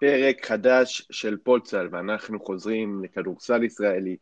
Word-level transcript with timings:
פרק 0.00 0.44
חדש 0.44 1.08
של 1.10 1.36
פולצל, 1.36 1.88
ואנחנו 1.92 2.40
חוזרים 2.40 3.04
לכדורסל 3.04 3.64
ישראלי, 3.64 4.16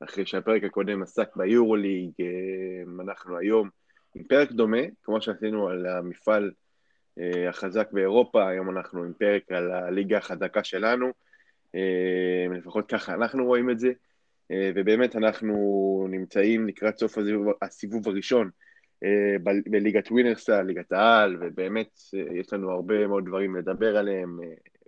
אחרי 0.00 0.26
שהפרק 0.26 0.64
הקודם 0.64 1.02
עסק 1.02 1.36
ביורוליג, 1.36 2.10
אה, 2.20 3.02
אנחנו 3.04 3.38
היום 3.38 3.68
עם 4.14 4.24
פרק 4.24 4.52
דומה, 4.52 4.82
כמו 5.02 5.20
שעשינו 5.20 5.68
על 5.68 5.86
המפעל 5.86 6.50
אה, 7.18 7.48
החזק 7.48 7.88
באירופה, 7.92 8.48
היום 8.48 8.70
אנחנו 8.70 9.02
עם 9.02 9.12
פרק 9.18 9.42
על 9.52 9.70
הליגה 9.70 10.18
החזקה 10.18 10.64
שלנו, 10.64 11.12
אה, 11.74 12.46
לפחות 12.56 12.88
ככה 12.88 13.14
אנחנו 13.14 13.44
רואים 13.46 13.70
את 13.70 13.78
זה, 13.78 13.92
ובאמת 14.74 15.16
אנחנו 15.16 16.06
נמצאים 16.10 16.66
לקראת 16.66 16.98
סוף 16.98 17.18
הסיבוב 17.62 18.08
הראשון 18.08 18.50
בליגת 19.66 20.10
ווינרסה, 20.10 20.62
ליגת 20.62 20.92
העל, 20.92 21.36
ובאמת 21.40 21.88
יש 22.12 22.52
לנו 22.52 22.70
הרבה 22.70 23.06
מאוד 23.06 23.26
דברים 23.26 23.56
לדבר 23.56 23.96
עליהם, 23.96 24.40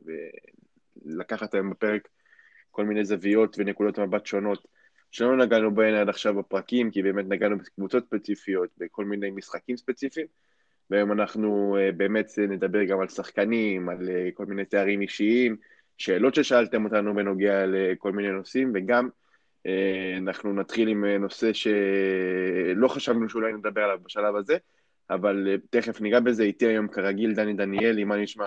ולקחת 0.04 1.54
היום 1.54 1.70
בפרק 1.70 2.08
כל 2.70 2.84
מיני 2.84 3.04
זוויות 3.04 3.56
ונקודות 3.58 3.98
מבט 3.98 4.26
שונות 4.26 4.66
שלא 5.10 5.36
נגענו 5.36 5.74
בהן 5.74 5.94
עד 5.94 6.08
עכשיו 6.08 6.34
בפרקים, 6.34 6.90
כי 6.90 7.02
באמת 7.02 7.24
נגענו 7.28 7.58
בקבוצות 7.58 8.04
ספציפיות, 8.06 8.70
בכל 8.78 9.04
מיני 9.04 9.30
משחקים 9.30 9.76
ספציפיים, 9.76 10.26
והיום 10.90 11.12
אנחנו 11.12 11.76
אה, 11.80 11.92
באמת 11.92 12.30
נדבר 12.48 12.84
גם 12.84 13.00
על 13.00 13.08
שחקנים, 13.08 13.88
על 13.88 14.08
אה, 14.08 14.28
כל 14.34 14.46
מיני 14.46 14.64
תארים 14.64 15.00
אישיים, 15.00 15.56
שאלות 15.98 16.34
ששאלתם 16.34 16.84
אותנו 16.84 17.14
בנוגע 17.14 17.66
לכל 17.66 18.12
מיני 18.12 18.30
נושאים, 18.30 18.72
וגם 18.74 19.08
אה, 19.66 20.14
אנחנו 20.18 20.52
נתחיל 20.52 20.88
עם 20.88 21.04
נושא 21.04 21.52
שלא 21.52 22.88
חשבנו 22.88 23.28
שאולי 23.28 23.52
נדבר 23.52 23.82
עליו 23.82 23.98
בשלב 24.04 24.36
הזה, 24.36 24.56
אבל 25.10 25.58
תכף 25.70 26.00
ניגע 26.00 26.20
בזה, 26.20 26.42
איתי 26.42 26.66
היום 26.66 26.88
כרגיל 26.88 27.34
דני 27.34 27.54
דניאלי, 27.54 28.04
מה 28.04 28.16
נשמע? 28.16 28.46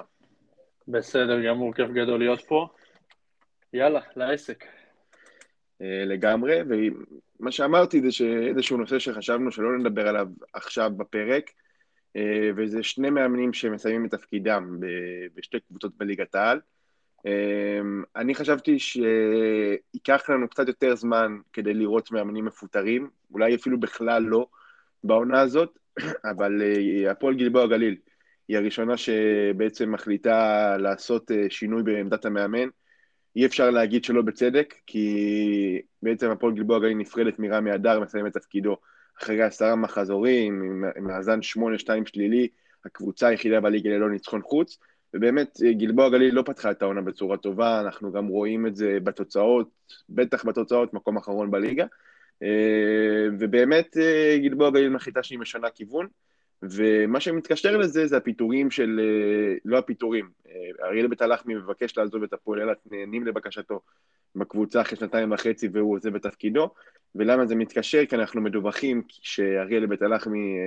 בסדר 0.87 1.47
גמור, 1.47 1.73
כיף 1.73 1.89
גדול 1.89 2.19
להיות 2.19 2.41
פה. 2.41 2.67
יאללה, 3.73 4.01
לעסק. 4.15 4.65
אה, 5.81 6.05
לגמרי, 6.05 6.59
ומה 6.69 7.51
שאמרתי 7.51 8.01
זה 8.01 8.11
שאיזשהו 8.11 8.77
נושא 8.77 8.99
שחשבנו 8.99 9.51
שלא 9.51 9.77
נדבר 9.77 10.07
עליו 10.07 10.27
עכשיו 10.53 10.91
בפרק, 10.97 11.51
אה, 12.15 12.49
וזה 12.55 12.83
שני 12.83 13.09
מאמנים 13.09 13.53
שמסיימים 13.53 14.05
את 14.05 14.11
תפקידם 14.11 14.79
בשתי 15.35 15.59
קבוצות 15.59 15.97
בליגת 15.97 16.35
העל. 16.35 16.59
אה, 17.25 17.79
אני 18.15 18.35
חשבתי 18.35 18.79
שייקח 18.79 20.29
לנו 20.29 20.49
קצת 20.49 20.67
יותר 20.67 20.95
זמן 20.95 21.37
כדי 21.53 21.73
לראות 21.73 22.11
מאמנים 22.11 22.45
מפוטרים, 22.45 23.09
אולי 23.33 23.55
אפילו 23.55 23.79
בכלל 23.79 24.23
לא 24.23 24.47
בעונה 25.03 25.41
הזאת, 25.41 25.79
אבל 26.31 26.61
הפועל 27.09 27.35
גלבוע 27.35 27.67
גליל 27.67 27.95
היא 28.47 28.57
הראשונה 28.57 28.97
שבעצם 28.97 29.91
מחליטה 29.91 30.77
לעשות 30.77 31.31
שינוי 31.49 31.83
בעמדת 31.83 32.25
המאמן. 32.25 32.67
אי 33.35 33.45
אפשר 33.45 33.69
להגיד 33.69 34.03
שלא 34.03 34.21
בצדק, 34.21 34.73
כי 34.87 35.81
בעצם 36.01 36.29
הפועל 36.29 36.53
גלבוע 36.53 36.79
גליל 36.79 36.97
נפרדת 36.97 37.39
מרמי 37.39 37.75
אדר, 37.75 37.99
מסיים 37.99 38.27
את 38.27 38.33
תפקידו 38.33 38.77
אחרי 39.21 39.43
עשרה 39.43 39.75
מחזורים, 39.75 40.61
עם 40.95 41.07
מאזן 41.07 41.39
8-2 41.39 41.89
שלילי, 42.05 42.47
הקבוצה 42.85 43.27
היחידה 43.27 43.61
בליגה 43.61 43.89
ללא 43.89 44.09
ניצחון 44.09 44.41
חוץ, 44.41 44.77
ובאמת 45.13 45.57
גלבוע 45.77 46.09
גליל 46.09 46.35
לא 46.35 46.41
פתחה 46.41 46.71
את 46.71 46.81
העונה 46.81 47.01
בצורה 47.01 47.37
טובה, 47.37 47.79
אנחנו 47.79 48.11
גם 48.11 48.27
רואים 48.27 48.67
את 48.67 48.75
זה 48.75 48.97
בתוצאות, 49.03 49.69
בטח 50.09 50.45
בתוצאות, 50.45 50.93
מקום 50.93 51.17
אחרון 51.17 51.51
בליגה, 51.51 51.85
אה, 52.43 53.27
ובאמת 53.39 53.97
אה, 53.97 54.37
גלבוע 54.37 54.69
גליל 54.69 54.89
מחליטה 54.89 55.23
שהיא 55.23 55.39
משנה 55.39 55.69
כיוון, 55.69 56.07
ומה 56.71 57.19
שמתקשר 57.19 57.77
לזה 57.77 58.07
זה 58.07 58.17
הפיטורים 58.17 58.71
של, 58.71 58.99
אה, 59.03 59.55
לא 59.65 59.77
הפיטורים, 59.77 60.29
אה, 60.47 60.87
אריאל 60.87 61.07
בית 61.07 61.21
הלחמי 61.21 61.55
מבקש 61.55 61.97
לעזוב 61.97 62.23
את 62.23 62.33
הפועל 62.33 62.61
אילת, 62.61 62.77
נהנים 62.91 63.27
לבקשתו 63.27 63.81
בקבוצה 64.35 64.81
אחרי 64.81 64.97
שנתיים 64.97 65.31
וחצי 65.31 65.67
והוא 65.73 65.95
עוזב 65.95 66.15
את 66.15 66.23
תפקידו, 66.23 66.69
ולמה 67.15 67.45
זה 67.45 67.55
מתקשר? 67.55 68.05
כי 68.05 68.15
אנחנו 68.15 68.41
מדווחים 68.41 69.01
שאריאל 69.09 69.85
בית 69.85 70.01
הלחמי, 70.01 70.57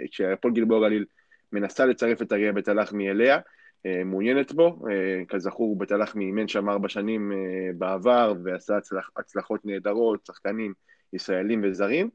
אה, 0.00 0.04
שהפועל 0.10 0.54
גלבוע 0.54 0.88
גליל 0.88 1.04
מנסה 1.52 1.86
לצרף 1.86 2.22
את 2.22 2.32
אריאל 2.32 2.52
בית 2.52 2.68
הלחמי 2.68 3.10
אליה, 3.10 3.38
מעוניינת 4.04 4.52
בו, 4.52 4.84
כזכור 5.28 5.78
בית 5.78 5.92
הלחמי 5.92 6.24
אימן 6.24 6.48
שם 6.48 6.68
ארבע 6.68 6.88
שנים 6.88 7.32
בעבר 7.78 8.34
ועשה 8.44 8.76
הצלח, 8.76 9.10
הצלחות 9.16 9.64
נהדרות, 9.64 10.26
שחקנים 10.26 10.74
ישראלים 11.12 11.60
וזרים, 11.64 12.10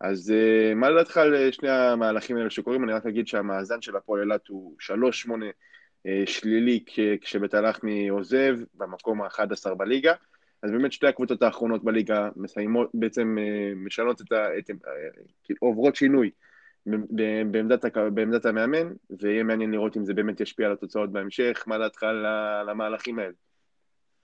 אז 0.00 0.32
uh, 0.32 0.74
מה 0.74 0.90
לדעתך 0.90 1.16
על 1.16 1.50
שני 1.50 1.70
המהלכים 1.70 2.36
האלה 2.36 2.50
שקורים? 2.50 2.84
אני 2.84 2.92
רק 2.92 3.06
אגיד 3.06 3.28
שהמאזן 3.28 3.82
של 3.82 3.96
הפועל 3.96 4.20
אילת 4.20 4.48
הוא 4.48 4.76
3-8 4.80 5.28
uh, 5.28 5.32
אה, 6.06 6.22
שלילי 6.26 6.84
כשבית 7.20 7.54
הלחמי 7.54 8.08
עוזב, 8.08 8.56
במקום 8.74 9.22
ה-11 9.22 9.74
בליגה. 9.74 10.14
אז 10.62 10.70
באמת 10.70 10.92
שתי 10.92 11.06
הקבוצות 11.06 11.42
האחרונות 11.42 11.84
בליגה 11.84 12.28
מסיימות, 12.36 12.90
בעצם 12.94 13.36
משנות 13.76 14.20
את 14.20 14.32
ה... 14.32 14.58
את, 14.58 14.70
עוברות 15.60 15.96
שינוי 15.96 16.30
בעמדת, 17.50 17.84
בעמדת 18.14 18.46
המאמן, 18.46 18.92
ויהיה 19.20 19.42
מעניין 19.42 19.70
לראות 19.70 19.96
אם 19.96 20.04
זה 20.04 20.14
באמת 20.14 20.40
ישפיע 20.40 20.66
על 20.66 20.72
התוצאות 20.72 21.12
בהמשך. 21.12 21.64
מה 21.66 21.78
דעתך 21.78 22.02
על 22.02 22.68
המהלכים 22.68 23.18
האלה? 23.18 23.32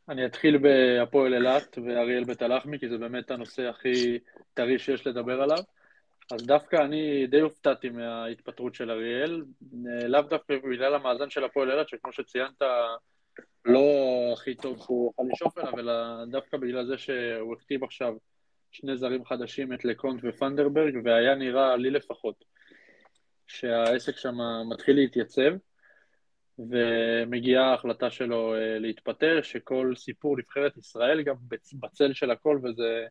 אני 0.08 0.26
אתחיל 0.26 0.58
בהפועל 0.58 1.34
אילת 1.34 1.78
ואריאל 1.86 2.24
בית 2.24 2.42
הלחמי, 2.42 2.78
כי 2.78 2.88
זה 2.88 2.98
באמת 2.98 3.30
הנושא 3.30 3.68
הכי 3.68 4.18
טרי 4.54 4.78
שיש 4.78 5.06
לדבר 5.06 5.42
עליו. 5.42 5.58
אז 6.32 6.46
דווקא 6.46 6.76
אני 6.76 7.26
די 7.26 7.40
הופתעתי 7.40 7.88
מההתפטרות 7.88 8.74
של 8.74 8.90
אריאל, 8.90 9.42
לאו 10.08 10.22
דווקא 10.22 10.54
בגלל 10.72 10.94
המאזן 10.94 11.30
של 11.30 11.44
הפועל 11.44 11.70
אילת, 11.70 11.88
שכמו 11.88 12.12
שציינת, 12.12 12.62
לא 13.64 13.80
הכי 14.32 14.54
טוב 14.54 14.78
שהוא 14.84 15.12
יכול 15.12 15.26
לשאוף 15.32 15.58
אליו, 15.58 15.78
אלא 15.78 16.24
דווקא 16.24 16.56
בגלל 16.56 16.86
זה 16.86 16.98
שהוא 16.98 17.54
הכתיב 17.54 17.84
עכשיו 17.84 18.14
שני 18.70 18.96
זרים 18.96 19.24
חדשים, 19.24 19.72
את 19.72 19.84
לקונט 19.84 20.20
ופנדרברג, 20.24 20.98
והיה 21.04 21.34
נראה, 21.34 21.76
לי 21.76 21.90
לפחות, 21.90 22.44
שהעסק 23.46 24.16
שם 24.16 24.36
מתחיל 24.70 24.96
להתייצב. 24.96 25.52
ומגיעה 26.58 27.70
ההחלטה 27.70 28.10
שלו 28.10 28.54
אה, 28.54 28.78
להתפטר, 28.78 29.42
שכל 29.42 29.92
סיפור 29.96 30.36
נבחרת 30.38 30.76
ישראל 30.76 31.22
גם 31.22 31.34
בצל 31.72 32.12
של 32.12 32.30
הכל, 32.30 32.58
וזה 32.62 33.06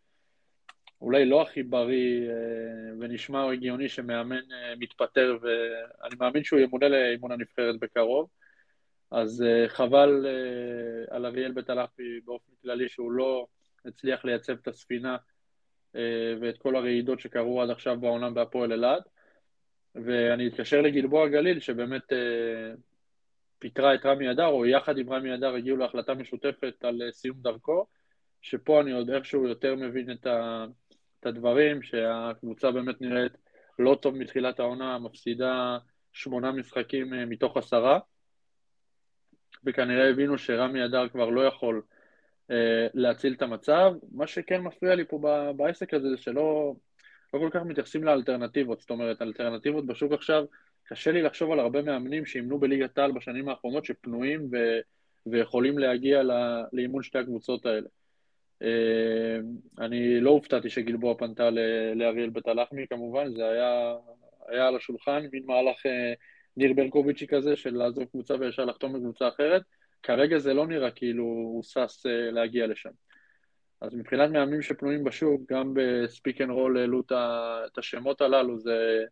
אולי 1.01 1.25
לא 1.25 1.41
הכי 1.41 1.63
בריא 1.63 2.29
אה, 2.29 2.35
ונשמע 2.99 3.51
הגיוני 3.51 3.89
שמאמן 3.89 4.51
אה, 4.51 4.73
מתפטר, 4.79 5.37
ואני 5.41 6.15
מאמין 6.19 6.43
שהוא 6.43 6.59
ימונה 6.59 6.87
לאימון 6.87 7.31
הנבחרת 7.31 7.79
בקרוב. 7.79 8.29
אז 9.11 9.43
חבל 9.67 10.25
על 11.09 11.25
אריאל 11.25 11.51
בית 11.51 11.69
הלחפי 11.69 12.19
באופן 12.25 12.51
כללי 12.61 12.89
שהוא 12.89 13.11
לא 13.11 13.47
הצליח 13.85 14.25
לייצב 14.25 14.53
את 14.53 14.67
הספינה 14.67 15.17
ואת 16.41 16.57
כל 16.57 16.75
הרעידות 16.75 17.19
שקרו 17.19 17.61
עד 17.61 17.69
עכשיו 17.69 17.99
בעולם 17.99 18.33
בהפועל 18.33 18.73
אלעד. 18.73 19.01
ואני 19.95 20.47
אתקשר 20.47 20.81
לגלבוע 20.81 21.27
גליל, 21.27 21.59
שבאמת 21.59 22.13
פיטרה 23.61 23.95
את 23.95 24.05
רמי 24.05 24.31
אדר, 24.31 24.45
או 24.45 24.65
יחד 24.65 24.97
עם 24.97 25.13
רמי 25.13 25.33
אדר 25.33 25.55
הגיעו 25.55 25.77
להחלטה 25.77 26.13
משותפת 26.13 26.73
על 26.83 27.01
אה, 27.01 27.11
סיום 27.11 27.37
דרכו, 27.41 27.85
שפה 28.41 28.81
אני 28.81 28.91
עוד 28.91 29.09
איכשהו 29.09 29.47
יותר 29.47 29.75
מבין 29.75 30.11
את, 30.11 30.25
ה, 30.25 30.65
את 31.19 31.25
הדברים, 31.25 31.81
שהקבוצה 31.81 32.71
באמת 32.71 33.01
נראית 33.01 33.31
לא 33.79 33.97
טוב 34.01 34.15
מתחילת 34.15 34.59
העונה, 34.59 34.99
מפסידה 34.99 35.77
שמונה 36.13 36.51
משחקים 36.51 37.13
אה, 37.13 37.25
מתוך 37.25 37.57
עשרה, 37.57 37.99
וכנראה 39.65 40.09
הבינו 40.09 40.37
שרמי 40.37 40.85
אדר 40.85 41.09
כבר 41.09 41.29
לא 41.29 41.41
יכול 41.41 41.81
אה, 42.51 42.87
להציל 42.93 43.33
את 43.33 43.41
המצב. 43.41 43.93
מה 44.11 44.27
שכן 44.27 44.61
מפריע 44.61 44.95
לי 44.95 45.05
פה 45.05 45.19
בעסק 45.55 45.93
הזה 45.93 46.09
זה 46.09 46.17
שלא 46.17 46.75
לא 47.33 47.39
כל 47.39 47.49
כך 47.51 47.61
מתייחסים 47.61 48.03
לאלטרנטיבות, 48.03 48.79
זאת 48.79 48.89
אומרת, 48.89 49.21
אלטרנטיבות 49.21 49.85
בשוק 49.85 50.11
עכשיו 50.11 50.45
קשה 50.91 51.11
לי 51.11 51.21
לחשוב 51.21 51.51
על 51.51 51.59
הרבה 51.59 51.81
מאמנים 51.81 52.25
שאימנו 52.25 52.59
בליגת 52.59 52.97
העל 52.97 53.11
בשנים 53.11 53.49
האחרונות 53.49 53.85
שפנויים 53.85 54.49
ו... 54.51 54.57
ויכולים 55.25 55.77
להגיע 55.77 56.23
לא... 56.23 56.33
לאימון 56.73 57.03
שתי 57.03 57.17
הקבוצות 57.17 57.65
האלה. 57.65 57.87
אה, 58.61 59.37
אני 59.79 60.19
לא 60.19 60.29
הופתעתי 60.29 60.69
שגלבוע 60.69 61.17
פנתה 61.17 61.49
לאריאל 61.95 62.29
בית 62.29 62.47
הלחמי 62.47 62.87
כמובן, 62.87 63.33
זה 63.35 63.49
היה, 63.49 63.95
היה 64.47 64.67
על 64.67 64.75
השולחן, 64.75 65.25
מין 65.31 65.43
מהלך 65.45 65.85
אה, 65.85 66.13
ניר 66.57 66.73
ברקוביצ'י 66.73 67.27
כזה 67.27 67.55
של 67.55 67.75
לעזוב 67.75 68.03
קבוצה 68.05 68.33
וישר 68.39 68.65
לחתום 68.65 68.93
בקבוצה 68.93 69.27
אחרת. 69.27 69.61
כרגע 70.03 70.37
זה 70.37 70.53
לא 70.53 70.67
נראה 70.67 70.91
כאילו 70.91 71.23
הוא 71.23 71.63
שש 71.63 72.05
אה, 72.05 72.31
להגיע 72.31 72.67
לשם. 72.67 72.91
אז 73.81 73.95
מבחינת 73.95 74.29
מאמנים 74.29 74.61
שפנויים 74.61 75.03
בשוק, 75.03 75.41
גם 75.51 75.73
בספיק 75.75 76.41
and 76.41 76.51
רול 76.51 76.77
העלו 76.77 77.01
את 77.65 77.77
השמות 77.77 78.21
הללו, 78.21 78.59
זה 78.59 79.05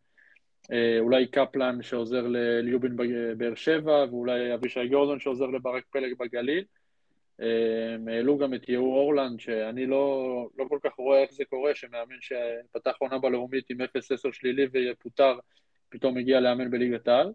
אולי 1.00 1.28
קפלן 1.28 1.82
שעוזר 1.82 2.28
לליובין 2.28 2.96
בבאר 2.96 3.56
שבע, 3.56 4.06
ואולי 4.10 4.54
אבישי 4.54 4.88
גורדון 4.88 5.20
שעוזר 5.20 5.46
לברק 5.46 5.84
פלג 5.92 6.14
בגליל. 6.20 6.64
אה, 7.42 8.14
העלו 8.14 8.38
גם 8.38 8.54
את 8.54 8.70
יהוא 8.70 8.96
אורלנד, 8.96 9.40
שאני 9.40 9.86
לא, 9.86 10.50
לא 10.58 10.66
כל 10.70 10.80
כך 10.84 10.94
רואה 10.94 11.22
איך 11.22 11.32
זה 11.34 11.46
קורה, 11.46 11.76
שמאמן 11.76 12.16
שפתח 12.22 12.96
עונה 13.00 13.18
בלאומית 13.18 13.70
עם 13.70 13.82
0-10 13.82 13.86
שלילי 14.32 14.68
ויפוטר, 14.72 15.40
פתאום 15.90 16.18
הגיע 16.18 16.40
לאמן 16.40 16.72
בליגת 16.72 17.08
העל. 17.08 17.32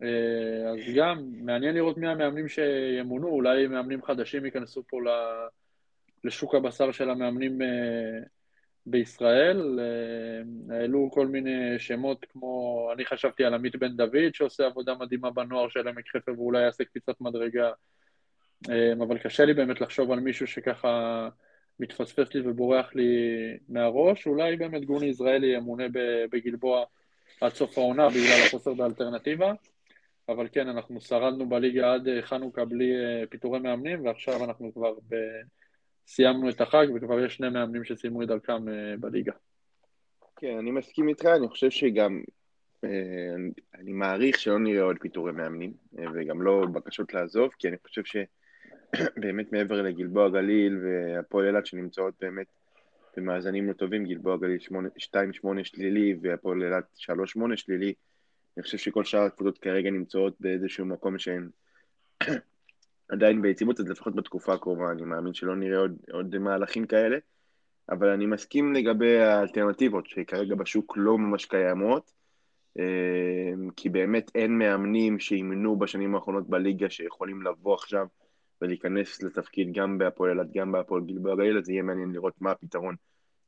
אז 0.00 0.94
גם 0.96 1.24
מעניין 1.32 1.74
לראות 1.74 1.98
מי 1.98 2.08
המאמנים 2.08 2.48
שימונו, 2.48 3.28
אולי 3.28 3.66
מאמנים 3.66 4.02
חדשים 4.02 4.44
ייכנסו 4.44 4.82
פה 4.88 4.98
לשוק 6.24 6.54
הבשר 6.54 6.92
של 6.92 7.10
המאמנים 7.10 7.58
בישראל. 8.86 9.80
העלו 10.70 11.10
כל 11.12 11.26
מיני 11.26 11.78
שמות 11.78 12.24
כמו, 12.28 12.90
אני 12.94 13.04
חשבתי 13.04 13.44
על 13.44 13.54
עמית 13.54 13.76
בן 13.76 13.96
דוד 13.96 14.34
שעושה 14.34 14.66
עבודה 14.66 14.94
מדהימה 14.94 15.30
בנוער 15.30 15.68
של 15.68 15.88
עמק 15.88 16.08
חפר 16.16 16.32
ואולי 16.32 16.62
יעשה 16.62 16.84
קפיצת 16.84 17.20
מדרגה, 17.20 17.70
אבל 19.02 19.18
קשה 19.18 19.44
לי 19.44 19.54
באמת 19.54 19.80
לחשוב 19.80 20.12
על 20.12 20.20
מישהו 20.20 20.46
שככה 20.46 21.28
מתפספס 21.80 22.34
לי 22.34 22.40
ובורח 22.44 22.94
לי 22.94 23.12
מהראש. 23.68 24.26
אולי 24.26 24.56
באמת 24.56 24.84
גוני 24.84 25.06
יזרעאלי 25.06 25.46
ימונה 25.46 25.84
בגלבוע 26.32 26.84
עד 27.40 27.52
סוף 27.52 27.78
העונה 27.78 28.08
בגלל 28.08 28.46
החוסר 28.46 28.74
באלטרנטיבה. 28.74 29.52
אבל 30.28 30.48
כן, 30.52 30.68
אנחנו 30.68 31.00
שרדנו 31.00 31.48
בליגה 31.48 31.94
עד 31.94 32.08
חנוכה 32.20 32.64
בלי 32.64 32.92
פיטורי 33.30 33.60
מאמנים, 33.60 34.06
ועכשיו 34.06 34.44
אנחנו 34.44 34.74
כבר 34.74 34.94
ב... 35.08 35.14
סיימנו 36.06 36.50
את 36.50 36.60
החג 36.60 36.86
וכבר 36.94 37.20
יש 37.20 37.34
שני 37.34 37.48
מאמנים 37.48 37.84
שסיימו 37.84 38.22
את 38.22 38.28
דרכם 38.28 38.68
אה, 38.68 38.94
בליגה. 39.00 39.32
כן, 40.36 40.56
אני 40.58 40.70
מסכים 40.70 41.08
איתך, 41.08 41.24
אני 41.24 41.48
חושב 41.48 41.70
שגם, 41.70 42.22
אה, 42.84 42.90
אני 43.74 43.92
מעריך 43.92 44.38
שלא 44.38 44.58
נראה 44.58 44.82
עוד 44.82 44.96
פיטורי 45.00 45.32
מאמנים, 45.32 45.72
אה, 45.98 46.04
וגם 46.14 46.42
לא 46.42 46.66
בקשות 46.72 47.14
לעזוב, 47.14 47.50
כי 47.58 47.68
אני 47.68 47.76
חושב 47.82 48.02
שבאמת 48.04 49.46
מעבר 49.52 49.82
לגלבוע 49.82 50.28
גליל 50.28 50.80
והפועל 50.84 51.46
אילת 51.46 51.66
שנמצאות 51.66 52.14
באמת 52.20 52.46
במאזנים 53.16 53.68
לא 53.68 53.72
טובים, 53.72 54.04
גלבוע 54.04 54.36
גליל 54.36 54.58
2-8 54.98 55.64
שלילי 55.64 56.14
והפועל 56.22 56.62
אילת 56.62 56.84
3-8 56.96 57.56
שלילי, 57.56 57.94
אני 58.56 58.62
חושב 58.62 58.78
שכל 58.78 59.04
שאר 59.04 59.20
הקבוצות 59.20 59.58
כרגע 59.58 59.90
נמצאות 59.90 60.34
באיזשהו 60.40 60.86
מקום 60.86 61.18
שהן 61.18 61.48
עדיין 63.10 63.42
ביציבות, 63.42 63.80
אז 63.80 63.88
לפחות 63.88 64.14
בתקופה 64.14 64.54
הקרובה 64.54 64.90
אני 64.90 65.02
מאמין 65.02 65.34
שלא 65.34 65.56
נראה 65.56 65.78
עוד, 65.78 65.96
עוד 66.12 66.38
מהלכים 66.38 66.86
כאלה, 66.86 67.18
אבל 67.90 68.08
אני 68.08 68.26
מסכים 68.26 68.74
לגבי 68.74 69.18
האלטרנטיבות 69.20 70.06
שכרגע 70.06 70.54
בשוק 70.54 70.94
לא 70.96 71.18
ממש 71.18 71.44
קיימות, 71.44 72.12
אה, 72.78 73.52
כי 73.76 73.88
באמת 73.88 74.30
אין 74.34 74.58
מאמנים 74.58 75.18
שאימנו 75.18 75.78
בשנים 75.78 76.14
האחרונות 76.14 76.48
בליגה 76.48 76.90
שיכולים 76.90 77.42
לבוא 77.42 77.74
עכשיו 77.74 78.06
ולהיכנס 78.62 79.22
לתפקיד 79.22 79.72
גם 79.72 79.98
בהפועל 79.98 80.30
אילת, 80.30 80.52
גם 80.52 80.72
בהפועל 80.72 81.02
גלבוע 81.02 81.36
גליל, 81.36 81.58
אז 81.58 81.68
יהיה 81.68 81.82
מעניין 81.82 82.12
לראות 82.12 82.34
מה 82.40 82.50
הפתרון 82.50 82.94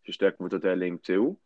ששתי 0.04 0.26
הקבוצות 0.26 0.64
האלה 0.64 0.86
ימצאו. 0.86 1.36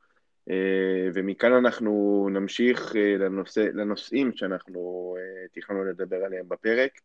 אה, 0.51 1.09
ומכאן 1.15 1.53
אנחנו 1.53 2.29
נמשיך 2.31 2.97
אה, 2.97 3.17
לנושא, 3.19 3.61
לנושאים 3.75 4.33
שאנחנו 4.35 5.15
תכננו 5.53 5.85
לדבר 5.85 6.17
עליהם 6.17 6.49
בפרק. 6.49 7.01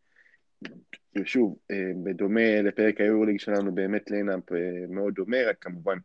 שוב, 1.26 1.58
אה, 1.72 1.92
בדומה 2.04 2.62
לפרק 2.62 3.02
היורוליג 3.02 3.40
שלנו, 3.40 3.76
באמת 3.76 4.12
line-up 4.12 4.52
אה, 4.52 4.58
מאוד 4.90 5.14
דומה, 5.14 5.38
רק 5.50 5.56
כמובן 5.62 5.98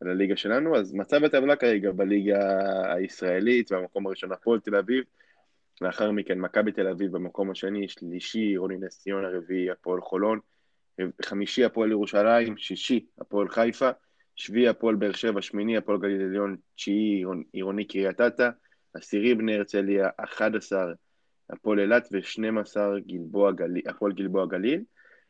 על 0.00 0.08
הליגה 0.08 0.36
שלנו, 0.36 0.76
אז 0.76 0.94
מצב 0.94 1.24
הטבלה 1.24 1.56
כרגע 1.56 1.92
בליגה 1.92 2.38
הישראלית, 2.94 3.72
במקום 3.72 4.06
הראשון 4.06 4.32
הפועל 4.32 4.60
תל 4.60 4.76
אביב, 4.76 5.04
לאחר 5.80 6.10
מכן 6.10 6.38
מכבי 6.38 6.72
תל 6.72 6.88
אביב 6.88 7.12
במקום 7.12 7.50
השני, 7.50 7.88
שלישי, 7.88 8.56
רוני 8.56 8.76
נס 8.80 8.98
ציון 8.98 9.24
הרביעי, 9.24 9.70
הפועל 9.70 10.00
חולון, 10.00 10.38
חמישי 11.22 11.64
הפועל 11.64 11.90
ירושלים, 11.90 12.56
שישי 12.56 13.06
הפועל 13.18 13.48
חיפה, 13.48 13.90
שביעי 14.36 14.68
הפועל 14.68 14.94
באר 14.94 15.12
שבע, 15.12 15.42
שמיני 15.42 15.76
הפועל 15.76 15.98
גליל 15.98 16.22
עליון, 16.22 16.56
תשיעי 16.74 17.24
עירוני 17.52 17.84
קריית 17.84 18.20
אתא, 18.20 18.50
עשירי 18.94 19.34
בני 19.34 19.54
הרצליה, 19.54 20.08
אחד 20.16 20.56
עשר 20.56 20.92
הפועל 21.52 21.80
אילת 21.80 22.08
ו-12 22.12 22.76
הפועל 23.86 24.12
גלבוע 24.12 24.46
גליל, 24.46 24.84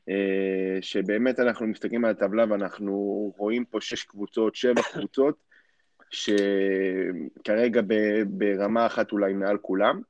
אה, 0.09 0.79
שבאמת 0.81 1.41
אנחנו 1.41 1.67
מסתכלים 1.67 2.05
על 2.05 2.11
הטבלה 2.11 2.45
ואנחנו 2.49 2.95
רואים 3.37 3.65
פה 3.65 3.81
שש 3.81 4.05
קבוצות, 4.05 4.55
שבע 4.55 4.83
קבוצות, 4.93 5.37
שכרגע 6.11 7.83
ברמה 8.27 8.87
אחת 8.87 9.13
אולי 9.13 9.33
מעל 9.33 9.59
כולם, 9.59 10.01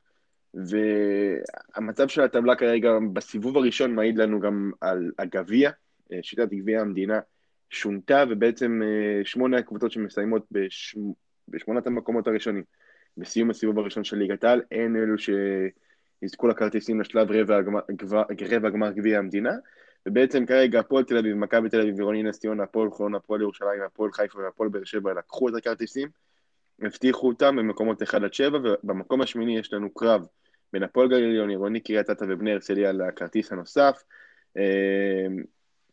והמצב 0.54 2.08
של 2.08 2.20
הטבלה 2.22 2.56
כרגע 2.56 2.90
בסיבוב 3.12 3.56
הראשון 3.56 3.94
מעיד 3.94 4.18
לנו 4.18 4.40
גם 4.40 4.70
על 4.80 5.10
הגביע, 5.18 5.70
אה, 6.12 6.18
שיטת 6.22 6.48
גביע 6.48 6.80
המדינה 6.80 7.20
שונתה, 7.70 8.24
ובעצם 8.30 8.80
אה, 8.84 9.24
שמונה 9.24 9.58
הקבוצות 9.58 9.92
שמסיימות 9.92 10.46
בש... 10.50 10.96
בשמונת 11.48 11.86
המקומות 11.86 12.26
הראשונים. 12.26 12.62
בסיום 13.16 13.50
הסיבוב 13.50 13.78
הראשון 13.78 14.04
של 14.04 14.16
ליגת 14.16 14.44
העל, 14.44 14.62
אין 14.70 14.96
אלו 14.96 15.18
ש... 15.18 15.30
יזכו 16.22 16.48
לכרטיסים 16.48 17.00
לשלב 17.00 17.30
רבע 17.30 17.60
רבע 18.50 18.70
גמר 18.70 18.90
גביע 18.90 19.18
המדינה, 19.18 19.52
ובעצם 20.06 20.46
כרגע 20.46 20.80
הפועל 20.80 21.04
תל 21.04 21.18
אביב, 21.18 21.36
מכבי 21.36 21.68
תל 21.68 21.80
אביב, 21.80 21.98
עירוני 21.98 22.22
נס 22.22 22.38
ציונה, 22.38 22.62
הפועל 22.62 22.90
חולון, 22.90 23.14
הפועל 23.14 23.40
ירושלים, 23.40 23.82
הפועל 23.86 24.12
חיפה 24.12 24.38
והפועל 24.38 24.68
באר 24.68 24.84
שבע 24.84 25.12
לקחו 25.12 25.48
את 25.48 25.54
הכרטיסים, 25.54 26.08
הבטיחו 26.82 27.28
אותם 27.28 27.56
במקומות 27.56 28.02
1 28.02 28.22
עד 28.22 28.34
7, 28.34 28.58
ובמקום 28.58 29.20
השמיני 29.20 29.58
יש 29.58 29.72
לנו 29.72 29.94
קרב 29.94 30.26
בין 30.72 30.82
הפועל 30.82 31.08
גליל 31.08 31.24
עליון, 31.24 31.50
עירוני 31.50 31.80
קריית 31.80 32.10
אתא 32.10 32.24
ובני 32.28 32.52
הרצליה 32.52 32.92
לכרטיס 32.92 33.52
הנוסף. 33.52 34.02
אמ, 34.56 35.42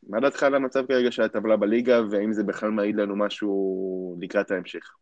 מה 0.09 0.19
דעתך 0.19 0.43
על 0.43 0.55
המצב 0.55 0.85
כרגע 0.87 1.11
של 1.11 1.21
הטבלה 1.21 1.57
בליגה, 1.57 2.01
והאם 2.09 2.33
זה 2.33 2.43
בכלל 2.43 2.71
מעיד 2.71 2.95
לנו 2.95 3.15
משהו 3.15 4.17
לקראת 4.21 4.51
ההמשך? 4.51 4.93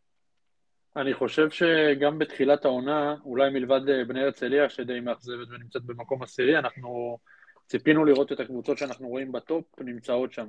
אני 0.95 1.13
חושב 1.13 1.50
שגם 1.50 2.19
בתחילת 2.19 2.65
העונה, 2.65 3.15
אולי 3.25 3.50
מלבד 3.50 3.89
אה, 3.89 4.06
בני 4.06 4.24
הרצליה 4.24 4.69
שדי 4.69 5.00
מאכזבת 5.00 5.47
ונמצאת 5.50 5.83
במקום 5.83 6.24
עשירי, 6.24 6.57
אנחנו 6.57 7.18
ציפינו 7.68 8.06
לראות 8.06 8.31
את 8.31 8.39
הקבוצות 8.39 8.77
שאנחנו 8.77 9.07
רואים 9.07 9.31
בטופ 9.31 9.65
נמצאות 9.80 10.33
שם. 10.33 10.47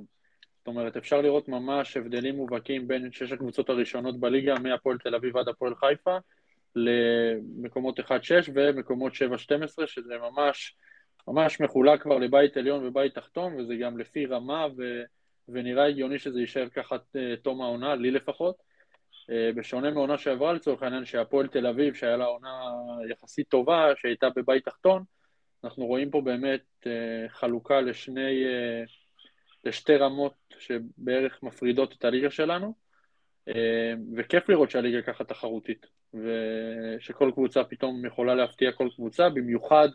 זאת 0.57 0.67
אומרת, 0.67 0.97
אפשר 0.97 1.21
לראות 1.21 1.47
ממש 1.47 1.97
הבדלים 1.97 2.35
מובהקים 2.35 2.87
בין 2.87 3.11
שש 3.11 3.31
הקבוצות 3.31 3.69
הראשונות 3.69 4.19
בליגה, 4.19 4.55
מהפועל 4.59 4.97
תל 4.97 5.15
אביב 5.15 5.37
עד 5.37 5.47
הפועל 5.47 5.75
חיפה, 5.75 6.17
למקומות 6.75 7.99
1-6 7.99 8.03
ומקומות 8.53 9.13
7-12, 9.13 9.15
שזה 9.85 10.13
ממש, 10.17 10.75
ממש 11.27 11.61
מחולק 11.61 12.01
כבר 12.01 12.17
לבית 12.17 12.57
עליון 12.57 12.85
ובית 12.85 13.15
תחתון, 13.15 13.53
וזה 13.59 13.75
גם 13.75 13.97
לפי 13.97 14.25
רמה, 14.25 14.67
ו, 14.77 15.01
ונראה 15.49 15.87
הגיוני 15.87 16.19
שזה 16.19 16.39
יישאר 16.39 16.69
ככה 16.69 16.95
אה, 17.15 17.35
תום 17.41 17.61
העונה, 17.61 17.95
לי 17.95 18.11
לפחות. 18.11 18.66
אה, 19.29 19.49
בשונה 19.55 19.91
מעונה 19.91 20.17
שעברה 20.17 20.53
לצורך 20.53 20.83
העניין, 20.83 21.05
שהפועל 21.05 21.47
תל 21.47 21.67
אביב, 21.67 21.93
שהיה 21.93 22.17
לה 22.17 22.25
עונה 22.25 22.61
יחסית 23.09 23.47
טובה, 23.49 23.87
שהייתה 23.95 24.27
בבית 24.35 24.65
תחתון, 24.65 25.03
אנחנו 25.63 25.85
רואים 25.85 26.11
פה 26.11 26.21
באמת 26.21 26.63
אה, 26.87 27.29
חלוקה 27.29 27.81
לשני, 27.81 28.45
אה, 28.45 28.83
לשתי 29.63 29.95
רמות 29.95 30.33
שבערך 30.59 31.43
מפרידות 31.43 31.93
את 31.93 32.05
הליגה 32.05 32.31
שלנו, 32.31 32.87
וכיף 34.15 34.49
לראות 34.49 34.71
שהליגה 34.71 35.01
ככה 35.01 35.23
תחרותית, 35.23 35.85
ושכל 36.13 37.31
קבוצה 37.33 37.63
פתאום 37.63 38.05
יכולה 38.05 38.35
להפתיע 38.35 38.71
כל 38.71 38.89
קבוצה, 38.95 39.29
במיוחד 39.29 39.87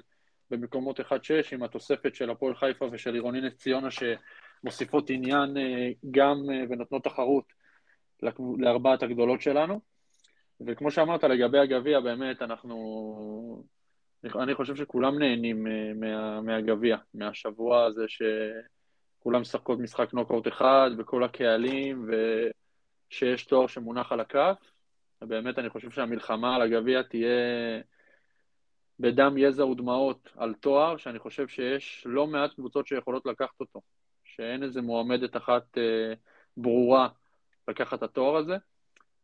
במקומות 0.50 1.00
1-6 1.00 1.04
עם 1.52 1.62
התוספת 1.62 2.14
של 2.14 2.30
הפועל 2.30 2.54
חיפה 2.54 2.88
ושל 2.92 3.14
עירוני 3.14 3.40
נס 3.40 3.54
ציונה 3.54 3.88
שמוסיפות 3.90 5.10
עניין 5.10 5.56
גם 6.10 6.36
ונותנות 6.68 7.04
תחרות 7.04 7.44
לארבעת 8.58 9.02
הגדולות 9.02 9.40
שלנו. 9.40 9.80
וכמו 10.66 10.90
שאמרת 10.90 11.24
לגבי 11.24 11.58
הגביע, 11.58 12.00
באמת 12.00 12.42
אנחנו... 12.42 13.64
אני 14.24 14.54
חושב 14.54 14.76
שכולם 14.76 15.18
נהנים 15.18 15.66
אה, 15.66 15.92
מה, 15.94 16.40
מהגביע, 16.40 16.96
מהשבוע 17.14 17.84
הזה 17.84 18.04
שכולם 18.08 19.40
משחקות 19.40 19.78
משחק 19.78 20.12
נוקאוט 20.12 20.48
אחד, 20.48 20.90
וכל 20.98 21.24
הקהלים, 21.24 22.08
ושיש 23.10 23.44
תואר 23.44 23.66
שמונח 23.66 24.12
על 24.12 24.20
הכף. 24.20 24.72
ובאמת 25.22 25.58
אני 25.58 25.70
חושב 25.70 25.90
שהמלחמה 25.90 26.56
על 26.56 26.62
הגביע 26.62 27.02
תהיה 27.02 27.28
בדם, 29.00 29.38
יזע 29.38 29.66
ודמעות 29.66 30.32
על 30.36 30.54
תואר, 30.54 30.96
שאני 30.96 31.18
חושב 31.18 31.48
שיש 31.48 32.02
לא 32.06 32.26
מעט 32.26 32.54
קבוצות 32.54 32.86
שיכולות 32.86 33.26
לקחת 33.26 33.60
אותו. 33.60 33.80
שאין 34.24 34.62
איזה 34.62 34.82
מועמדת 34.82 35.36
אחת 35.36 35.78
אה, 35.78 36.12
ברורה 36.56 37.08
לקחת 37.68 37.98
את 37.98 38.02
התואר 38.02 38.36
הזה. 38.36 38.56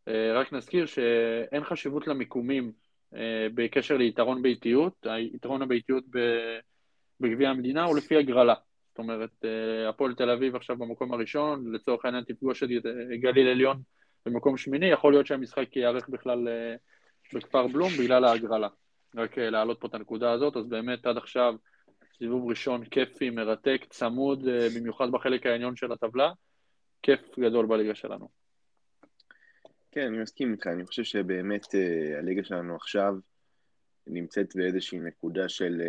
אה, 0.09 0.33
רק 0.35 0.52
נזכיר 0.52 0.87
שאין 0.87 1.64
חשיבות 1.64 2.07
למיקומים 2.07 2.73
אה, 3.14 3.47
בקשר 3.54 3.97
ליתרון 3.97 4.42
ביתיות, 4.42 5.07
היתרון 5.07 5.62
הביתיות 5.62 6.04
בגביע 7.21 7.50
המדינה 7.50 7.85
הוא 7.85 7.97
לפי 7.97 8.16
הגרלה. 8.16 8.54
זאת 8.88 8.99
אומרת, 8.99 9.30
אה, 9.45 9.88
הפועל 9.88 10.14
תל 10.14 10.30
אביב 10.30 10.57
עכשיו 10.57 10.76
במקום 10.76 11.14
הראשון, 11.14 11.73
לצורך 11.73 12.04
העניין 12.04 12.25
תפגוש 12.25 12.62
את 12.62 12.68
גליל 13.21 13.49
עליון 13.49 13.83
במקום 14.26 14.57
שמיני, 14.57 14.87
יכול 14.87 15.12
להיות 15.12 15.26
שהמשחק 15.26 15.76
ייערך 15.76 16.09
בכלל 16.09 16.49
בכפר 17.35 17.66
בלום 17.66 17.90
בגלל 17.99 18.25
ההגרלה. 18.25 18.68
רק 19.16 19.38
להעלות 19.38 19.80
פה 19.80 19.87
את 19.87 19.95
הנקודה 19.95 20.33
הזאת, 20.33 20.57
אז 20.57 20.66
באמת 20.66 21.07
עד 21.07 21.16
עכשיו 21.16 21.54
סיבוב 22.18 22.50
ראשון 22.50 22.85
כיפי, 22.85 23.30
מרתק, 23.30 23.85
צמוד, 23.90 24.45
במיוחד 24.76 25.11
בחלק 25.11 25.47
העליון 25.47 25.76
של 25.76 25.92
הטבלה. 25.92 26.33
כיף 27.02 27.38
גדול 27.38 27.67
בליגה 27.67 27.95
שלנו. 27.95 28.28
כן, 29.90 30.07
אני 30.07 30.19
מסכים 30.19 30.52
איתך, 30.52 30.67
אני 30.67 30.87
חושב 30.87 31.05
שבאמת 31.05 31.64
uh, 31.64 32.19
הליגה 32.19 32.45
שלנו 32.45 32.76
עכשיו, 32.76 33.14
נמצאת 34.07 34.57
באיזושהי 34.57 34.99
נקודה 34.99 35.49
של 35.49 35.83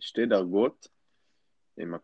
שתי 0.00 0.26
דרגות. 0.26 0.88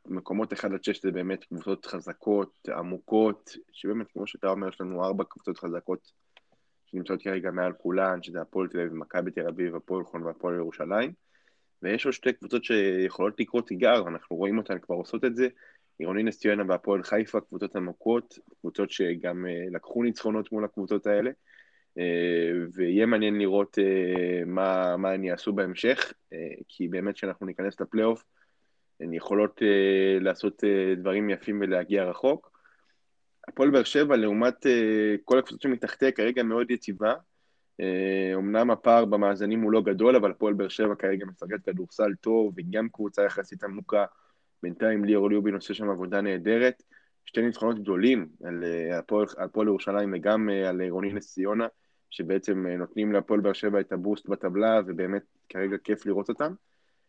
מקומות 0.07 0.53
1 0.53 0.71
עד 0.73 0.85
6 0.85 1.03
זה 1.03 1.11
באמת 1.11 1.45
קבוצות 1.45 1.87
חזקות, 1.87 2.69
עמוקות, 2.77 3.57
שבאמת, 3.73 4.07
כמו 4.13 4.27
שאתה 4.27 4.49
אומר, 4.49 4.69
יש 4.69 4.81
לנו 4.81 5.05
ארבע 5.05 5.25
קבוצות 5.25 5.59
חזקות 5.59 6.13
שנמצאות 6.87 7.23
כרגע 7.23 7.51
מעל 7.51 7.73
כולן, 7.73 8.23
שזה 8.23 8.41
הפועל 8.41 8.69
תל 8.69 8.81
אביב, 8.81 8.95
מכבי 8.95 9.31
תל 9.31 9.49
אביב, 9.49 9.77
הפועל 9.77 10.05
חון 10.05 10.23
והפועל 10.23 10.55
ירושלים. 10.55 11.13
ויש 11.83 12.05
עוד 12.05 12.15
שתי 12.15 12.33
קבוצות 12.33 12.65
שיכולות 12.65 13.41
לקרות 13.41 13.69
תיגר, 13.69 14.09
אנחנו 14.09 14.37
רואים 14.37 14.59
אותן 14.59 14.79
כבר 14.79 14.95
עושות 14.95 15.25
את 15.25 15.37
זה. 15.37 15.49
עירוני 15.99 16.23
נס 16.23 16.39
ציונה 16.39 16.63
והפועל 16.69 17.03
חיפה, 17.03 17.41
קבוצות 17.41 17.77
עמוקות, 17.77 18.39
קבוצות 18.61 18.91
שגם 18.91 19.47
אה, 19.47 19.65
לקחו 19.71 20.03
ניצחונות 20.03 20.53
מול 20.53 20.65
הקבוצות 20.65 21.07
האלה. 21.07 21.31
אה, 21.99 22.53
ויהיה 22.73 23.07
מעניין 23.07 23.39
לראות 23.39 23.79
אה, 23.79 24.45
מה, 24.47 24.97
מה 24.97 25.11
הן 25.11 25.25
יעשו 25.25 25.53
בהמשך, 25.53 26.13
כי 26.69 26.89
באמת 26.89 27.15
כשאנחנו 27.15 27.47
ניכנס 27.47 27.81
לפלייאוף, 27.81 28.25
הן 29.01 29.15
יכולות 29.15 29.63
לעשות 30.21 30.65
דברים 30.97 31.31
יפים 31.31 31.61
ולהגיע 31.61 32.05
רחוק. 32.05 32.51
הפועל 33.49 33.71
באר 33.71 33.85
שבע, 33.85 34.17
לעומת 34.17 34.67
כל 35.25 35.39
הקבוצות 35.39 35.61
שמתחתיה, 35.61 36.13
כרגע 36.13 36.43
מאוד 36.43 36.71
יציבה. 36.71 37.15
אמנם 38.35 38.71
הפער 38.71 39.05
במאזנים 39.05 39.61
הוא 39.61 39.73
לא 39.73 39.83
גדול, 39.83 40.17
אבל 40.17 40.31
הפועל 40.31 40.55
באר 40.55 40.69
שבע 40.69 40.95
כרגע 40.95 41.27
משחקת 41.27 41.65
כדורסל 41.65 42.15
טוב, 42.21 42.55
וגם 42.57 42.89
קבוצה 42.89 43.25
יחסית 43.25 43.65
עמוקה. 43.65 44.05
בינתיים 44.63 45.05
ליאור 45.05 45.31
ליובין 45.31 45.55
עושה 45.55 45.75
שם 45.75 45.91
עבודה 45.91 46.21
נהדרת. 46.21 46.83
שתי 47.25 47.43
ניצחונות 47.43 47.79
גדולים 47.79 48.29
על 48.45 48.65
הפועל 49.39 49.67
ירושלים 49.67 50.13
וגם 50.15 50.49
על 50.49 50.81
עירוני 50.81 51.13
נס 51.13 51.33
ציונה. 51.33 51.67
שבעצם 52.11 52.67
אה, 52.67 52.77
נותנים 52.77 53.13
להפועל 53.13 53.41
באר 53.41 53.53
שבע 53.53 53.81
את 53.81 53.93
הבוסט 53.93 54.29
בטבלה, 54.29 54.81
ובאמת 54.87 55.23
כרגע 55.49 55.77
כיף 55.85 56.07
לראות 56.07 56.29
אותם. 56.29 56.53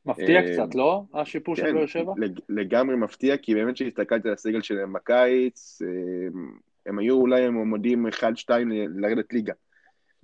מפתיע 0.06 0.42
אה, 0.42 0.54
קצת, 0.54 0.76
לא? 0.76 1.04
השיפור 1.14 1.56
של 1.56 1.62
כן, 1.62 1.74
באר 1.74 1.86
שבע? 1.86 2.14
לגמרי 2.50 2.96
מפתיע, 2.96 3.38
כי 3.38 3.56
באמת 3.56 3.76
כשהסתכלתי 3.76 4.28
על 4.28 4.34
הסגל 4.34 4.62
שלהם 4.62 4.94
בקיץ, 4.94 5.82
אה, 5.82 5.88
הם 6.86 7.00
היו 7.00 7.16
אולי 7.16 7.50
מועמדים 7.50 8.06
1-2 8.08 8.10
לרדת 8.96 9.34
ליגה. 9.34 9.54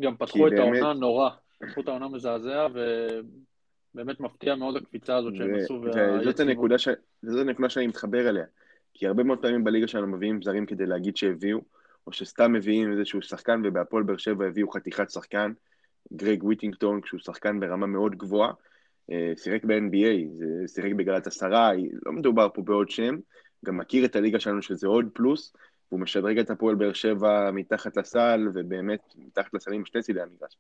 גם 0.02 0.18
פתחו 0.18 0.48
את 0.48 0.54
העונה 0.58 0.94
נורא, 0.94 1.30
פתחו 1.60 1.82
את 1.82 1.88
העונה 1.88 2.08
מזעזע, 2.08 2.68
ובאמת 3.96 4.20
מפתיע 4.20 4.56
מאוד 4.56 4.76
הקפיצה 4.76 5.16
הזאת 5.16 5.36
שהם 5.36 5.56
עשו. 5.56 5.82
וזאת 7.24 7.40
הנקודה 7.40 7.70
שאני 7.70 7.88
מתחבר 7.88 8.30
אליה, 8.30 8.46
כי 8.94 9.08
הרבה 9.08 9.24
מאוד 9.24 9.42
פעמים 9.42 9.64
בליגה 9.64 9.88
שלנו 9.88 10.08
מביאים 10.08 10.42
זרים 10.42 10.66
כדי 10.66 10.86
להגיד 10.86 11.18
שהביאו, 11.18 11.60
או 12.08 12.14
שסתם 12.14 12.54
מביאים 12.54 12.92
איזשהו 12.92 13.22
שחקן, 13.22 13.62
ובהפועל 13.64 14.04
באר 14.04 14.18
שבע 14.18 14.46
הביאו 14.46 14.70
חתיכת 14.70 15.10
שחקן, 15.10 15.52
גרג 16.14 16.44
וויטינגטון, 16.44 17.02
כשהוא 17.02 17.20
שחקן 17.20 17.60
ברמה 17.60 17.88
מאוד 17.88 18.16
גבוהה, 18.16 18.52
אה, 19.12 19.34
שיחק 19.38 19.64
ב-NBA, 19.64 20.44
שיחק 20.68 20.92
בגלת 20.98 21.28
עשרה, 21.28 21.72
לא 22.06 22.12
מדובר 22.12 22.48
פה 22.54 22.62
בעוד 22.62 22.90
שם, 22.90 23.16
גם 23.66 23.78
מכיר 23.78 24.06
את 24.06 24.16
הליגה 24.16 24.40
שלנו 24.40 24.62
שזה 24.62 24.88
עוד 24.88 25.06
פלוס, 25.14 25.54
והוא 25.92 26.02
משדרג 26.02 26.40
את 26.40 26.50
הפועל 26.50 26.76
באר 26.76 26.94
שבע 26.94 27.52
מתחת 27.52 27.98
לסל, 27.98 28.48
ובאמת, 28.54 29.00
מתחת 29.18 29.54
לסלים 29.54 29.82
משני 29.82 30.02
צידי 30.02 30.22
המגרש. 30.22 30.58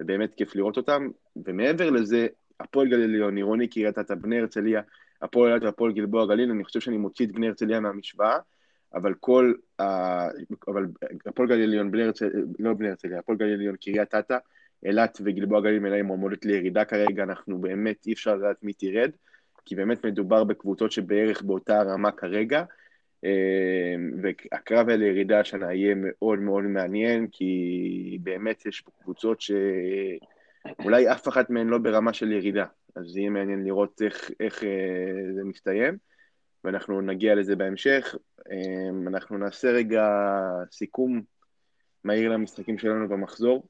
ובאמת 0.00 0.34
כיף 0.34 0.56
לראות 0.56 0.76
אותם, 0.76 1.08
ומעבר 1.36 1.90
לזה, 1.90 2.26
הפועל 2.60 2.88
גליל 2.88 3.02
עליון, 3.02 3.36
עירוני 3.36 3.68
קריית 3.68 3.98
אתא, 3.98 4.14
בני 4.14 4.40
הרצליה, 4.40 4.82
הפועל 5.22 5.50
אילת 5.50 5.62
והפועל 5.62 5.92
גלבוע 5.92 6.26
גליל, 6.26 6.50
אני 6.50 6.64
חושב 6.64 6.80
שאני 6.80 6.96
מוציא 6.96 7.26
את 7.26 7.32
בני 7.32 7.48
הרצליה 7.48 7.80
מהמשוואה, 7.80 8.38
אבל 8.94 9.14
כל, 9.20 9.52
ה... 9.80 9.84
אבל 10.68 10.86
הפועל 11.26 11.48
גליל 11.48 11.62
עליון, 11.62 11.90
בני 11.90 12.02
הרצליה, 12.02 12.30
לא 12.58 12.74
בני 12.74 12.88
הרצליה, 12.88 13.18
הפועל 13.18 13.38
גליל 13.38 13.52
עליון, 13.52 13.76
קריית 13.76 14.14
אתא, 14.14 14.36
אילת 14.86 15.18
וגלבוע 15.24 15.60
גליל 15.60 15.78
מלאים 15.78 16.04
מועמדות 16.04 16.44
לירידה 16.44 16.84
כרגע, 16.84 17.22
אנחנו 17.22 17.58
באמת, 17.58 18.06
אי 18.06 18.12
אפשר 18.12 18.36
לדעת 18.36 18.62
מי 18.62 18.72
תרד, 18.72 19.10
כי 19.64 19.74
באמת 19.74 20.06
מדובר 20.06 20.44
בקבוצות 20.44 20.92
שבערך 20.92 21.42
באותה 21.42 21.82
רמה 21.82 22.10
כרגע, 22.10 22.64
אה, 23.24 23.94
והקרב 24.22 24.88
על 24.88 25.02
הירידה 25.02 25.40
השנה 25.40 25.74
יהיה 25.74 25.94
מאוד 25.98 26.38
מאוד 26.38 26.64
מעניין, 26.64 27.26
כי 27.32 28.18
באמת 28.22 28.66
יש 28.66 28.80
פה 28.80 28.90
קבוצות 29.02 29.40
שאולי 30.68 31.12
אף 31.12 31.28
אחת 31.28 31.50
מהן 31.50 31.66
לא 31.66 31.78
ברמה 31.78 32.12
של 32.12 32.32
ירידה, 32.32 32.64
אז 32.96 33.16
יהיה 33.16 33.30
מעניין 33.30 33.64
לראות 33.64 34.02
איך, 34.02 34.30
איך 34.40 34.64
אה, 34.64 35.34
זה 35.34 35.44
מסתיים. 35.44 35.98
ואנחנו 36.64 37.00
נגיע 37.00 37.34
לזה 37.34 37.56
בהמשך. 37.56 38.14
אמ, 38.50 39.08
אנחנו 39.08 39.38
נעשה 39.38 39.68
רגע 39.70 40.08
סיכום 40.72 41.22
מהיר 42.04 42.32
למשחקים 42.32 42.78
שלנו 42.78 43.08
במחזור. 43.08 43.68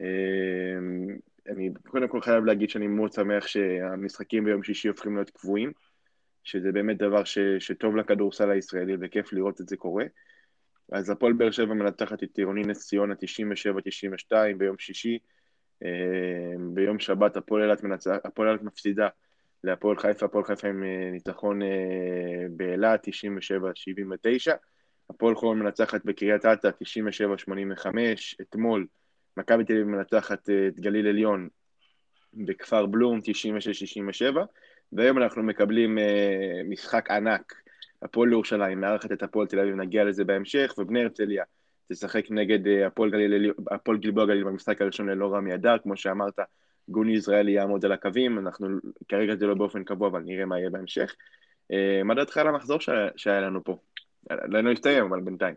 אמ, 0.00 1.16
אני 1.48 1.70
קודם 1.88 2.08
כל 2.08 2.20
חייב 2.20 2.44
להגיד 2.44 2.70
שאני 2.70 2.86
מאוד 2.86 3.12
שמח 3.12 3.46
שהמשחקים 3.46 4.44
ביום 4.44 4.62
שישי 4.62 4.88
הופכים 4.88 5.14
להיות 5.14 5.30
קבועים, 5.30 5.72
שזה 6.44 6.72
באמת 6.72 6.96
דבר 6.96 7.24
ש, 7.24 7.38
שטוב 7.58 7.96
לכדורסל 7.96 8.50
הישראלי 8.50 8.96
וכיף 9.00 9.32
לראות 9.32 9.60
את 9.60 9.68
זה 9.68 9.76
קורה. 9.76 10.04
אז 10.92 11.10
הפועל 11.10 11.32
באר 11.32 11.50
שבע 11.50 11.74
מנתחת 11.74 12.22
את 12.22 12.38
עירוני 12.38 12.62
נס 12.62 12.86
ציונה 12.86 13.14
97-92 13.14 14.34
ביום 14.58 14.78
שישי. 14.78 15.18
אמ, 15.82 16.74
ביום 16.74 16.98
שבת 16.98 17.36
הפועל 17.36 17.62
אילת 17.62 18.62
מפסידה 18.62 19.08
להפועל 19.64 19.96
חיפה, 19.96 20.26
הפועל 20.26 20.44
חיפה 20.44 20.68
עם 20.68 20.84
אה, 20.84 21.10
ניצחון 21.12 21.62
אה, 21.62 22.46
באילת, 22.50 23.08
97-79. 23.08 23.10
הפועל 25.10 25.34
חולון 25.34 25.58
מנצחת 25.58 26.04
בקריית 26.04 26.46
אתא, 26.46 26.68
97-85. 26.68 27.86
אתמול 28.40 28.86
מכבי 29.36 29.64
תל 29.64 29.72
אביב 29.72 29.86
מנצחת 29.86 30.50
אה, 30.50 30.68
את 30.68 30.80
גליל 30.80 31.06
עליון 31.06 31.48
בכפר 32.34 32.86
בלום, 32.86 33.18
96-67. 34.32 34.36
והיום 34.92 35.18
אנחנו 35.18 35.42
מקבלים 35.42 35.98
משחק 36.68 37.10
ענק. 37.10 37.54
הפועל 38.02 38.32
ירושלים 38.32 38.80
מארחת 38.80 39.12
את 39.12 39.22
הפועל 39.22 39.46
תל 39.46 39.60
אביב, 39.60 39.74
נגיע 39.74 40.04
לזה 40.04 40.24
בהמשך, 40.24 40.74
ובני 40.78 41.02
הרצליה 41.02 41.44
תשחק 41.92 42.30
נגד 42.30 42.58
הפועל 43.70 43.98
גלבוע 43.98 44.26
גליל 44.26 44.44
במשחק 44.44 44.82
הראשון 44.82 45.08
ללא 45.08 45.34
רמי 45.34 45.54
אדר, 45.54 45.78
כמו 45.78 45.96
שאמרת, 45.96 46.38
גוני 46.88 47.12
יזרעאלי 47.12 47.52
יעמוד 47.52 47.84
על 47.84 47.92
הקווים, 47.92 48.38
אנחנו 48.38 48.68
כרגע 49.08 49.36
זה 49.36 49.46
לא 49.46 49.54
באופן 49.54 49.84
קבוע, 49.84 50.08
אבל 50.08 50.20
נראה 50.20 50.44
מה 50.44 50.58
יהיה 50.58 50.70
בהמשך. 50.70 51.14
אה, 51.72 52.02
מה 52.04 52.14
דעתך 52.14 52.36
על 52.36 52.48
המחזור 52.48 52.78
שהיה 53.16 53.40
לנו 53.40 53.64
פה? 53.64 53.78
לא 54.30 54.72
הסתיים, 54.72 55.04
אבל 55.04 55.20
בינתיים. 55.20 55.54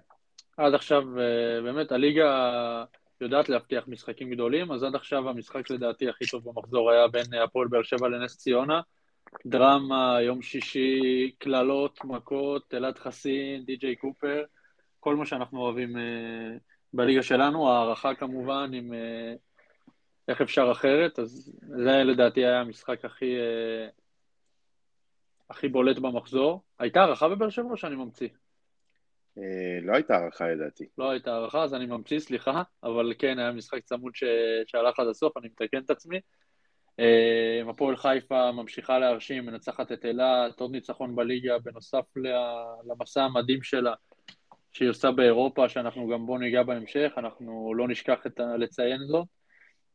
עד 0.58 0.74
עכשיו, 0.74 1.04
אה, 1.20 1.62
באמת, 1.64 1.92
הליגה 1.92 2.84
יודעת 3.22 3.50
להבטיח 3.50 3.88
משחקים 3.88 4.32
גדולים, 4.32 4.72
אז 4.72 4.84
עד 4.84 4.96
עכשיו 4.96 5.30
המשחק 5.30 5.70
לדעתי 5.70 6.10
הכי 6.10 6.26
טוב 6.26 6.50
במחזור 6.50 6.92
היה 6.92 7.08
בין 7.08 7.34
הפועל 7.44 7.68
באר 7.68 7.84
שבע 7.84 8.08
לנס 8.08 8.38
ציונה. 8.38 8.82
דרמה, 9.46 10.18
יום 10.22 10.42
שישי, 10.42 11.32
קללות, 11.40 12.00
מכות, 12.04 12.74
אלעד 12.74 12.98
חסין, 12.98 13.64
די.ג'יי 13.66 13.96
קופר, 13.96 14.44
כל 15.02 15.16
מה 15.16 15.26
שאנחנו 15.26 15.60
אוהבים 15.60 15.98
אה, 15.98 16.58
בליגה 16.94 17.24
שלנו, 17.24 17.70
הערכה 17.70 18.16
כמובן 18.16 18.72
עם 18.74 18.94
איך 20.28 20.42
אפשר 20.42 20.72
אחרת, 20.72 21.20
אז 21.20 21.52
זה 21.62 22.04
לדעתי 22.04 22.46
היה 22.46 22.60
המשחק 22.60 23.06
הכי, 23.06 23.36
אה, 23.40 23.88
הכי 25.50 25.68
בולט 25.68 25.98
במחזור. 25.98 26.64
הייתה 26.80 27.00
הערכה 27.00 27.30
בבאר 27.30 27.50
שבע 27.50 27.70
או 27.70 27.78
שאני 27.78 27.96
ממציא? 27.96 28.28
אה, 29.38 29.80
לא 29.82 29.94
הייתה 29.94 30.16
הערכה 30.16 30.48
לדעתי. 30.48 30.86
לא 30.98 31.12
הייתה 31.12 31.34
הערכה, 31.34 31.64
אז 31.64 31.74
אני 31.74 31.86
ממציא, 31.86 32.20
סליחה, 32.20 32.64
אבל 32.84 33.14
כן, 33.20 33.40
היה 33.40 33.52
משחק 33.52 33.84
צמוד 33.84 34.16
ש... 34.16 34.24
שהלך 34.66 35.00
עד 35.00 35.08
הסוף, 35.08 35.38
אני 35.38 35.48
מתקן 35.48 35.78
את 35.78 35.90
עצמי. 35.90 36.20
אה, 37.00 37.62
הפועל 37.70 37.96
חיפה 37.96 38.52
ממשיכה 38.52 39.00
להרשים, 39.00 39.46
מנצחת 39.46 39.92
את 39.92 40.06
אילת, 40.06 40.60
עוד 40.60 40.72
ניצחון 40.72 41.16
בליגה, 41.16 41.60
בנוסף 41.60 42.06
למסע 42.86 43.24
המדהים 43.24 43.64
שלה 43.64 43.94
שהיא 44.74 44.90
עושה 44.90 45.12
באירופה, 45.12 45.70
שאנחנו 45.70 46.08
גם 46.08 46.26
בו 46.26 46.38
ניגע 46.38 46.64
בהמשך, 46.64 47.12
אנחנו 47.18 47.74
לא 47.74 47.88
נשכח 47.88 48.20
את. 48.28 48.40
לציין 48.58 49.00
זאת. 49.08 49.28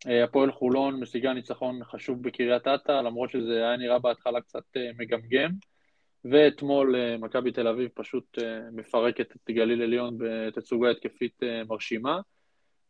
אה, 0.09 0.25
הפועל 0.25 0.52
חולון 0.52 1.00
משיגה 1.00 1.33
ניצחון 1.33 1.85
חשוב 1.85 2.23
בקריית 2.23 2.66
אתא, 2.66 2.92
למרות 2.92 3.30
שזה 3.30 3.56
היה 3.56 3.76
נראה 3.76 3.99
בהתחלה 3.99 4.40
קצת 4.40 4.62
אה, 4.76 4.90
מגמגם. 4.99 5.50
ואתמול 6.25 6.97
אה, 6.97 7.16
מכבי 7.16 7.52
תל 7.52 7.68
אביב 7.68 7.90
פשוט 7.95 8.38
מפרקת 8.73 9.37
את 9.37 9.50
גליל 9.50 9.83
עליון 9.83 10.18
בתצוגה 10.18 10.90
התקפית 10.90 11.40
מרשימה. 11.68 12.21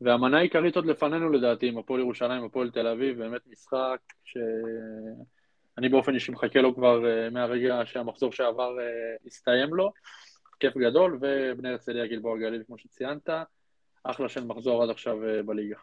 והמנה 0.00 0.38
העיקרית 0.38 0.76
עוד 0.76 0.86
לפנינו 0.86 1.32
לדעתי, 1.32 1.68
עם 1.68 1.78
הפועל 1.78 2.00
ירושלים, 2.00 2.44
הפועל 2.44 2.70
תל 2.70 2.86
אביב, 2.86 3.18
באמת 3.18 3.40
משחק 3.46 3.98
שאני 4.24 5.88
באופן 5.88 6.14
אישי 6.14 6.32
מחכה 6.32 6.60
לו 6.60 6.74
כבר 6.74 7.00
מהרגע 7.30 7.80
שהמחזור 7.84 8.32
שעבר 8.32 8.76
הסתיים 9.26 9.74
לו. 9.74 9.92
כיף 10.60 10.76
גדול, 10.76 11.18
ובני 11.20 11.68
הרצליה 11.68 12.06
גלבוע 12.06 12.38
גליל, 12.38 12.62
כמו 12.66 12.78
שציינת, 12.78 13.28
אחלה 14.04 14.28
של 14.28 14.44
מחזור 14.44 14.82
עד 14.82 14.90
עכשיו 14.90 15.16
בליגה. 15.46 15.76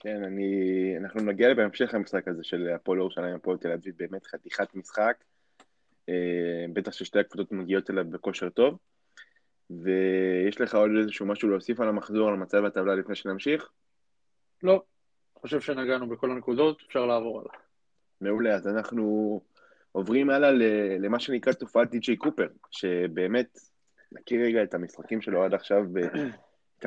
כן, 0.00 0.24
אני... 0.24 0.94
אנחנו 0.98 1.20
נגיע 1.20 1.54
בהמשך 1.54 1.94
למשחק 1.94 2.28
הזה 2.28 2.44
של 2.44 2.68
הפועל 2.68 2.98
ירושלים, 2.98 3.34
הפועל 3.34 3.58
תל 3.58 3.72
אביב, 3.72 3.94
באמת 3.98 4.26
חתיכת 4.26 4.74
משחק. 4.74 5.24
אה, 6.08 6.64
בטח 6.72 6.92
ששתי 6.92 7.18
הקבוצות 7.18 7.52
מגיעות 7.52 7.90
אליו 7.90 8.04
בכושר 8.10 8.48
טוב. 8.48 8.78
ויש 9.70 10.60
לך 10.60 10.74
עוד 10.74 10.90
איזשהו 11.00 11.26
משהו 11.26 11.48
להוסיף 11.48 11.80
על 11.80 11.88
המחזור, 11.88 12.28
על 12.28 12.36
מצב 12.36 12.64
הטבלה 12.64 12.94
לפני 12.94 13.14
שנמשיך? 13.14 13.70
לא. 14.62 14.82
חושב 15.40 15.60
שנגענו 15.60 16.08
בכל 16.08 16.30
הנקודות, 16.30 16.82
אפשר 16.86 17.06
לעבור 17.06 17.40
הלאה. 17.40 17.52
מעולה, 18.20 18.54
אז 18.54 18.68
אנחנו 18.68 19.40
עוברים 19.92 20.30
הלאה 20.30 20.50
למה 20.98 21.20
שנקרא 21.20 21.52
תופעת 21.52 21.90
די.ג'יי 21.90 22.16
קופר, 22.16 22.48
שבאמת, 22.70 23.58
נכיר 24.12 24.40
רגע 24.44 24.62
את 24.62 24.74
המשחקים 24.74 25.20
שלו 25.20 25.44
עד 25.44 25.54
עכשיו, 25.54 25.84
את 26.78 26.84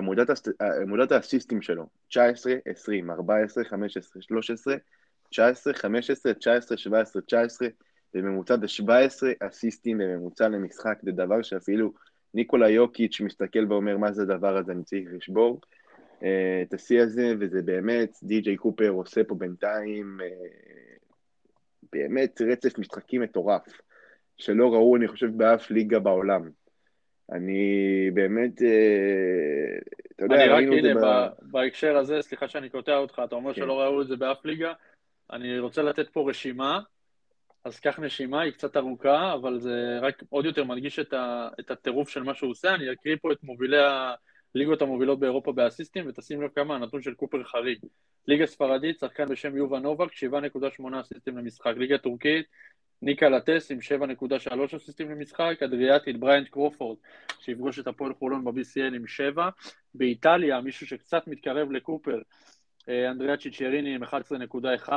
עמודת 0.82 1.12
האסיסטים 1.12 1.62
שלו, 1.62 1.86
19, 2.08 2.54
20, 2.66 3.12
14, 3.12 3.64
15, 3.64 4.22
13, 4.22 4.76
19, 5.30 5.74
15, 5.74 6.34
19, 6.34 6.78
17, 6.78 7.22
19, 7.22 7.68
בממוצע 8.14 8.58
זה 8.58 8.68
17 8.68 9.32
אסיסטים 9.40 9.98
בממוצע 9.98 10.48
למשחק, 10.48 10.98
זה 11.02 11.12
דבר 11.12 11.42
שאפילו 11.42 11.94
ניקולה 12.34 12.70
יוקיץ' 12.70 13.22
מסתכל 13.22 13.66
ואומר 13.70 13.98
מה 13.98 14.12
זה 14.12 14.22
הדבר 14.22 14.58
הזה, 14.58 14.72
אני 14.72 14.84
צריך 14.84 15.10
לשבור 15.14 15.62
uh, 16.20 16.24
את 16.62 16.74
השיא 16.74 17.02
הזה, 17.02 17.34
וזה 17.40 17.62
באמת, 17.62 18.18
די.ג'יי 18.24 18.58
קופר 18.58 18.90
עושה 18.90 19.24
פה 19.24 19.36
בינתיים 19.36 20.20
uh, 20.20 21.00
באמת 21.94 22.42
רצף 22.42 22.80
משחקים 22.80 23.22
מטורף, 23.22 23.82
שלא 24.38 24.74
ראו, 24.74 24.96
אני 24.96 25.08
חושב, 25.08 25.38
באף 25.38 25.72
ליגה 25.72 26.00
בעולם. 26.00 26.61
אני 27.32 28.12
באמת, 28.14 28.62
אה, 28.62 29.78
אתה 30.16 30.26
יודע, 30.26 30.56
ראינו 30.56 30.78
את 30.78 30.84
זה 30.84 30.94
ב... 30.94 30.98
אני 30.98 31.04
רק, 31.04 31.04
הנה, 31.04 31.30
בהקשר 31.42 31.98
הזה, 31.98 32.22
סליחה 32.22 32.48
שאני 32.48 32.70
קוטע 32.70 32.98
אותך, 32.98 33.22
אתה 33.26 33.36
אומר 33.36 33.54
כן. 33.54 33.62
שלא 33.62 33.82
ראו 33.82 34.02
את 34.02 34.08
זה 34.08 34.16
באף 34.16 34.46
ליגה, 34.46 34.74
אני 35.32 35.60
רוצה 35.60 35.82
לתת 35.82 36.10
פה 36.10 36.30
רשימה, 36.30 36.80
אז 37.64 37.80
קח 37.80 38.00
נשימה, 38.00 38.42
היא 38.42 38.52
קצת 38.52 38.78
ארוכה, 38.78 39.34
אבל 39.34 39.60
זה 39.60 40.00
רק 40.02 40.24
עוד 40.30 40.46
יותר 40.46 40.64
מדגיש 40.64 41.00
את, 41.00 41.14
ה, 41.14 41.50
את 41.60 41.72
הטירוף 41.72 42.10
של 42.10 42.24
מה 42.24 42.34
שהוא 42.34 42.52
עושה. 42.52 42.76
אני 42.76 42.92
אקריא 42.92 43.16
פה 43.22 43.32
את 43.32 43.44
מובילי 43.44 43.78
הליגות 44.56 44.82
המובילות 44.82 45.20
באירופה 45.20 45.52
באסיסטים, 45.52 46.06
ותשים 46.08 46.42
לב 46.42 46.50
כמה 46.56 46.76
הנתון 46.76 47.02
של 47.02 47.14
קופר 47.14 47.44
חריג. 47.44 47.80
ליגה 48.28 48.46
ספרדית, 48.46 49.00
שחקן 49.00 49.26
בשם 49.26 49.58
יובה 49.58 49.80
נובק, 49.80 50.12
7.8 50.12 51.02
אסיסטים 51.02 51.38
למשחק. 51.38 51.74
ליגה 51.78 51.98
טורקית, 51.98 52.46
ניק 53.02 53.30
קלייטס 53.30 53.72
עם 53.72 53.80
7.3 53.80 54.78
אסיסטים 54.78 55.12
למשחק, 55.12 55.58
אדריאטית, 55.64 56.20
ברייס 56.20 56.48
קרופורד, 56.48 56.98
שיפגוש 57.40 57.80
את 57.80 57.88
הפועל 57.88 58.14
חולון 58.14 58.44
ב-BCL 58.44 58.96
עם 58.96 59.08
7. 59.08 59.50
באיטליה, 59.94 60.62
מישהו 60.62 60.88
שקצת 60.88 61.28
מתקרב 61.28 61.72
לקופר, 61.72 62.22
אה, 62.90 63.12
אנדריאה 63.12 63.38
צ'יצ'ריני 63.38 63.96
עם 63.96 64.04
11.1. 64.04 64.90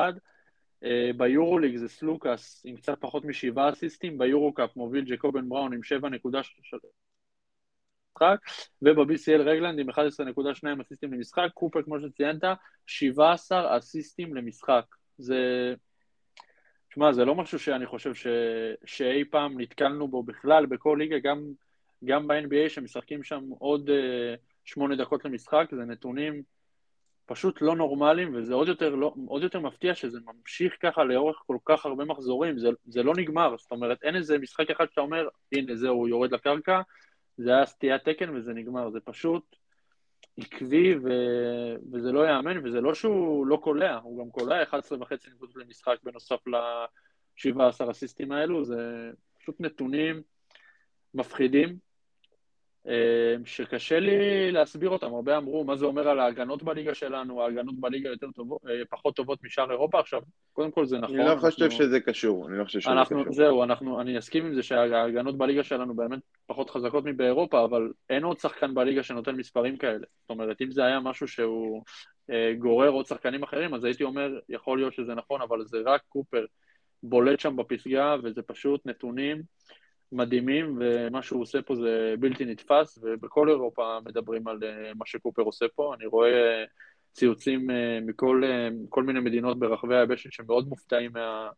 אה, 0.84 1.10
ביורוליג 1.16 1.76
זה 1.76 1.88
סלוקאס 1.88 2.62
עם 2.66 2.76
קצת 2.76 3.00
פחות 3.00 3.24
משבעה 3.24 3.70
אסיסטים, 3.70 4.18
ביורוקאפ 4.18 4.76
מוביל 4.76 5.04
ג'קובן 5.04 5.48
בראון 5.48 5.72
עם 5.72 5.80
7.3 5.82 6.50
משחק, 6.60 8.38
וב-BCL 8.82 9.40
רגלנד 9.40 9.78
עם 9.78 9.90
11.2 9.90 10.80
אסיסטים 10.82 11.12
למשחק, 11.12 11.48
קופר 11.54 11.82
כמו 11.82 12.00
שציינת, 12.00 12.42
17 12.86 13.78
אסיסטים 13.78 14.34
למשחק. 14.34 14.84
זה... 15.18 15.74
תשמע, 16.94 17.12
זה 17.12 17.24
לא 17.24 17.34
משהו 17.34 17.58
שאני 17.58 17.86
חושב 17.86 18.14
ש... 18.14 18.26
שאי 18.84 19.24
פעם 19.24 19.60
נתקלנו 19.60 20.08
בו 20.08 20.22
בכלל, 20.22 20.66
בכל 20.66 20.96
ליגה, 21.00 21.18
גם, 21.18 21.52
גם 22.04 22.28
ב-NBA 22.28 22.68
שמשחקים 22.68 23.22
שם 23.22 23.44
עוד 23.58 23.90
שמונה 24.64 24.94
uh, 24.94 24.98
דקות 24.98 25.24
למשחק, 25.24 25.66
זה 25.70 25.84
נתונים 25.84 26.42
פשוט 27.26 27.62
לא 27.62 27.76
נורמליים, 27.76 28.34
וזה 28.34 28.54
עוד 28.54 28.68
יותר, 28.68 28.94
לא, 28.94 29.14
עוד 29.26 29.42
יותר 29.42 29.60
מפתיע 29.60 29.94
שזה 29.94 30.18
ממשיך 30.24 30.76
ככה 30.80 31.04
לאורך 31.04 31.36
כל 31.46 31.56
כך 31.64 31.86
הרבה 31.86 32.04
מחזורים, 32.04 32.58
זה, 32.58 32.68
זה 32.86 33.02
לא 33.02 33.12
נגמר, 33.16 33.56
זאת 33.58 33.70
אומרת, 33.70 34.02
אין 34.02 34.16
איזה 34.16 34.38
משחק 34.38 34.70
אחד 34.70 34.86
שאתה 34.90 35.00
אומר, 35.00 35.28
הנה 35.52 35.76
זהו, 35.76 35.94
הוא 35.96 36.08
יורד 36.08 36.32
לקרקע, 36.32 36.80
זה 37.36 37.50
היה 37.50 37.66
סטיית 37.66 38.04
תקן 38.04 38.36
וזה 38.36 38.52
נגמר, 38.52 38.90
זה 38.90 39.00
פשוט 39.00 39.56
עקבי 40.36 40.94
ו... 40.94 41.08
וזה 41.92 42.12
לא 42.12 42.20
ייאמן, 42.20 42.66
וזה 42.66 42.80
לא 42.80 42.94
שהוא 42.94 43.46
לא 43.46 43.56
קולע, 43.56 43.96
הוא 43.96 44.24
גם 44.24 44.30
קולע 44.30 44.62
11 44.62 44.98
וחצי 45.00 45.30
נקודות 45.30 45.56
למשחק 45.56 45.96
בנוסף 46.02 46.46
ל-17 46.46 47.90
אסיסטים 47.90 48.32
האלו, 48.32 48.64
זה 48.64 49.10
פשוט 49.38 49.60
נתונים 49.60 50.22
מפחידים, 51.14 51.78
שקשה 53.44 54.00
לי 54.00 54.52
להסביר 54.52 54.90
אותם, 54.90 55.14
הרבה 55.14 55.36
אמרו 55.36 55.64
מה 55.64 55.76
זה 55.76 55.84
אומר 55.86 56.08
על 56.08 56.20
ההגנות 56.20 56.62
בליגה 56.62 56.94
שלנו, 56.94 57.42
ההגנות 57.42 57.80
בליגה 57.80 58.08
יותר 58.08 58.30
טובות, 58.30 58.60
אה, 58.66 58.82
פחות 58.90 59.16
טובות 59.16 59.44
משאר 59.44 59.70
אירופה, 59.70 60.00
עכשיו, 60.00 60.22
קודם 60.52 60.70
כל 60.70 60.86
זה 60.86 60.98
נכון. 60.98 61.20
אני 61.20 61.28
לא 61.28 61.36
חושב 61.40 61.62
אנחנו... 61.62 61.78
שזה 61.78 62.00
קשור, 62.00 62.48
אני 62.48 62.58
לא 62.58 62.64
חושב 62.64 62.80
שזה 62.80 62.92
אנחנו, 62.92 63.20
קשור. 63.20 63.32
זהו, 63.32 63.62
אנחנו, 63.62 64.00
אני 64.00 64.18
אסכים 64.18 64.46
עם 64.46 64.54
זה 64.54 64.62
שההגנות 64.62 65.38
בליגה 65.38 65.62
שלנו 65.62 65.94
באמת 65.94 66.18
פחות 66.46 66.70
חזקות 66.70 67.04
מבאירופה, 67.04 67.64
אבל 67.64 67.92
אין 68.10 68.24
עוד 68.24 68.38
שחקן 68.38 68.74
בליגה 68.74 69.02
שנותן 69.02 69.36
מספרים 69.36 69.76
כאלה. 69.76 70.06
זאת 70.20 70.30
אומרת, 70.30 70.62
אם 70.62 70.70
זה 70.70 70.84
היה 70.84 71.00
משהו 71.00 71.28
שהוא 71.28 71.82
אה, 72.30 72.52
גורר 72.58 72.88
עוד 72.88 73.06
שחקנים 73.06 73.42
אחרים, 73.42 73.74
אז 73.74 73.84
הייתי 73.84 74.04
אומר, 74.04 74.38
יכול 74.48 74.78
להיות 74.78 74.94
שזה 74.94 75.14
נכון, 75.14 75.42
אבל 75.42 75.64
זה 75.64 75.78
רק 75.86 76.00
קופר 76.08 76.44
בולט 77.02 77.40
שם 77.40 77.56
בפסגה, 77.56 78.16
וזה 78.22 78.42
פשוט 78.42 78.86
נתונים. 78.86 79.42
מדהימים, 80.12 80.78
ומה 80.80 81.22
שהוא 81.22 81.42
עושה 81.42 81.62
פה 81.62 81.74
זה 81.76 82.14
בלתי 82.20 82.44
נתפס, 82.44 82.98
ובכל 83.02 83.48
אירופה 83.48 83.98
מדברים 84.04 84.48
על 84.48 84.58
אה, 84.64 84.92
מה 84.94 85.06
שקופר 85.06 85.42
עושה 85.42 85.66
פה. 85.74 85.94
אני 85.94 86.06
רואה 86.06 86.30
אה, 86.30 86.64
ציוצים 87.12 87.70
אה, 87.70 87.98
מכל 88.02 89.02
מיני 89.06 89.20
מדינות 89.20 89.58
ברחבי 89.58 89.96
היבשת 89.96 90.32
שמאוד 90.32 90.68
מופתעים 90.68 91.10
מה, 91.12 91.48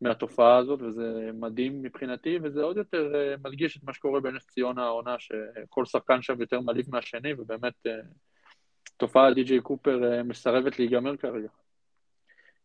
מהתופעה 0.00 0.56
הזאת, 0.56 0.82
וזה 0.82 1.30
מדהים 1.34 1.82
מבחינתי, 1.82 2.38
וזה 2.42 2.62
עוד 2.62 2.76
יותר 2.76 3.12
מדגיש 3.44 3.76
את 3.76 3.82
מה 3.84 3.94
שקורה 3.94 4.20
בנס 4.20 4.46
ציונה 4.46 4.84
העונה, 4.84 5.16
שכל 5.18 5.84
שחקן 5.84 6.22
שם 6.22 6.40
יותר 6.40 6.60
מעליב 6.60 6.86
מהשני, 6.90 7.32
ובאמת 7.38 7.74
תופעת 8.96 9.34
די.ג'יי 9.34 9.60
קופר 9.60 10.22
מסרבת 10.24 10.78
להיגמר 10.78 11.16
כרגע. 11.16 11.48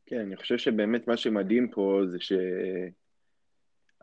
כן, 0.05 0.19
אני 0.19 0.35
חושב 0.35 0.57
שבאמת 0.57 1.07
מה 1.07 1.17
שמדהים 1.17 1.67
פה 1.71 2.01
זה 2.11 2.19
ש... 2.19 2.33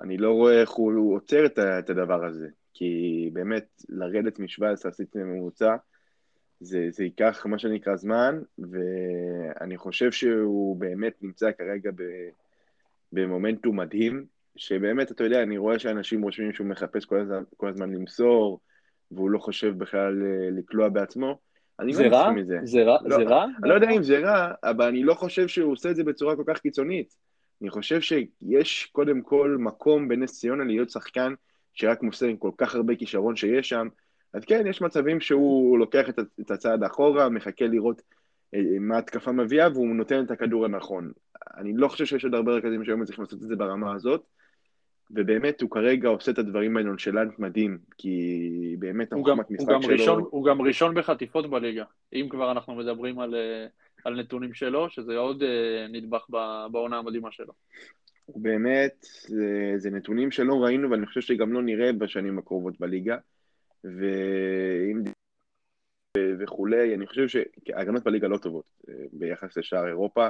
אני 0.01 0.17
לא 0.17 0.33
רואה 0.33 0.61
איך 0.61 0.71
הוא 0.71 1.15
עוצר 1.15 1.47
את 1.47 1.91
הדבר 1.91 2.25
הזה, 2.25 2.49
כי 2.75 3.31
באמת, 3.33 3.83
לרדת 3.89 4.39
מ-17 4.39 4.89
עשיתי 4.89 5.19
ממוצע, 5.19 5.77
זה, 6.61 6.87
זה 6.91 7.05
ייקח 7.05 7.47
מה 7.47 7.59
שנקרא 7.59 7.97
זמן, 7.97 8.41
ואני 8.59 9.77
חושב 9.77 10.13
שהוא 10.13 10.77
באמת 10.77 11.23
נמצא 11.23 11.53
כרגע 11.59 11.91
ב, 11.91 12.03
במומנטום 13.13 13.81
מדהים, 13.81 14.25
שבאמת, 14.57 15.11
אתה 15.11 15.25
יודע, 15.25 15.43
אני 15.43 15.59
רואה 15.59 15.79
שאנשים 15.79 16.23
רושמים 16.23 16.53
שהוא 16.53 16.67
מחפש 16.67 17.05
כל 17.05 17.21
הזמן, 17.21 17.43
כל 17.57 17.69
הזמן 17.69 17.93
למסור, 17.93 18.61
והוא 19.11 19.31
לא 19.31 19.39
חושב 19.39 19.79
בכלל 19.79 20.23
אה, 20.23 20.51
לקלוע 20.51 20.89
בעצמו. 20.89 21.39
אני 21.81 21.93
לא 21.93 21.99
מסכים 21.99 22.39
עם 22.39 22.45
זה. 22.45 22.59
זה 22.65 22.83
רע? 22.83 22.99
לא, 23.05 23.17
זה 23.17 23.23
רע? 23.23 23.45
אני 23.45 23.69
לא 23.69 23.75
יודע 23.75 23.91
אם 23.91 24.03
זה 24.03 24.19
רע, 24.19 24.53
אבל 24.65 24.87
אני 24.87 25.03
לא 25.03 25.15
חושב 25.15 25.49
שהוא 25.49 25.73
עושה 25.73 25.91
את 25.91 25.97
זה 25.97 26.05
בצורה 26.05 26.37
כל 26.37 26.45
כך 26.47 26.59
קיצונית. 26.59 27.15
אני 27.65 27.71
חושב 27.71 28.01
שיש 28.01 28.89
קודם 28.93 29.23
כל 29.23 29.57
מקום 29.61 30.09
בנס 30.09 30.41
ציונה 30.41 30.65
להיות 30.65 30.91
שחקן 30.91 31.35
שרק 31.75 32.03
מוסר 32.03 32.27
עם 32.27 32.37
כל 32.37 32.51
כך 32.57 32.75
הרבה 32.75 32.97
כישרון 32.97 33.37
שיש 33.37 33.69
שם, 33.69 33.89
אז 34.33 34.45
כן, 34.45 34.67
יש 34.67 34.83
מצבים 34.83 35.21
שהוא 35.21 35.79
לוקח 35.79 36.09
את 36.41 36.51
הצעד 36.51 36.83
אחורה, 36.83 37.29
מחכה 37.29 37.67
לראות 37.67 38.03
אה, 38.55 38.61
מה 38.81 38.99
התקפה 38.99 39.33
מביאה, 39.33 39.69
והוא 39.73 39.87
נותן 39.87 40.25
את 40.25 40.31
הכדור 40.31 40.65
הנכון. 40.65 41.13
אני 41.57 41.73
לא 41.77 41.89
חושב 41.89 42.05
שיש 42.05 42.25
עוד 42.25 42.35
הרבה 42.35 42.53
רכזים 42.53 42.85
שהיום 42.85 43.05
צריכים 43.05 43.25
לעשות 43.25 43.43
את 43.43 43.49
זה 43.49 43.57
ברמה 43.57 43.95
הזאת, 43.95 44.23
ובאמת 45.11 45.61
הוא 45.61 45.71
כרגע 45.71 46.09
עושה 46.09 46.31
את 46.33 46.39
הדברים 46.39 46.75
בנונשלנט 46.75 47.39
מדהים, 47.39 47.79
כי 47.99 48.77
באמת 48.79 49.13
החוכמת 49.13 49.51
משחק 49.51 49.83
שלו... 49.83 49.93
ראשון, 49.93 50.25
הוא 50.31 50.45
גם 50.45 50.63
ראשון 50.63 50.95
בחטיפות 50.95 51.51
בליגה, 51.51 51.85
אם 52.13 52.27
כבר 52.31 52.53
אנחנו 52.53 52.75
מדברים 52.75 53.21
על... 53.21 53.35
אה, 53.35 53.67
על 54.05 54.21
נתונים 54.21 54.55
שלו, 54.55 54.91
שזה 54.91 55.17
עוד 55.17 55.43
uh, 55.43 55.47
נדבך 55.93 56.27
בעונה 56.73 56.99
המדהימה 56.99 57.33
שלו. 57.33 57.53
באמת, 58.29 59.07
זה, 59.29 59.73
זה 59.77 59.91
נתונים 59.91 60.31
שלא 60.31 60.55
ראינו, 60.65 60.91
ואני 60.91 61.07
חושב 61.07 61.21
שגם 61.21 61.53
לא 61.53 61.63
נראה 61.63 61.93
בשנים 61.93 62.39
הקרובות 62.39 62.81
בליגה. 62.81 63.17
ואם... 63.85 65.03
וכולי, 66.41 66.95
אני 66.95 67.07
חושב 67.07 67.29
שההגנות 67.29 68.05
בליגה 68.05 68.29
לא 68.29 68.39
טובות 68.39 68.65
אה, 68.89 68.95
ביחס 69.13 69.57
לשאר 69.57 69.89
אירופה 69.89 70.29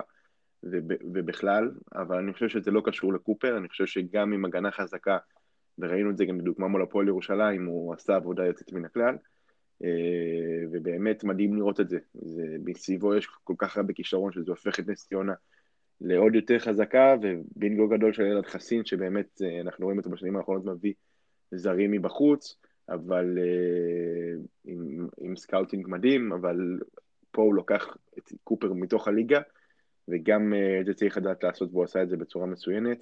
ובכלל, 1.12 1.70
אבל 1.94 2.18
אני 2.18 2.32
חושב 2.32 2.48
שזה 2.48 2.70
לא 2.70 2.82
קשור 2.84 3.12
לקופר, 3.12 3.56
אני 3.56 3.68
חושב 3.68 3.86
שגם 3.86 4.32
עם 4.32 4.44
הגנה 4.44 4.70
חזקה, 4.70 5.18
וראינו 5.78 6.10
את 6.10 6.16
זה 6.16 6.24
גם 6.24 6.38
בדוגמה 6.38 6.68
מול 6.68 6.82
הפועל 6.82 7.08
ירושלים, 7.08 7.66
הוא 7.66 7.94
עשה 7.94 8.16
עבודה 8.16 8.46
יוצאת 8.46 8.72
מן 8.72 8.84
הכלל. 8.84 9.16
אה, 9.84 9.88
ובאמת 10.72 11.24
מדהים 11.24 11.54
לראות 11.54 11.80
את 11.80 11.88
זה. 11.88 11.98
זה 12.14 12.56
מסביבו 12.64 13.14
יש 13.14 13.26
כל 13.44 13.54
כך 13.58 13.76
הרבה 13.76 13.92
כישרון 13.92 14.32
שזה 14.32 14.50
הופך 14.50 14.80
את 14.80 14.88
נס 14.88 15.06
ציונה 15.06 15.32
לעוד 16.00 16.34
יותר 16.34 16.58
חזקה, 16.58 17.16
ובינגו 17.22 17.88
גדול 17.88 18.12
של 18.12 18.22
ילד 18.22 18.46
חסין, 18.46 18.84
שבאמת 18.84 19.42
אה, 19.44 19.60
אנחנו 19.60 19.84
רואים 19.84 19.98
אותו 19.98 20.10
בשנים 20.10 20.36
האחרונות 20.36 20.64
מביא 20.64 20.92
זרים 21.50 21.90
מבחוץ, 21.90 22.56
אבל 22.88 23.38
אה, 23.38 24.42
עם, 24.64 25.06
עם 25.20 25.36
scouting 25.36 25.86
מדהים, 25.88 26.32
אבל 26.32 26.78
פה 27.30 27.42
הוא 27.42 27.54
לוקח 27.54 27.96
את 28.18 28.32
קופר 28.44 28.72
מתוך 28.72 29.08
הליגה, 29.08 29.40
וגם 30.08 30.54
את 30.80 30.86
זה 30.86 30.94
צריך 30.94 31.16
לדעת 31.16 31.44
לעשות, 31.44 31.70
והוא 31.72 31.84
עשה 31.84 32.02
את 32.02 32.08
זה 32.08 32.16
בצורה 32.16 32.46
מצוינת. 32.46 32.98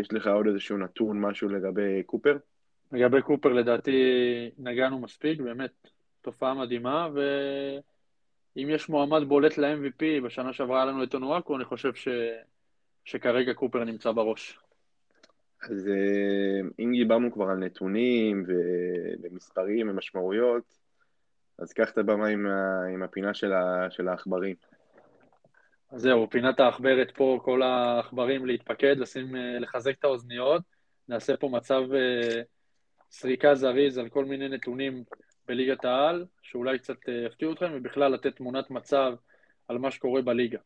יש 0.00 0.12
לך 0.12 0.26
עוד 0.26 0.46
איזשהו 0.46 0.78
נתון, 0.78 1.20
משהו 1.20 1.48
לגבי 1.48 2.02
קופר? 2.02 2.36
לגבי 2.92 3.22
קופר 3.22 3.52
לדעתי 3.52 4.00
נגענו 4.58 4.98
מספיק, 4.98 5.40
באמת 5.40 5.88
תופעה 6.22 6.54
מדהימה, 6.54 7.08
אם 8.56 8.68
יש 8.70 8.88
מועמד 8.88 9.22
בולט 9.28 9.58
ל-MVP, 9.58 10.24
בשנה 10.24 10.52
שעברה 10.52 10.76
היה 10.76 10.84
לנו 10.84 11.04
את 11.04 11.14
אונואקו, 11.14 11.56
אני 11.56 11.64
חושב 11.64 11.94
ש... 11.94 12.08
שכרגע 13.04 13.54
קופר 13.54 13.84
נמצא 13.84 14.12
בראש. 14.12 14.58
אז 15.62 15.88
אה, 15.88 16.68
אם 16.78 16.92
דיברנו 16.92 17.32
כבר 17.32 17.44
על 17.44 17.56
נתונים 17.56 18.44
ומספרים 19.22 19.88
ומשמעויות, 19.88 20.78
אז 21.58 21.72
קח 21.72 21.90
את 21.90 21.98
הבמה 21.98 22.26
עם, 22.26 22.46
ה... 22.46 22.84
עם 22.94 23.02
הפינה 23.02 23.34
של, 23.34 23.52
ה... 23.52 23.90
של 23.90 24.08
העכברים. 24.08 24.56
אז 25.90 26.02
זהו, 26.02 26.30
פינת 26.30 26.60
העכברת 26.60 27.10
פה, 27.10 27.40
כל 27.44 27.62
העכברים 27.62 28.46
להתפקד, 28.46 28.96
לשים, 28.98 29.36
אה, 29.36 29.58
לחזק 29.58 29.98
את 29.98 30.04
האוזניות. 30.04 30.62
נעשה 31.08 31.36
פה 31.36 31.48
מצב 31.48 31.82
אה, 31.94 32.42
סריקה 33.10 33.54
זריז 33.54 33.98
על 33.98 34.08
כל 34.08 34.24
מיני 34.24 34.48
נתונים 34.48 35.04
בליגת 35.48 35.84
העל, 35.84 36.26
שאולי 36.42 36.78
קצת 36.78 37.08
אה, 37.08 37.14
יפתיעו 37.26 37.52
אתכם, 37.52 37.70
ובכלל 37.74 38.12
לתת 38.12 38.36
תמונת 38.36 38.70
מצב 38.70 39.14
על 39.68 39.78
מה 39.78 39.90
שקורה 39.90 40.22
בליגה. 40.22 40.58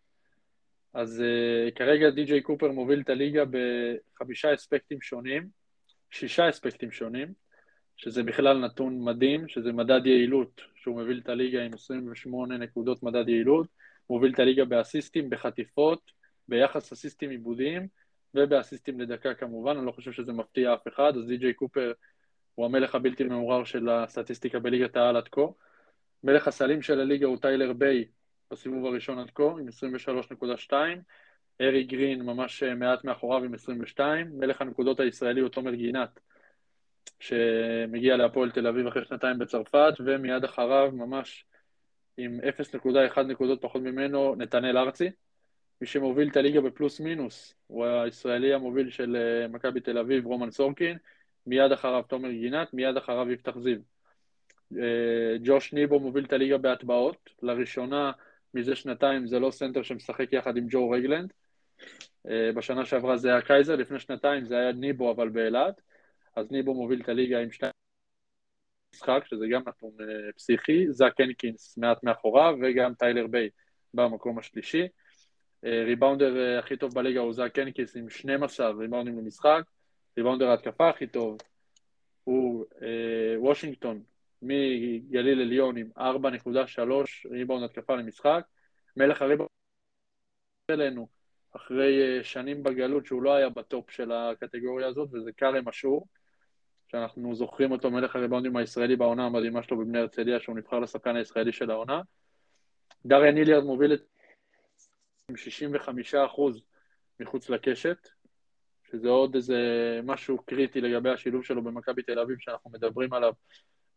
אז 0.95 1.23
uh, 1.23 1.75
כרגע 1.75 2.11
די.ג'יי 2.11 2.41
קופר 2.41 2.71
מוביל 2.73 3.01
את 3.01 3.11
הליגה 3.11 3.43
בחמישה 3.51 4.55
אספקטים 4.55 5.01
שונים, 5.01 5.49
שישה 6.11 6.49
אספקטים 6.49 6.91
שונים, 6.91 7.33
שזה 7.97 8.23
בכלל 8.23 8.59
נתון 8.59 9.05
מדהים, 9.05 9.49
שזה 9.49 9.73
מדד 9.73 10.07
יעילות, 10.07 10.61
שהוא 10.77 11.01
מוביל 11.01 11.21
את 11.25 11.29
הליגה 11.29 11.63
עם 11.63 11.75
28 11.75 12.59
נקודות 12.59 13.03
מדד 13.03 13.29
יעילות, 13.29 13.67
מוביל 14.11 14.33
את 14.33 14.39
הליגה 14.39 14.65
באסיסטים, 14.65 15.31
בחטיפות, 15.31 16.11
ביחס 16.49 16.93
אסיסטים 16.93 17.31
עיבודיים 17.31 17.89
ובאסיסטים 18.35 19.01
לדקה 19.01 19.35
כמובן, 19.35 19.77
אני 19.77 19.87
לא 19.87 19.93
חושב 19.93 20.13
שזה 20.13 20.33
מפתיע 20.33 20.75
אף 20.75 20.89
אחד, 20.89 21.13
אז 21.17 21.27
די.ג'יי 21.27 21.55
קופר 21.55 21.93
הוא 22.55 22.67
המלך 22.67 22.95
הבלתי 22.95 23.25
מעורר 23.25 23.65
של 23.65 23.89
הסטטיסטיקה 23.89 24.59
בליגת 24.59 24.97
העל 24.97 25.17
עד 25.17 25.29
כה. 25.29 25.43
מלך 26.25 26.49
הסלים 26.49 26.83
של 26.83 27.01
הליגה 27.01 27.27
הוא 27.27 27.37
טיילר 27.37 27.73
ביי 27.73 28.05
בסיבוב 28.51 28.87
הראשון 28.87 29.19
עד 29.19 29.31
כה 29.35 29.45
עם 29.45 29.69
23.2, 30.71 30.73
ארי 31.61 31.85
גרין 31.85 32.23
ממש 32.23 32.63
מעט 32.63 33.05
מאחוריו 33.05 33.45
עם 33.45 33.55
22, 33.55 34.39
מלך 34.39 34.61
הנקודות 34.61 35.01
הישראלי 35.01 35.41
הוא 35.41 35.49
תומר 35.49 35.75
גינת 35.75 36.21
שמגיע 37.21 38.17
להפועל 38.17 38.51
תל 38.51 38.67
אביב 38.67 38.87
אחרי 38.87 39.05
שנתיים 39.05 39.39
בצרפת, 39.39 39.95
ומיד 40.05 40.45
אחריו 40.45 40.91
ממש 40.93 41.47
עם 42.17 42.41
0.1 43.15 43.21
נקודות 43.21 43.63
פחות 43.63 43.83
ממנו 43.83 44.35
נתנאל 44.35 44.79
ארצי, 44.79 45.11
מי 45.81 45.87
שמוביל 45.87 46.29
את 46.29 46.37
הליגה 46.37 46.61
בפלוס 46.61 47.01
מינוס. 47.01 47.55
הוא 47.67 47.87
הישראלי 47.87 48.55
המוביל 48.55 48.91
של 48.91 49.17
אה, 49.17 49.49
מכבי 49.49 49.81
תל 49.81 49.99
אביב, 49.99 50.27
רומן 50.27 50.51
סורקין, 50.51 50.99
מיד 51.47 51.73
אחריו 51.73 52.03
תומר 52.03 52.31
גינת, 52.31 52.75
מיד 52.75 52.97
אחריו 52.97 53.31
יפתח 53.31 53.59
זיו. 53.59 53.79
אה, 54.79 55.37
ג'וש 55.45 55.73
ניבו 55.73 56.01
מוביל 56.01 56.25
את 56.25 56.33
הליגה 56.33 56.59
בהטבעות, 56.59 57.31
לראשונה 57.43 58.13
מזה 58.55 58.77
שנתיים 58.77 59.27
זה 59.27 59.39
לא 59.39 59.51
סנטר 59.51 59.83
שמשחק 59.83 60.33
יחד 60.33 60.57
עם 60.57 60.67
ג'ו 60.71 60.91
רגלנד. 60.91 61.33
אה, 62.29 62.51
בשנה 62.55 62.85
שעברה 62.85 63.17
זה 63.17 63.29
היה 63.29 63.43
קייזר, 63.43 63.77
לפני 63.77 64.01
שנתיים 64.01 64.45
זה 64.45 64.59
היה 64.59 64.73
ניבו 64.73 65.13
אבל 65.13 65.29
באילת. 65.29 65.81
אז 66.37 66.51
ניבו 66.51 66.75
מוביל 66.75 67.01
את 67.01 67.09
הליגה 67.09 67.41
עם 67.41 67.51
שתי 67.51 67.67
משחק, 68.95 69.23
שזה 69.27 69.47
גם 69.51 69.63
נתון 69.67 69.91
פסיכי, 70.37 70.93
זאק 70.93 71.21
הנקינס 71.21 71.79
מעט 71.79 72.05
מאחוריו, 72.05 72.55
וגם 72.63 72.95
טיילר 72.95 73.27
ביי 73.27 73.49
במקום 73.95 74.39
השלישי. 74.39 74.89
אה, 75.65 75.83
ריבאונדר 75.85 76.37
אה, 76.37 76.59
הכי 76.59 76.77
טוב 76.77 76.95
בליגה 76.95 77.21
הוא 77.21 77.33
זאק 77.33 77.53
הנקינס 77.53 77.97
עם 77.97 78.11
12 78.11 78.71
ריבאונדים 78.71 79.19
למשחק, 79.19 79.63
ריבאונדר 80.19 80.51
ההתקפה 80.51 80.89
הכי 80.89 81.07
טוב 81.07 81.39
הוא 82.25 82.65
אה, 82.83 83.35
וושינגטון 83.41 84.03
מגליל 84.43 85.41
עליון 85.41 85.77
עם 85.77 85.91
4.3 85.99 86.03
ריבאונד 87.31 87.65
התקפה 87.65 87.97
למשחק, 87.97 88.45
מלך 88.97 89.23
הריבאונד 89.23 89.51
אלינו 90.71 91.09
אחרי 91.57 92.03
אה, 92.03 92.25
שנים 92.25 92.63
בגלות 92.63 93.07
שהוא 93.07 93.23
לא 93.23 93.35
היה 93.35 93.49
בטופ 93.49 93.91
של 93.91 94.13
הקטגוריה 94.13 94.87
הזאת, 94.87 95.09
וזה 95.13 95.33
כרם 95.33 95.69
אשור, 95.69 96.07
שאנחנו 96.89 97.35
זוכרים 97.35 97.73
אותו 97.73 97.91
מלך 97.91 98.17
הריבאונדים 98.17 98.57
הישראלי 98.57 98.97
בעונה 98.97 99.27
המדהימה 99.27 99.63
שלו 99.63 99.79
בבני 99.79 99.99
הרצליה, 99.99 100.41
שהוא 100.41 100.57
נבחר 100.57 100.79
לשחקן 100.79 101.17
הישראלי 101.17 101.53
של 101.53 101.71
העונה. 101.71 102.01
דריאן 103.07 103.37
היליארד 103.37 103.65
מוביל 103.65 103.95
את 103.95 104.03
עם 105.29 105.37
65 105.37 106.15
אחוז 106.15 106.63
מחוץ 107.21 107.51
לקשת, 107.51 108.09
שזה 108.93 109.09
עוד 109.09 109.35
איזה 109.35 109.57
משהו 110.05 110.39
קריטי 110.39 110.81
לגבי 110.81 111.11
השילוב 111.11 111.45
שלו 111.45 111.63
במכבי 111.63 112.03
תל 112.03 112.19
אביב 112.19 112.39
שאנחנו 112.39 112.71
מדברים 112.71 113.13
עליו 113.13 113.33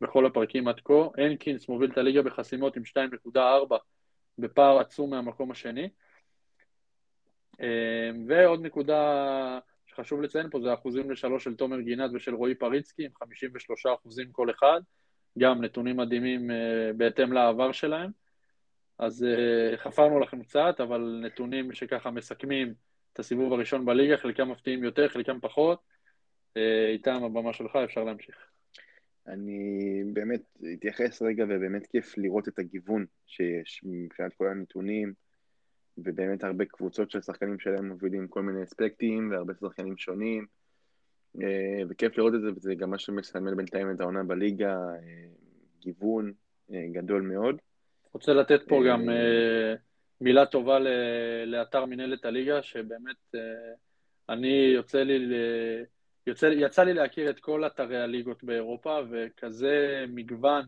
בכל 0.02 0.26
הפרקים 0.26 0.68
עד 0.68 0.80
כה. 0.80 0.94
הנקינס 1.18 1.70
מוביל 1.70 1.92
את 1.92 1.98
הליגה 1.98 2.22
בחסימות 2.22 2.76
עם 2.76 2.84
2.4 3.36 3.76
בפער 4.38 4.80
עצום 4.80 5.10
מהמקום 5.10 5.52
השני. 5.52 5.90
אמ, 7.60 8.26
ועוד 8.28 8.62
נקודה 8.62 9.60
שחשוב 9.88 10.22
לציין 10.22 10.50
פה 10.50 10.60
זה 10.62 10.72
האחוזים 10.72 11.12
לשלוש 11.12 11.44
של 11.44 11.56
תומר 11.56 11.80
גינת 11.80 12.12
ושל 12.14 12.36
רועי 12.36 12.56
פריצקי 12.56 13.06
עם 13.06 13.12
53 13.20 13.86
אחוזים 13.86 14.32
כל 14.32 14.50
אחד, 14.50 14.82
גם 15.40 15.64
נתונים 15.64 15.98
מדהימים 15.98 16.52
אה, 16.52 16.92
בהתאם 16.98 17.34
לעבר 17.34 17.72
שלהם. 17.72 18.12
אז 18.98 19.26
uh, 19.26 19.78
חפרנו 19.78 20.20
לכם 20.20 20.44
קצת, 20.44 20.76
אבל 20.80 21.22
נתונים 21.26 21.74
שככה 21.74 22.12
מסכמים 22.12 22.74
את 23.16 23.20
הסיבוב 23.20 23.54
הראשון 23.54 23.86
בליגה, 23.86 24.18
חלקם 24.18 24.52
מפתיעים 24.52 24.84
יותר, 24.84 25.10
חלקם 25.10 25.40
פחות. 25.40 25.80
Uh, 26.58 26.60
איתם 26.90 27.24
הבמה 27.24 27.54
שלך, 27.54 27.76
אפשר 27.76 28.04
להמשיך. 28.04 28.36
אני 29.28 30.04
באמת 30.14 30.42
אתייחס 30.74 31.22
רגע, 31.22 31.44
ובאמת 31.44 31.88
כיף 31.88 32.18
לראות 32.18 32.48
את 32.48 32.60
הגיוון 32.60 33.06
שיש 33.28 33.82
מבחינת 33.84 34.34
כל 34.34 34.48
הנתונים, 34.48 35.14
ובאמת 35.98 36.44
הרבה 36.44 36.66
קבוצות 36.66 37.12
של 37.12 37.22
שחקנים 37.22 37.60
שלהם 37.60 37.88
מובילים 37.88 38.28
כל 38.28 38.42
מיני 38.42 38.64
אספקטים, 38.64 39.32
והרבה 39.32 39.54
שחקנים 39.60 39.98
שונים, 39.98 40.46
uh, 41.38 41.42
וכיף 41.90 42.18
לראות 42.18 42.34
את 42.36 42.42
זה, 42.42 42.48
וזה 42.56 42.76
גם 42.76 42.90
מה 42.90 43.00
שמסמל 43.00 43.56
בינתיים 43.56 43.92
את 43.92 44.00
העונה 44.00 44.24
בליגה, 44.24 44.78
גיוון 45.80 46.34
גדול 46.72 47.22
מאוד. 47.22 47.58
רוצה 48.14 48.34
לתת 48.34 48.62
פה 48.68 48.84
גם 48.90 49.10
אה, 49.10 49.74
מילה 50.22 50.46
טובה 50.46 50.80
לאתר 51.46 51.86
מנהלת 51.86 52.26
הליגה, 52.26 52.62
שבאמת 52.62 53.36
אה, 53.36 53.40
אני 54.30 54.72
יוצא 54.76 55.04
לי, 55.04 55.36
יוצא, 56.28 56.46
יצא 56.46 56.84
לי 56.84 56.94
להכיר 56.94 57.30
את 57.30 57.40
כל 57.40 57.66
אתרי 57.66 58.02
הליגות 58.02 58.44
באירופה, 58.44 59.00
וכזה 59.12 60.06
מגוון 60.08 60.66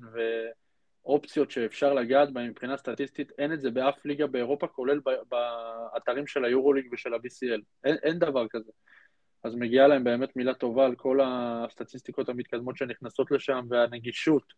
ואופציות 1.04 1.52
שאפשר 1.52 1.94
לגעת 1.94 2.34
בהם 2.34 2.50
מבחינה 2.50 2.78
סטטיסטית, 2.78 3.32
אין 3.38 3.54
את 3.54 3.62
זה 3.62 3.72
באף 3.72 4.06
ליגה 4.06 4.28
באירופה, 4.28 4.68
כולל 4.68 5.00
באתרים 5.30 6.28
של 6.28 6.46
היורוליג 6.46 6.88
ושל 6.92 7.14
ה-BCL. 7.14 7.62
אין, 7.84 7.96
אין 8.04 8.20
דבר 8.20 8.48
כזה. 8.50 8.72
אז 9.44 9.56
מגיעה 9.56 9.88
להם 9.88 10.04
באמת 10.04 10.36
מילה 10.36 10.54
טובה 10.54 10.86
על 10.86 10.96
כל 10.96 11.20
הסטטיסטיקות 11.24 12.30
המתקדמות 12.30 12.78
שנכנסות 12.78 13.32
לשם, 13.32 13.66
והנגישות. 13.70 14.54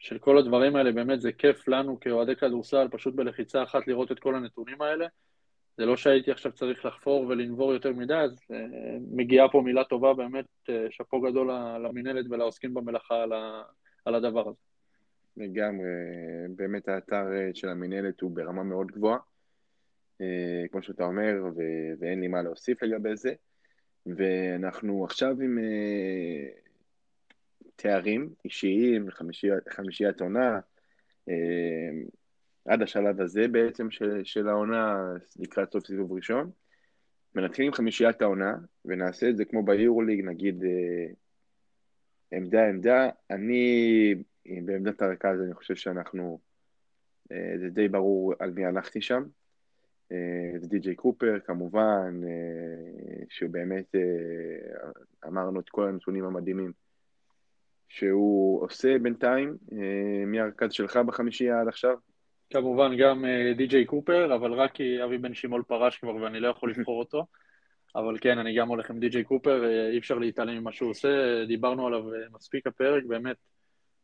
של 0.00 0.18
כל 0.18 0.38
הדברים 0.38 0.76
האלה, 0.76 0.92
באמת 0.92 1.20
זה 1.20 1.32
כיף 1.32 1.68
לנו 1.68 2.00
כאוהדי 2.00 2.36
כדורסל, 2.36 2.88
פשוט 2.90 3.14
בלחיצה 3.14 3.62
אחת 3.62 3.86
לראות 3.86 4.12
את 4.12 4.18
כל 4.18 4.34
הנתונים 4.34 4.82
האלה. 4.82 5.06
זה 5.78 5.86
לא 5.86 5.96
שהייתי 5.96 6.30
עכשיו 6.30 6.52
צריך 6.52 6.84
לחפור 6.84 7.26
ולנבור 7.26 7.72
יותר 7.72 7.92
מדי, 7.92 8.14
אז 8.14 8.32
uh, 8.32 8.54
מגיעה 9.10 9.48
פה 9.48 9.60
מילה 9.64 9.84
טובה, 9.84 10.14
באמת 10.14 10.44
uh, 10.68 10.72
שאפו 10.90 11.20
גדול 11.20 11.50
למינהלת 11.84 12.26
ולעוסקים 12.30 12.74
במלאכה 12.74 13.22
על, 13.22 13.32
ה, 13.32 13.62
על 14.04 14.14
הדבר 14.14 14.48
הזה. 14.48 14.58
לגמרי, 15.36 15.88
באמת 16.56 16.88
האתר 16.88 17.32
אה, 17.32 17.50
של 17.54 17.68
המינהלת 17.68 18.20
הוא 18.20 18.30
ברמה 18.30 18.62
מאוד 18.62 18.86
גבוהה, 18.86 19.18
כמו 20.72 20.82
שאתה 20.82 21.04
אומר, 21.04 21.32
ו- 21.56 21.92
ואין 21.98 22.20
לי 22.20 22.28
מה 22.28 22.42
להוסיף 22.42 22.82
לגבי 22.82 23.16
זה. 23.16 23.32
ואנחנו 24.06 25.04
עכשיו 25.04 25.40
עם 25.40 25.58
תארים 27.76 28.34
אישיים, 28.44 29.06
חמישיית 29.68 30.20
עונה, 30.20 30.60
אה, 31.28 31.90
עד 32.64 32.82
השלב 32.82 33.20
הזה 33.20 33.48
בעצם 33.48 33.90
של, 33.90 34.24
של 34.24 34.48
העונה, 34.48 35.12
לקראת 35.38 35.72
סוף 35.72 35.86
סיבוב 35.86 36.12
ראשון. 36.12 36.50
ונתחיל 37.34 37.66
עם 37.66 37.72
חמישיית 37.72 38.22
העונה, 38.22 38.54
ונעשה 38.84 39.28
את 39.28 39.36
זה 39.36 39.44
כמו 39.44 39.62
ביורוליג, 39.62 40.24
נגיד 40.24 40.64
אה, 40.64 41.06
עמדה 42.32 42.68
עמדה. 42.68 43.08
אני, 43.30 44.14
בעמדת 44.64 45.02
הרכז, 45.02 45.40
אני 45.40 45.54
חושב 45.54 45.74
שאנחנו, 45.74 46.38
אה, 47.32 47.54
זה 47.60 47.68
די 47.68 47.88
ברור 47.88 48.34
על 48.38 48.50
מי 48.50 48.64
הלכתי 48.64 49.00
שם. 49.00 49.22
זה 50.60 50.68
די.ג'יי 50.68 50.94
קופר, 50.94 51.38
כמובן, 51.44 52.20
שהוא 53.28 53.50
באמת, 53.50 53.94
אמרנו 55.26 55.60
את 55.60 55.68
כל 55.68 55.88
הנתונים 55.88 56.24
המדהימים 56.24 56.72
שהוא 57.88 58.62
עושה 58.64 58.98
בינתיים, 58.98 59.56
אה, 59.72 60.26
מי 60.26 60.40
הרכז 60.40 60.72
שלך 60.72 60.96
בחמישייה 60.96 61.60
עד 61.60 61.68
עכשיו? 61.68 61.96
כמובן 62.50 62.96
גם 62.96 63.24
אה, 63.24 63.52
די.ג'יי 63.56 63.84
קופר, 63.84 64.34
אבל 64.34 64.52
רק 64.52 64.72
כי 64.72 65.04
אבי 65.04 65.18
בן 65.18 65.34
שימול 65.34 65.62
פרש 65.62 65.98
כבר 65.98 66.16
ואני 66.16 66.40
לא 66.40 66.48
יכול 66.48 66.70
לבחור 66.76 66.98
אותו. 66.98 67.26
אבל 67.96 68.18
כן, 68.20 68.38
אני 68.38 68.56
גם 68.56 68.68
הולך 68.68 68.90
עם 68.90 69.00
די.ג'יי 69.00 69.24
קופר, 69.24 69.64
אה, 69.64 69.90
אי 69.90 69.98
אפשר 69.98 70.18
להתעלם 70.18 70.58
ממה 70.58 70.72
שהוא 70.72 70.90
עושה, 70.90 71.44
דיברנו 71.46 71.86
עליו 71.86 72.04
מספיק 72.32 72.66
הפרק, 72.66 73.04
באמת 73.04 73.36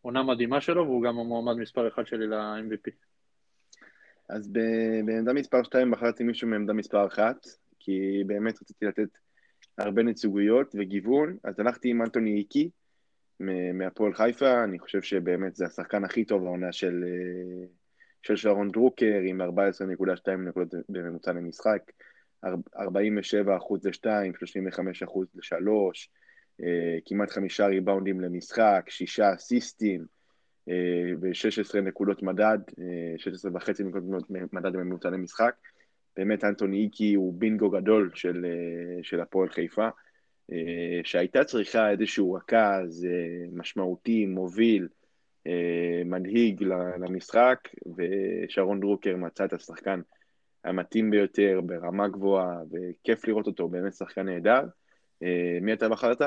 עונה 0.00 0.22
מדהימה 0.22 0.60
שלו, 0.60 0.86
והוא 0.86 1.02
גם 1.02 1.18
המועמד 1.18 1.56
מספר 1.56 1.88
אחד 1.88 2.06
שלי 2.06 2.26
ל-MVP. 2.26 2.90
אז 4.28 4.52
בעמדה 5.04 5.32
מספר 5.32 5.62
2 5.62 5.90
בחרתי 5.90 6.24
מישהו 6.24 6.48
מעמדה 6.48 6.72
מספר 6.72 7.06
1, 7.06 7.36
כי 7.78 8.22
באמת 8.26 8.62
רציתי 8.62 8.84
לתת 8.84 9.08
הרבה 9.78 10.02
נציגויות 10.02 10.74
וגיוון, 10.78 11.36
אז 11.44 11.60
הלכתי 11.60 11.90
עם 11.90 12.02
אנטוני 12.02 12.38
איקי 12.38 12.70
מהפועל 13.74 14.14
חיפה, 14.14 14.64
אני 14.64 14.78
חושב 14.78 15.02
שבאמת 15.02 15.56
זה 15.56 15.66
השחקן 15.66 16.04
הכי 16.04 16.24
טוב 16.24 16.44
העונה 16.44 16.72
של, 16.72 17.04
אה, 17.06 17.66
של 18.22 18.36
שרון 18.36 18.70
דרוקר, 18.70 19.20
עם 19.26 19.40
14.2 19.40 20.48
נקודות 20.48 20.74
בממוצע 20.88 21.32
למשחק, 21.32 21.82
47 22.76 23.56
אחוז 23.56 23.86
ל-2, 23.86 24.06
35 24.38 25.02
אחוז 25.02 25.26
ל-3, 25.34 25.56
כמעט 27.06 27.30
חמישה 27.30 27.66
ריבאונדים 27.66 28.20
למשחק, 28.20 28.84
שישה 28.88 29.34
אסיסטים, 29.34 30.04
אה, 30.68 31.12
ו-16 31.20 31.80
נקודות 31.80 32.22
מדד, 32.22 32.58
16 33.16 33.50
אה, 33.50 33.56
וחצי 33.56 33.84
נקודות 33.84 34.30
מדד 34.30 34.72
בממוצע 34.72 35.10
למשחק. 35.10 35.54
באמת 36.16 36.44
אנטוני 36.44 36.76
איקי 36.76 37.14
הוא 37.14 37.34
בינגו 37.38 37.70
גדול 37.70 38.10
של, 38.14 38.44
אה, 38.44 39.02
של 39.02 39.20
הפועל 39.20 39.48
חיפה, 39.48 39.88
שהייתה 41.04 41.44
צריכה 41.44 41.90
איזשהו 41.90 42.32
רכז 42.32 43.06
משמעותי, 43.52 44.26
מוביל, 44.26 44.88
מדהיג 46.04 46.62
למשחק, 46.98 47.68
ושרון 47.96 48.80
דרוקר 48.80 49.16
מצא 49.16 49.44
את 49.44 49.52
השחקן 49.52 50.00
המתאים 50.64 51.10
ביותר, 51.10 51.60
ברמה 51.66 52.08
גבוהה, 52.08 52.56
וכיף 52.70 53.28
לראות 53.28 53.46
אותו, 53.46 53.68
באמת 53.68 53.92
שחקן 53.92 54.28
נהדר. 54.28 54.62
מי 55.60 55.72
אתה 55.72 55.88
בחרת? 55.88 56.22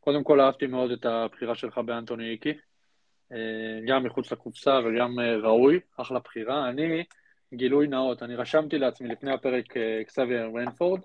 קודם 0.00 0.24
כל 0.24 0.40
אהבתי 0.40 0.66
מאוד 0.66 0.90
את 0.90 1.06
הבחירה 1.06 1.54
שלך 1.54 1.78
באנטוני 1.78 2.30
איקי. 2.30 2.52
אה, 3.32 3.80
גם 3.86 4.04
מחוץ 4.04 4.32
לקופסה 4.32 4.78
וגם 4.84 5.20
אה, 5.20 5.36
ראוי, 5.36 5.80
אחלה 5.96 6.18
בחירה. 6.18 6.68
אני, 6.68 7.04
גילוי 7.54 7.86
נאות, 7.86 8.22
אני 8.22 8.36
רשמתי 8.36 8.78
לעצמי 8.78 9.08
לפני 9.08 9.32
הפרק 9.32 9.76
אקסביה 9.76 10.46
רנפורד, 10.46 11.00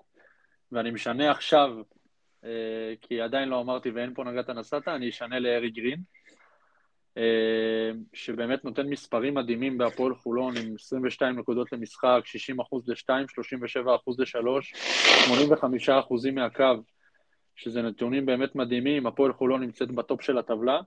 ואני 0.72 0.90
משנה 0.90 1.30
עכשיו, 1.30 1.70
אה, 1.78 1.82
כי 3.00 3.20
עדיין 3.20 3.48
לא 3.48 3.60
אמרתי 3.60 3.90
ואין 3.90 4.14
פה 4.14 4.24
נגעת 4.24 4.50
נסעת, 4.50 4.88
אני 4.88 5.08
אשנה 5.08 5.38
לארי 5.38 5.70
גרין, 5.70 6.00
שבאמת 8.12 8.64
נותן 8.64 8.86
מספרים 8.86 9.34
מדהימים 9.34 9.78
בהפועל 9.78 10.14
חולון 10.14 10.56
עם 10.56 10.74
22 10.74 11.38
נקודות 11.38 11.72
למשחק, 11.72 12.20
60 12.24 12.60
אחוז 12.60 12.88
ל-2, 12.88 13.10
37 13.28 13.96
אחוז 13.96 14.20
ל-3, 14.20 14.62
85 15.26 15.88
אחוזים 15.88 16.34
מהקו, 16.34 16.64
שזה 17.56 17.82
נתונים 17.82 18.26
באמת 18.26 18.54
מדהימים, 18.54 19.06
הפועל 19.06 19.32
חולון 19.32 19.60
נמצאת 19.60 19.90
בטופ 19.90 20.22
של 20.22 20.38
הטבלה. 20.38 20.80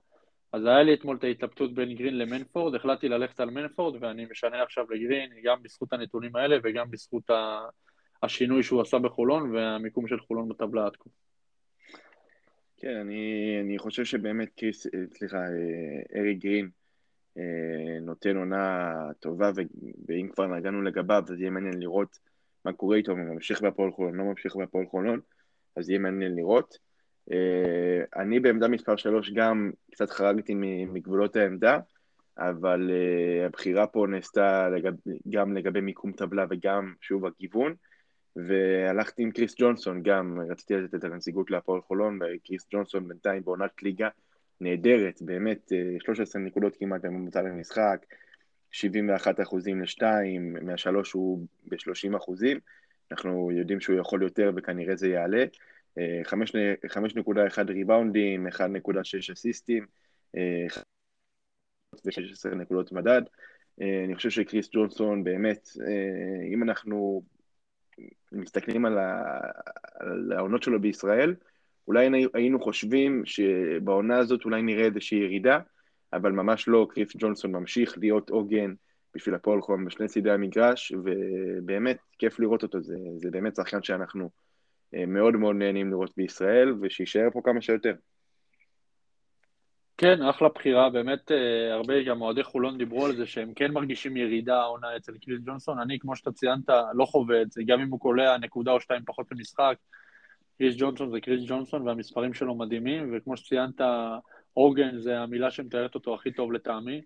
אז 0.52 0.66
היה 0.66 0.82
לי 0.82 0.94
אתמול 0.94 1.16
את 1.16 1.24
ההתלבטות 1.24 1.74
בין 1.74 1.94
גרין 1.94 2.18
למנפורד, 2.18 2.74
החלטתי 2.74 3.08
ללכת 3.08 3.40
על 3.40 3.50
מנפורד 3.50 4.02
ואני 4.02 4.26
משנה 4.30 4.62
עכשיו 4.62 4.84
לגרין, 4.90 5.30
גם 5.44 5.62
בזכות 5.62 5.92
הנתונים 5.92 6.36
האלה 6.36 6.56
וגם 6.62 6.90
בזכות 6.90 7.30
השינוי 8.22 8.62
שהוא 8.62 8.80
עשה 8.80 8.98
בחולון 8.98 9.56
והמיקום 9.56 10.08
של 10.08 10.20
חולון 10.20 10.48
בטבלה 10.48 10.86
עד 10.86 10.96
כה. 10.96 11.10
כן, 12.84 12.96
אני, 12.96 13.56
אני 13.60 13.78
חושב 13.78 14.04
שבאמת 14.04 14.48
קריס, 14.56 14.86
סליחה, 15.14 15.36
אה, 15.36 16.20
ארי 16.20 16.34
גרין 16.34 16.68
אה, 17.38 18.00
נותן 18.00 18.36
עונה 18.36 18.92
טובה, 19.20 19.50
ואם 20.08 20.28
כבר 20.34 20.46
נגענו 20.46 20.82
לגביו, 20.82 21.22
אז 21.28 21.40
יהיה 21.40 21.50
מעניין 21.50 21.80
לראות 21.80 22.18
מה 22.64 22.72
קורה 22.72 22.96
איתו, 22.96 23.12
אם 23.12 23.18
הוא 23.18 23.34
ממשיך 23.34 23.62
בהפועל 23.62 23.90
חולון, 23.90 24.14
לא 24.14 24.24
ממשיך 24.24 24.56
בהפועל 24.56 24.86
חולון, 24.86 25.20
אז 25.76 25.90
יהיה 25.90 25.98
מעניין 25.98 26.34
לראות. 26.34 26.78
אה, 27.32 28.04
אני 28.16 28.40
בעמדה 28.40 28.68
מספר 28.68 28.96
3 28.96 29.32
גם 29.32 29.70
קצת 29.92 30.10
חרגתי 30.10 30.54
מגבולות 30.86 31.36
העמדה, 31.36 31.78
אבל 32.38 32.90
הבחירה 33.46 33.86
פה 33.86 34.06
נעשתה 34.08 34.68
לגב, 34.68 34.92
גם 35.30 35.56
לגבי 35.56 35.80
מיקום 35.80 36.12
טבלה 36.12 36.46
וגם, 36.50 36.94
שוב, 37.00 37.26
הגיוון, 37.26 37.74
והלכתי 38.36 39.22
עם 39.22 39.30
קריס 39.30 39.54
ג'ונסון 39.58 40.02
גם, 40.02 40.40
רציתי 40.50 40.74
לתת 40.74 40.94
את 40.94 41.04
הנציגות 41.04 41.50
להפועל 41.50 41.80
חולון, 41.80 42.18
וקריס 42.22 42.66
ג'ונסון 42.70 43.08
בינתיים 43.08 43.44
בעונת 43.44 43.82
ליגה 43.82 44.08
נהדרת, 44.60 45.22
באמת 45.22 45.72
13 45.98 46.42
אה, 46.42 46.46
נקודות 46.46 46.76
כמעט 46.76 47.00
בממוצע 47.00 47.42
למשחק, 47.42 48.06
71 48.70 49.40
אחוזים 49.40 49.82
לשתיים, 49.82 50.56
מהשלוש 50.62 51.12
הוא 51.12 51.46
ב-30 51.64 52.16
אחוזים, 52.16 52.58
אנחנו 53.10 53.50
יודעים 53.52 53.80
שהוא 53.80 53.98
יכול 53.98 54.22
יותר 54.22 54.52
וכנראה 54.56 54.96
זה 54.96 55.08
יעלה. 55.08 55.44
5.1 56.24 57.62
ריבאונדים, 57.68 58.46
1.6 58.46 59.32
אסיסטים, 59.32 59.86
ו-16 62.04 62.54
נקודות 62.54 62.92
מדד. 62.92 63.22
אה, 63.80 64.04
אני 64.04 64.14
חושב 64.14 64.30
שקריס 64.30 64.68
ג'ונסון 64.72 65.24
באמת, 65.24 65.68
אה, 65.86 66.46
אם 66.52 66.62
אנחנו 66.62 67.22
מסתכלים 68.32 68.84
על, 68.84 68.98
העונות 70.36 70.62
שלו 70.62 70.80
בישראל, 70.80 71.34
אולי 71.88 72.26
היינו 72.34 72.60
חושבים 72.60 73.22
שבעונה 73.24 74.18
הזאת 74.18 74.44
אולי 74.44 74.62
נראה 74.62 74.84
איזושהי 74.84 75.18
ירידה, 75.18 75.58
אבל 76.12 76.32
ממש 76.32 76.68
לא, 76.68 76.86
קריס 76.90 77.08
ג'ונסון 77.18 77.52
ממשיך 77.52 77.98
להיות 77.98 78.30
עוגן 78.30 78.74
בשביל 79.14 79.34
הפועל 79.34 79.60
חום 79.60 79.84
בשני 79.84 80.08
צידי 80.08 80.30
המגרש, 80.30 80.92
ובאמת 81.04 81.96
כיף 82.18 82.38
לראות 82.38 82.62
אותו, 82.62 82.80
זה, 82.80 82.96
זה 83.16 83.30
באמת 83.30 83.56
שחקן 83.56 83.82
שאנחנו 83.82 84.30
אה, 84.94 85.06
מאוד 85.06 85.34
מאוד 85.34 85.56
נהנים 85.56 85.90
לראות 85.90 86.12
בישראל, 86.16 86.74
ושיישאר 86.82 87.28
פה 87.32 87.40
כמה 87.44 87.60
שיותר. 87.60 87.94
כן, 89.96 90.22
אחלה 90.22 90.48
בחירה, 90.48 90.90
באמת 90.90 91.32
אה, 91.32 91.74
הרבה 91.74 92.02
גם 92.02 92.22
אוהדי 92.22 92.42
חולון 92.42 92.78
דיברו 92.78 93.06
על 93.06 93.16
זה 93.16 93.26
שהם 93.26 93.54
כן 93.54 93.72
מרגישים 93.72 94.16
ירידה 94.16 94.60
העונה 94.60 94.96
אצל 94.96 95.12
קריס 95.18 95.40
ג'ונסון, 95.46 95.78
אני 95.78 95.98
כמו 95.98 96.16
שאתה 96.16 96.32
ציינת 96.32 96.68
לא 96.94 97.04
חווה 97.04 97.42
את 97.42 97.52
זה, 97.52 97.62
גם 97.66 97.80
אם 97.80 97.90
הוא 97.90 98.00
קולע 98.00 98.38
נקודה 98.38 98.72
או 98.72 98.80
שתיים 98.80 99.02
פחות 99.06 99.26
במשחק, 99.30 99.76
קריס 100.58 100.74
ג'ונסון 100.78 101.10
זה 101.10 101.20
קריס 101.20 101.42
ג'ונסון 101.46 101.88
והמספרים 101.88 102.34
שלו 102.34 102.54
מדהימים, 102.54 103.16
וכמו 103.16 103.36
שציינת, 103.36 103.80
אורגן 104.56 105.00
זה 105.00 105.18
המילה 105.18 105.50
שמתארת 105.50 105.94
אותו 105.94 106.14
הכי 106.14 106.32
טוב 106.32 106.52
לטעמי, 106.52 107.00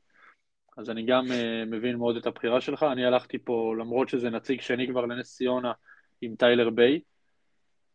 אז 0.77 0.90
אני 0.90 1.03
גם 1.07 1.24
uh, 1.27 1.66
מבין 1.66 1.96
מאוד 1.96 2.16
את 2.16 2.27
הבחירה 2.27 2.61
שלך, 2.61 2.87
אני 2.92 3.05
הלכתי 3.05 3.38
פה, 3.38 3.74
למרות 3.79 4.09
שזה 4.09 4.31
נציג 4.31 4.61
שני 4.61 4.88
כבר 4.88 5.07
לנס 5.07 5.37
ציונה 5.37 5.72
עם 6.20 6.35
טיילר 6.35 6.70
ביי, 6.70 7.01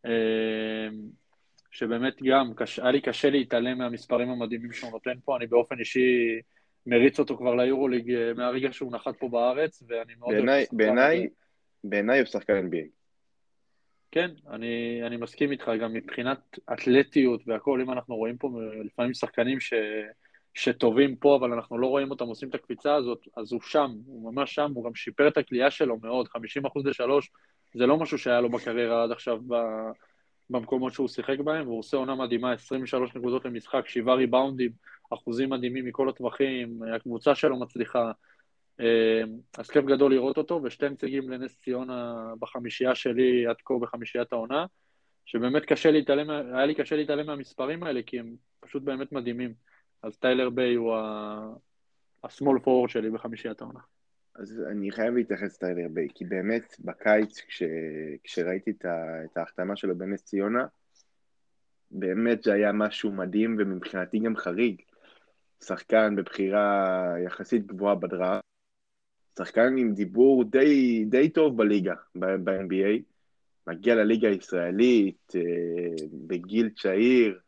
אמ, 0.04 0.10
שבאמת 1.74 2.22
גם. 2.22 2.52
היה 2.82 2.90
לי 2.90 3.00
קשה 3.00 3.30
להתעלם 3.30 3.78
מהמספרים 3.78 4.30
המדהימים 4.30 4.72
שהוא 4.72 4.90
נותן 4.90 5.14
פה, 5.24 5.36
אני 5.36 5.46
באופן 5.46 5.78
אישי 5.78 6.40
מריץ 6.86 7.18
אותו 7.18 7.36
כבר 7.36 7.54
ליורוליג 7.54 8.10
אה, 8.10 8.34
מהרגע 8.34 8.72
שהוא 8.72 8.92
נחת 8.92 9.16
פה 9.18 9.28
בארץ, 9.28 9.82
ואני 9.88 10.12
מאוד... 10.18 10.34
בעיניי, 10.34 10.66
בעיניי, 10.72 11.28
בעיניי 11.84 12.18
הוא 12.18 12.26
שחקן 12.26 12.68
NBA. 12.68 12.86
כן, 14.10 14.30
אני, 14.50 15.00
אני 15.06 15.16
מסכים 15.16 15.52
איתך, 15.52 15.70
גם 15.80 15.92
מבחינת 15.92 16.58
אתלטיות 16.72 17.40
והכל, 17.46 17.80
אם 17.80 17.90
אנחנו 17.90 18.16
רואים 18.16 18.36
פה 18.36 18.50
לפעמים 18.84 19.14
שחקנים 19.14 19.60
ש, 19.60 19.74
שטובים 20.54 21.16
פה, 21.16 21.36
אבל 21.36 21.52
אנחנו 21.52 21.78
לא 21.78 21.86
רואים 21.86 22.10
אותם 22.10 22.26
עושים 22.26 22.48
את 22.48 22.54
הקפיצה 22.54 22.94
הזאת, 22.94 23.28
אז 23.36 23.52
הוא 23.52 23.60
שם, 23.60 23.90
הוא 24.06 24.32
ממש 24.32 24.54
שם, 24.54 24.72
הוא 24.74 24.84
גם 24.84 24.94
שיפר 24.94 25.28
את 25.28 25.36
הכלייה 25.36 25.70
שלו 25.70 25.98
מאוד, 26.02 26.28
50% 26.28 26.30
לשלוש, 26.84 27.30
זה 27.74 27.86
לא 27.86 27.96
משהו 27.96 28.18
שהיה 28.18 28.40
לו 28.40 28.48
בקריירה 28.48 29.04
עד 29.04 29.10
עכשיו 29.10 29.40
במקומות 30.50 30.92
שהוא 30.92 31.08
שיחק 31.08 31.38
בהם, 31.38 31.66
והוא 31.66 31.78
עושה 31.78 31.96
עונה 31.96 32.14
מדהימה, 32.14 32.52
23 32.52 33.14
נקודות 33.14 33.44
למשחק, 33.44 33.88
7 33.88 34.14
ריבאונדים, 34.14 34.70
אחוזים 35.14 35.50
מדהימים 35.50 35.84
מכל 35.84 36.08
הטווחים, 36.08 36.80
הקבוצה 36.96 37.34
שלו 37.34 37.60
מצליחה. 37.60 38.12
אה, 38.80 39.22
אז 39.58 39.70
כיף 39.70 39.84
גדול 39.84 40.12
לראות 40.14 40.38
אותו, 40.38 40.60
ושתי 40.64 40.88
נציגים 40.88 41.30
לנס 41.30 41.58
ציונה 41.58 42.14
בחמישייה 42.38 42.94
שלי 42.94 43.46
עד 43.46 43.56
כה 43.64 43.74
בחמישיית 43.80 44.32
העונה, 44.32 44.66
שבאמת 45.26 45.64
קשה 45.64 45.90
להתעלם, 45.90 46.30
היה 46.30 46.66
לי 46.66 46.74
קשה 46.74 46.96
להתעלם 46.96 47.26
מהמספרים 47.26 47.82
האלה, 47.82 48.00
כי 48.06 48.18
הם 48.18 48.34
פשוט 48.60 48.82
באמת 48.82 49.12
מדהימים. 49.12 49.54
אז 50.02 50.18
טיילר 50.18 50.50
ביי 50.50 50.74
הוא 50.74 50.96
ה-small 50.96 52.58
forward 52.64 52.88
שלי 52.88 53.10
בחמישיית 53.10 53.60
העונה. 53.60 53.80
אז 54.34 54.62
אני 54.70 54.90
חייב 54.90 55.14
להתייחס 55.14 55.56
לטיילר 55.56 55.88
ביי, 55.88 56.08
כי 56.14 56.24
באמת 56.24 56.76
בקיץ, 56.80 57.40
כש, 57.40 57.62
כשראיתי 58.24 58.70
את, 58.70 58.84
ה, 58.84 59.24
את 59.24 59.36
ההחתמה 59.36 59.76
שלו 59.76 59.98
בנס 59.98 60.24
ציונה, 60.24 60.66
באמת 61.90 62.42
זה 62.42 62.52
היה 62.52 62.72
משהו 62.72 63.12
מדהים 63.12 63.56
ומבחינתי 63.58 64.18
גם 64.18 64.36
חריג. 64.36 64.82
שחקן 65.64 66.16
בבחירה 66.16 67.14
יחסית 67.24 67.66
גבוהה 67.66 67.94
בדראפט, 67.94 68.44
שחקן 69.38 69.78
עם 69.78 69.94
דיבור 69.94 70.44
די, 70.44 71.04
די 71.04 71.28
טוב 71.28 71.56
בליגה, 71.56 71.94
ב-NBA, 72.14 73.02
מגיע 73.66 73.94
לליגה 73.94 74.28
הישראלית 74.28 75.32
אה, 75.36 76.06
בגיל 76.12 76.70
צעיר, 76.82 77.40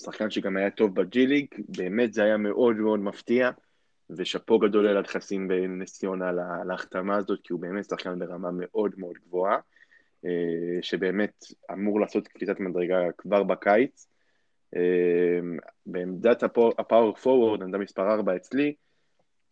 שחקן 0.00 0.30
שגם 0.30 0.56
היה 0.56 0.70
טוב 0.70 0.94
בג'י 0.94 1.26
ליג, 1.26 1.46
באמת 1.68 2.12
זה 2.12 2.24
היה 2.24 2.36
מאוד 2.36 2.76
מאוד 2.76 3.00
מפתיע. 3.00 3.50
ושאפו 4.10 4.58
גדול 4.58 4.86
על 4.86 4.96
הדחסים 4.96 5.48
בנס 5.48 5.98
ציונה 5.98 6.28
על 6.60 6.70
ההחתמה 6.70 7.16
הזאת, 7.16 7.40
כי 7.44 7.52
הוא 7.52 7.60
באמת 7.60 7.84
שחקן 7.84 8.18
ברמה 8.18 8.48
מאוד 8.52 8.92
מאוד 8.96 9.14
גבוהה, 9.26 9.58
אה, 10.24 10.82
שבאמת 10.82 11.44
אמור 11.72 12.00
לעשות 12.00 12.28
קליטת 12.28 12.60
מדרגה 12.60 12.98
כבר 13.18 13.42
בקיץ. 13.42 14.08
אה, 14.76 15.40
בעמדת 15.86 16.42
הפאור 16.78 17.14
פורוורד, 17.14 17.62
עמדה 17.62 17.78
מספר 17.78 18.10
4 18.10 18.36
אצלי, 18.36 18.74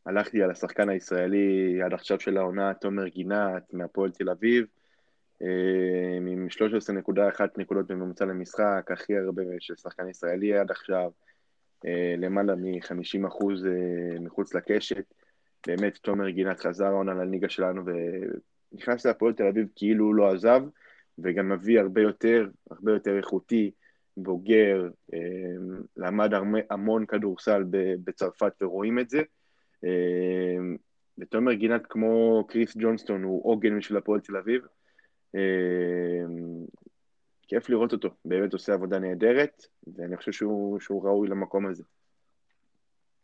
הלכתי 0.07 0.43
על 0.43 0.51
השחקן 0.51 0.89
הישראלי 0.89 1.83
עד 1.83 1.93
עכשיו 1.93 2.21
של 2.21 2.37
העונה, 2.37 2.75
תומר 2.75 3.09
גינת, 3.09 3.63
מהפועל 3.73 4.11
תל 4.11 4.31
אביב, 4.31 4.67
אה, 5.43 6.17
עם 6.17 6.47
13.1 6.51 7.59
נקודות 7.59 7.87
בממוצע 7.87 8.25
למשחק, 8.25 8.91
הכי 8.93 9.17
הרבה 9.17 9.43
של 9.59 9.77
שחקן 9.77 10.09
ישראלי 10.09 10.59
עד 10.59 10.71
עכשיו, 10.71 11.11
למעלה 12.19 12.55
מ-50 12.55 13.27
אחוז 13.27 13.67
אה, 13.67 14.21
מחוץ 14.21 14.55
לקשת. 14.55 15.15
באמת, 15.67 15.97
תומר 15.97 16.29
גינת 16.29 16.61
חזר 16.61 16.87
העונה 16.87 17.15
לליגה 17.15 17.49
שלנו 17.49 17.83
ונכנס 18.73 19.07
להפועל 19.07 19.33
תל 19.33 19.47
אביב 19.47 19.67
כאילו 19.77 20.05
הוא 20.05 20.15
לא 20.15 20.33
עזב, 20.33 20.63
וגם 21.19 21.49
מביא 21.49 21.81
הרבה 21.81 22.01
יותר, 22.01 22.49
הרבה 22.71 22.93
יותר 22.93 23.17
איכותי, 23.17 23.71
בוגר, 24.17 24.89
למד 25.97 26.31
המון 26.71 27.07
כדורסל 27.07 27.65
בצרפת 28.05 28.63
ורואים 28.63 28.99
את 28.99 29.11
זה. 29.11 29.23
ותומר 31.19 31.53
גינת 31.53 31.83
כמו 31.89 32.45
קריס 32.49 32.77
ג'ונסטון 32.77 33.23
הוא 33.23 33.51
עוגן 33.51 33.79
בשביל 33.79 33.99
הפועל 33.99 34.21
תל 34.21 34.37
אביב, 34.37 34.63
כיף 37.49 37.71
לראות 37.71 37.93
אותו, 37.93 38.09
באמת 38.25 38.53
עושה 38.53 38.75
עבודה 38.75 38.99
נהדרת, 38.99 39.67
ואני 39.97 40.17
חושב 40.17 40.33
שהוא, 40.33 40.81
שהוא 40.81 41.05
ראוי 41.05 41.29
למקום 41.29 41.67
הזה. 41.67 41.83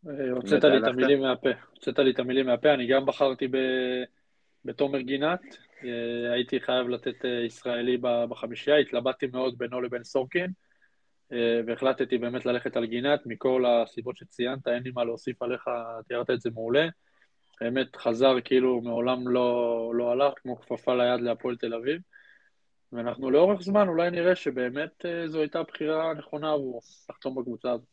אה, 0.09 0.31
הוצאת 0.31 0.65
לי 0.65 0.79
את 0.79 0.85
המילים 0.85 1.21
מהפה, 1.21 1.49
הוצאת 1.71 1.99
לי 1.99 2.11
את 2.11 2.19
המילים 2.19 2.47
מהפה, 2.47 2.75
אני 2.75 2.87
גם 2.87 3.07
בחרתי 3.07 3.49
ב... 3.49 3.57
בתומר 4.65 5.01
גינת, 5.01 5.41
אה, 5.85 6.33
הייתי 6.33 6.61
חייב 6.61 6.89
לתת 6.89 7.25
אה, 7.25 7.31
ישראלי 7.31 7.99
בחמישייה, 8.01 8.77
התלבטתי 8.77 9.27
מאוד 9.27 9.59
בינו 9.59 9.81
לבין 9.81 10.05
סורקין, 10.05 10.51
והחלטתי 11.67 12.19
באמת 12.19 12.47
ללכת 12.47 12.77
על 12.77 12.87
גינת, 12.87 13.27
מכל 13.27 13.65
הסיבות 13.67 14.17
שציינת, 14.17 14.69
אין 14.69 14.83
לי 14.83 14.91
מה 14.95 15.05
להוסיף 15.05 15.43
עליך, 15.43 15.65
תיארת 16.09 16.31
את 16.31 16.41
זה 16.41 16.51
מעולה. 16.51 16.89
באמת 17.61 17.97
חזר 17.97 18.35
כאילו 18.45 18.81
מעולם 18.81 19.29
לא, 19.29 19.93
לא 19.95 20.13
הלך, 20.13 20.33
כמו 20.37 20.57
כפפה 20.57 20.95
ליד 20.95 21.21
להפועל 21.21 21.57
תל 21.57 21.75
אביב. 21.75 22.01
ואנחנו 22.93 23.31
לאורך 23.31 23.63
זמן 23.63 23.89
אולי 23.89 24.11
נראה 24.11 24.37
שבאמת 24.37 25.07
אה, 25.07 25.29
זו 25.29 25.41
הייתה 25.41 25.63
בחירה 25.63 26.15
נכונה 26.15 26.53
עבורו, 26.53 26.81
לחתום 27.11 27.35
בקבוצה 27.35 27.71
הזאת. 27.73 27.87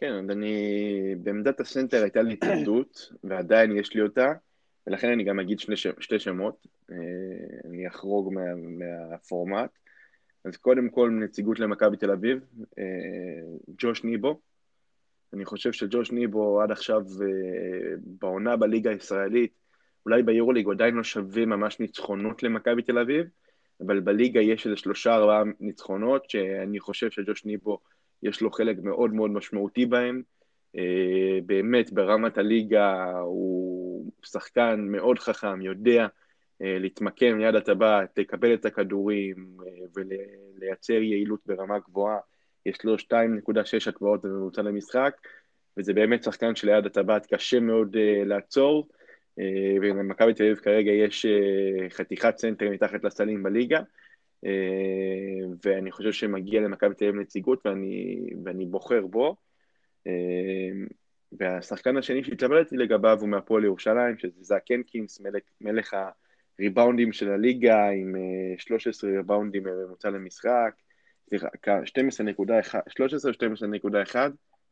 כן, 0.00 0.30
אני... 0.30 1.14
בעמדת 1.22 1.60
הסנטר 1.60 2.02
הייתה 2.02 2.22
לי 2.22 2.32
התנגדות, 2.32 3.12
ועדיין 3.24 3.76
יש 3.76 3.94
לי 3.94 4.02
אותה, 4.02 4.32
ולכן 4.86 5.10
אני 5.12 5.24
גם 5.24 5.40
אגיד 5.40 5.60
שני, 5.60 5.76
ש... 5.76 5.86
שתי 6.00 6.18
שמות, 6.18 6.66
אה, 6.90 6.96
אני 7.64 7.88
אחרוג 7.88 8.32
מה... 8.32 8.40
מהפורמט. 8.54 9.70
אז 10.44 10.56
קודם 10.56 10.88
כל 10.88 11.10
נציגות 11.10 11.58
למכבי 11.58 11.96
תל 11.96 12.10
אביב, 12.10 12.38
אה, 12.78 12.84
ג'וש 13.78 14.04
ניבו, 14.04 14.40
אני 15.32 15.44
חושב 15.44 15.72
שג'וש 15.72 16.12
ניבו 16.12 16.62
עד 16.62 16.70
עכשיו 16.70 17.02
בעונה 17.98 18.56
בליגה 18.56 18.90
הישראלית, 18.90 19.52
אולי 20.06 20.22
ביורוליג 20.22 20.68
עדיין 20.70 20.94
לא 20.94 21.04
שווה 21.04 21.46
ממש 21.46 21.80
ניצחונות 21.80 22.42
למכבי 22.42 22.82
תל 22.82 22.98
אביב, 22.98 23.26
אבל 23.86 24.00
בליגה 24.00 24.40
יש 24.40 24.66
איזה 24.66 24.76
שלושה 24.76 25.14
ארבעה 25.14 25.42
ניצחונות 25.60 26.30
שאני 26.30 26.80
חושב 26.80 27.10
שג'וש 27.10 27.44
ניבו 27.44 27.78
יש 28.22 28.40
לו 28.40 28.50
חלק 28.50 28.76
מאוד 28.82 29.14
מאוד 29.14 29.30
משמעותי 29.30 29.86
בהם. 29.86 30.22
אה, 30.76 31.38
באמת 31.46 31.92
ברמת 31.92 32.38
הליגה 32.38 33.10
הוא 33.20 34.12
שחקן 34.22 34.80
מאוד 34.88 35.18
חכם, 35.18 35.62
יודע 35.62 36.06
אה, 36.62 36.78
להתמקם 36.78 37.38
ליד 37.38 37.54
הטבעת, 37.54 38.18
לקבל 38.18 38.54
את 38.54 38.64
הכדורים 38.64 39.56
ולייצר 39.96 40.92
יעילות 40.92 41.40
ברמה 41.46 41.78
גבוהה. 41.78 42.18
יש 42.66 42.84
לו 42.84 42.96
2.6 42.96 43.88
הטבעות 43.88 44.22
בממוצע 44.22 44.62
למשחק, 44.62 45.14
וזה 45.76 45.94
באמת 45.94 46.24
שחקן 46.24 46.56
שליד 46.56 46.86
הטבעת 46.86 47.26
קשה 47.34 47.60
מאוד 47.60 47.96
לעצור, 48.24 48.88
ולמכבי 49.80 50.34
תל 50.34 50.42
אביב 50.42 50.56
כרגע 50.56 50.90
יש 50.90 51.26
uh, 51.26 51.90
חתיכת 51.90 52.34
צנטר 52.34 52.70
מתחת 52.70 53.04
לסלים 53.04 53.42
בליגה, 53.42 53.80
uh, 54.44 54.48
ואני 55.64 55.90
חושב 55.90 56.12
שמגיע 56.12 56.60
למכבי 56.60 56.94
תל 56.94 57.04
אביב 57.04 57.20
נציגות 57.20 57.66
ואני, 57.66 58.20
ואני 58.44 58.66
בוחר 58.66 59.06
בו. 59.06 59.36
והשחקן 61.32 61.96
השני 61.96 62.24
שהתלבטתי 62.24 62.76
לגביו 62.76 63.18
הוא 63.20 63.28
מהפועל 63.28 63.64
ירושלים, 63.64 64.18
שזה 64.18 64.40
זאק 64.40 64.70
הנקינס, 64.70 65.20
מלך, 65.20 65.42
מלך 65.60 65.96
הריבאונדים 66.58 67.12
של 67.12 67.30
הליגה, 67.30 67.88
עם 67.88 68.14
13 68.58 69.10
ריבאונדים 69.10 69.62
בממוצע 69.62 70.10
למשחק, 70.10 70.74
סליחה, 71.28 71.48
12.1, 71.66 72.74
13 72.88 73.32
או 73.32 73.90
12.1? 73.90 74.16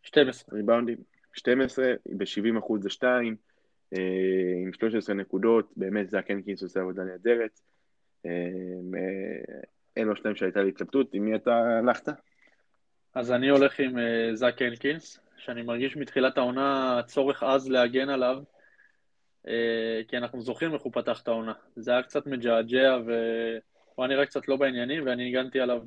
12. 0.02 0.58
ריבאונדים, 0.58 0.98
12, 1.32 1.92
ב-70 2.16 2.58
אחוז 2.58 2.82
זה 2.82 2.90
2, 2.90 3.26
אה, 3.26 3.45
עם 3.92 4.72
13 4.72 5.14
נקודות, 5.14 5.72
באמת 5.76 6.10
זאק 6.10 6.30
הנקינס 6.30 6.62
עושה 6.62 6.80
עבודה 6.80 7.04
נהדרת. 7.04 7.60
אה, 8.26 8.30
אלו 9.98 10.12
השניים 10.12 10.36
שהייתה 10.36 10.62
לי 10.62 10.68
התלבטות, 10.68 11.14
עם 11.14 11.24
מי 11.24 11.36
אתה 11.36 11.78
הלכת? 11.78 12.08
אז 13.14 13.32
אני 13.32 13.48
הולך 13.48 13.80
עם 13.80 13.98
אה, 13.98 14.30
זאק 14.34 14.62
הנקינס, 14.62 15.20
שאני 15.36 15.62
מרגיש 15.62 15.96
מתחילת 15.96 16.38
העונה 16.38 17.00
צורך 17.06 17.42
עז 17.42 17.70
להגן 17.70 18.08
עליו, 18.08 18.42
כי 20.08 20.16
אנחנו 20.16 20.40
זוכרים 20.40 20.74
איך 20.74 20.82
הוא 20.82 20.92
פתח 20.92 21.22
את 21.22 21.28
העונה. 21.28 21.52
זה 21.76 21.90
היה 21.90 22.02
קצת 22.02 22.26
מג'עג'ע 22.26 22.98
והוא 23.06 24.04
היה 24.04 24.08
נראה 24.08 24.26
קצת 24.26 24.48
לא 24.48 24.56
בעניינים, 24.56 25.06
ואני 25.06 25.28
הגנתי 25.28 25.60
עליו 25.60 25.82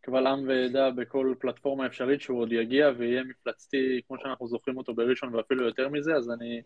קבל 0.00 0.26
עם 0.26 0.48
ועדה 0.48 0.90
בכל 0.90 1.34
פלטפורמה 1.38 1.86
אפשרית 1.86 2.20
שהוא 2.20 2.40
עוד 2.40 2.52
יגיע 2.52 2.90
ויהיה 2.96 3.24
מפלצתי 3.24 4.00
כמו 4.08 4.16
שאנחנו 4.18 4.48
זוכרים 4.48 4.76
אותו 4.76 4.94
בראשון 4.94 5.34
ואפילו 5.34 5.66
יותר 5.66 5.88
מזה, 5.88 6.14
אז 6.16 6.30
אני 6.30 6.62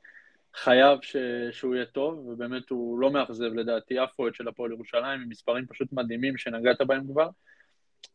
חייב 0.55 0.99
ש... 1.03 1.17
שהוא 1.51 1.75
יהיה 1.75 1.87
טוב, 1.87 2.27
ובאמת 2.27 2.71
הוא 2.71 2.99
לא 2.99 3.11
מאכזב 3.11 3.55
לדעתי 3.55 4.05
אף 4.05 4.19
אוהד 4.19 4.35
של 4.35 4.49
הפועל 4.49 4.73
ירושלים, 4.73 5.21
עם 5.21 5.29
מספרים 5.29 5.67
פשוט 5.67 5.89
מדהימים 5.93 6.37
שנגעת 6.37 6.83
בהם 6.87 7.07
כבר. 7.13 7.29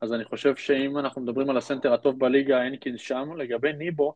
אז 0.01 0.13
אני 0.13 0.25
חושב 0.25 0.55
שאם 0.55 0.97
אנחנו 0.97 1.21
מדברים 1.21 1.49
על 1.49 1.57
הסנטר 1.57 1.93
הטוב 1.93 2.19
בליגה, 2.19 2.61
הנקין 2.61 2.97
שם. 2.97 3.37
לגבי 3.37 3.73
ניבו, 3.73 4.15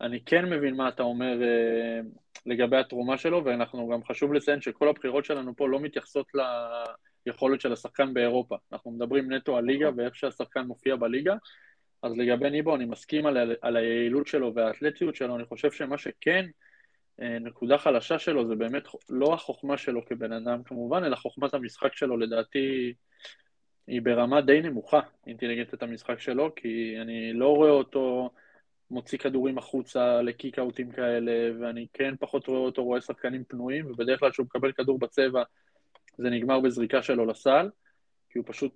אני 0.00 0.24
כן 0.24 0.44
מבין 0.44 0.76
מה 0.76 0.88
אתה 0.88 1.02
אומר 1.02 1.42
אה, 1.42 2.00
לגבי 2.46 2.76
התרומה 2.76 3.18
שלו, 3.18 3.44
ואנחנו 3.44 3.88
גם 3.88 4.04
חשוב 4.04 4.32
לציין 4.32 4.60
שכל 4.60 4.88
הבחירות 4.88 5.24
שלנו 5.24 5.56
פה 5.56 5.68
לא 5.68 5.80
מתייחסות 5.80 6.26
ל... 6.34 6.38
לה... 6.38 6.84
יכולת 7.26 7.60
של 7.60 7.72
השחקן 7.72 8.14
באירופה. 8.14 8.56
אנחנו 8.72 8.90
מדברים 8.90 9.32
נטו 9.32 9.56
על 9.56 9.64
ליגה 9.64 9.90
ואיך 9.96 10.16
שהשחקן 10.16 10.60
מופיע 10.60 10.96
בליגה, 10.96 11.34
אז 12.02 12.12
לגבי 12.16 12.50
ניבו 12.50 12.76
אני 12.76 12.84
מסכים 12.84 13.26
על, 13.26 13.56
על 13.60 13.76
היעילות 13.76 14.26
שלו 14.26 14.54
והאתלטיות 14.54 15.16
שלו, 15.16 15.36
אני 15.36 15.44
חושב 15.44 15.72
שמה 15.72 15.98
שכן 15.98 16.46
נקודה 17.18 17.78
חלשה 17.78 18.18
שלו 18.18 18.46
זה 18.46 18.54
באמת 18.54 18.82
לא 19.10 19.34
החוכמה 19.34 19.76
שלו 19.78 20.06
כבן 20.06 20.32
אדם 20.32 20.62
כמובן, 20.62 21.04
אלא 21.04 21.16
חוכמת 21.16 21.54
המשחק 21.54 21.94
שלו 21.94 22.16
לדעתי 22.16 22.92
היא 23.86 24.02
ברמה 24.02 24.40
די 24.40 24.60
נמוכה, 24.60 25.00
אינטליגנטית 25.26 25.82
המשחק 25.82 26.20
שלו, 26.20 26.54
כי 26.54 26.94
אני 27.00 27.32
לא 27.32 27.48
רואה 27.48 27.70
אותו 27.70 28.30
מוציא 28.90 29.18
כדורים 29.18 29.58
החוצה 29.58 30.22
לקיקאוטים 30.22 30.92
כאלה, 30.92 31.32
ואני 31.60 31.86
כן 31.92 32.14
פחות 32.20 32.46
רואה 32.46 32.60
אותו 32.60 32.84
רואה 32.84 33.00
שחקנים 33.00 33.44
פנויים, 33.44 33.90
ובדרך 33.90 34.20
כלל 34.20 34.30
כשהוא 34.30 34.46
מקבל 34.46 34.72
כדור 34.72 34.98
בצבע 34.98 35.42
זה 36.18 36.30
נגמר 36.30 36.60
בזריקה 36.60 37.02
שלו 37.02 37.26
לסל, 37.26 37.70
כי 38.30 38.38
הוא 38.38 38.44
פשוט 38.48 38.74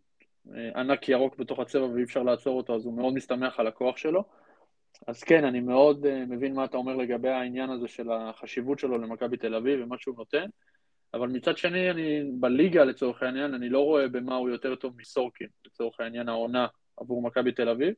אה, 0.55 0.81
ענק 0.81 1.09
ירוק 1.09 1.37
בתוך 1.37 1.59
הצבע 1.59 1.85
ואי 1.85 2.03
אפשר 2.03 2.23
לעצור 2.23 2.57
אותו, 2.57 2.75
אז 2.75 2.85
הוא 2.85 2.95
מאוד 2.95 3.15
מסתמך 3.15 3.61
על 3.61 3.67
הכוח 3.67 3.97
שלו. 3.97 4.25
אז 5.07 5.23
כן, 5.23 5.45
אני 5.45 5.61
מאוד 5.61 6.07
אה, 6.07 6.25
מבין 6.27 6.55
מה 6.55 6.65
אתה 6.65 6.77
אומר 6.77 6.97
לגבי 6.97 7.29
העניין 7.29 7.71
הזה 7.71 7.89
של 7.89 8.11
החשיבות 8.11 8.79
שלו 8.79 8.99
למכבי 8.99 9.37
תל 9.37 9.55
אביב 9.55 9.81
ומה 9.83 9.97
שהוא 9.99 10.17
נותן, 10.17 10.47
אבל 11.15 11.29
מצד 11.29 11.59
שני, 11.59 11.91
אני 11.91 12.25
בליגה 12.41 12.85
לצורך 12.85 13.23
העניין, 13.23 13.55
אני 13.55 13.69
לא 13.69 13.81
רואה 13.81 14.09
במה 14.09 14.37
הוא 14.37 14.51
יותר 14.51 14.75
טוב 14.75 14.95
מסורקין, 14.97 15.47
לצורך 15.67 16.01
העניין 16.01 16.29
העונה 16.29 16.67
עבור 16.97 17.23
מכבי 17.23 17.53
תל 17.53 17.69
אביב, 17.69 17.95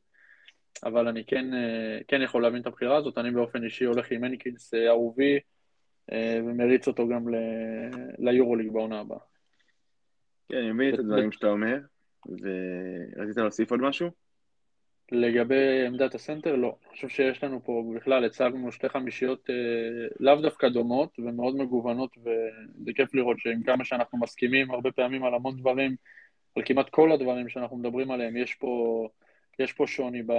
אבל 0.83 1.07
אני 1.07 1.25
כן, 1.25 1.53
אה, 1.53 1.99
כן 2.07 2.21
יכול 2.21 2.41
להבין 2.41 2.61
את 2.61 2.67
הבחירה 2.67 2.97
הזאת, 2.97 3.17
אני 3.17 3.31
באופן 3.31 3.63
אישי 3.63 3.85
הולך 3.85 4.11
עם 4.11 4.21
מניקינס 4.21 4.73
אהובי, 4.73 5.39
ומריץ 6.45 6.87
אותו 6.87 7.07
גם 7.07 7.25
ליורוליג 8.17 8.71
בעונה 8.71 8.99
הבאה. 8.99 9.19
כן, 10.49 10.57
אני 10.57 10.71
מבין 10.71 10.93
את 10.93 10.99
הדברים 10.99 11.31
שאתה 11.31 11.47
אומר, 11.47 11.77
ורצית 12.25 13.37
להוסיף 13.37 13.71
עוד 13.71 13.81
משהו? 13.81 14.09
לגבי 15.11 15.87
עמדת 15.87 16.15
הסנטר, 16.15 16.55
לא. 16.55 16.75
אני 16.81 16.95
חושב 16.95 17.09
שיש 17.09 17.43
לנו 17.43 17.63
פה, 17.63 17.83
בכלל 17.95 18.25
הצגנו 18.25 18.71
שתי 18.71 18.89
חמישיות 18.89 19.49
אה, 19.49 19.55
לאו 20.19 20.35
דווקא 20.41 20.69
דומות 20.69 21.19
ומאוד 21.19 21.55
מגוונות, 21.55 22.17
וזה 22.17 22.91
כיף 22.95 23.13
לראות 23.13 23.39
שעם 23.39 23.63
כמה 23.63 23.85
שאנחנו 23.85 24.17
מסכימים 24.17 24.71
הרבה 24.71 24.91
פעמים 24.91 25.23
על 25.23 25.33
המון 25.33 25.57
דברים, 25.57 25.95
על 26.55 26.63
כמעט 26.65 26.89
כל 26.89 27.11
הדברים 27.11 27.49
שאנחנו 27.49 27.77
מדברים 27.77 28.11
עליהם, 28.11 28.37
יש 28.37 28.55
פה, 28.55 29.07
יש 29.59 29.73
פה 29.73 29.87
שוני 29.87 30.23
ב, 30.23 30.33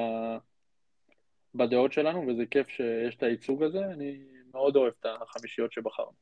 בדעות 1.55 1.93
שלנו, 1.93 2.27
וזה 2.27 2.47
כיף 2.47 2.69
שיש 2.69 3.17
את 3.17 3.23
הייצוג 3.23 3.63
הזה. 3.63 3.85
אני 3.85 4.19
מאוד 4.55 4.77
אוהב 4.77 4.93
את 5.01 5.07
החמישיות 5.23 5.73
שבחרנו. 5.73 6.13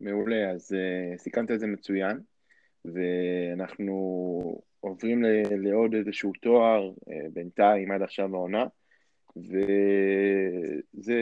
מעולה, 0.00 0.50
אז 0.50 0.72
uh, 0.72 1.18
סיכמת 1.18 1.50
את 1.50 1.60
זה 1.60 1.66
מצוין. 1.66 2.20
ואנחנו 2.84 4.62
עוברים 4.80 5.22
לעוד 5.50 5.94
איזשהו 5.94 6.32
תואר 6.40 6.92
אה, 7.10 7.28
בינתיים 7.32 7.90
עד 7.90 8.02
עכשיו 8.02 8.36
העונה, 8.36 8.66
וזה 9.36 11.16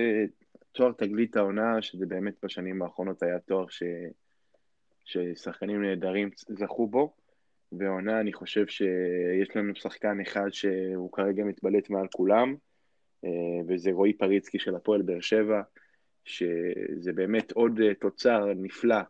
תואר 0.72 0.92
תגלית 0.92 1.36
העונה, 1.36 1.82
שזה 1.82 2.06
באמת 2.06 2.34
בשנים 2.42 2.82
האחרונות 2.82 3.22
היה 3.22 3.38
תואר 3.38 3.68
ש... 3.68 3.82
ששחקנים 5.04 5.82
נהדרים 5.82 6.30
זכו 6.48 6.86
בו, 6.86 7.14
והעונה 7.72 8.20
אני 8.20 8.32
חושב 8.32 8.66
שיש 8.66 9.56
לנו 9.56 9.74
שחקן 9.74 10.20
אחד 10.20 10.48
שהוא 10.50 11.12
כרגע 11.12 11.44
מתבלט 11.44 11.90
מעל 11.90 12.06
כולם, 12.12 12.54
אה, 13.24 13.30
וזה 13.68 13.90
רועי 13.90 14.12
פריצקי 14.12 14.58
של 14.58 14.74
הפועל 14.74 15.02
באר 15.02 15.20
שבע, 15.20 15.62
שזה 16.24 17.12
באמת 17.12 17.52
עוד 17.52 17.80
תוצר 18.00 18.52
נפלא 18.56 19.00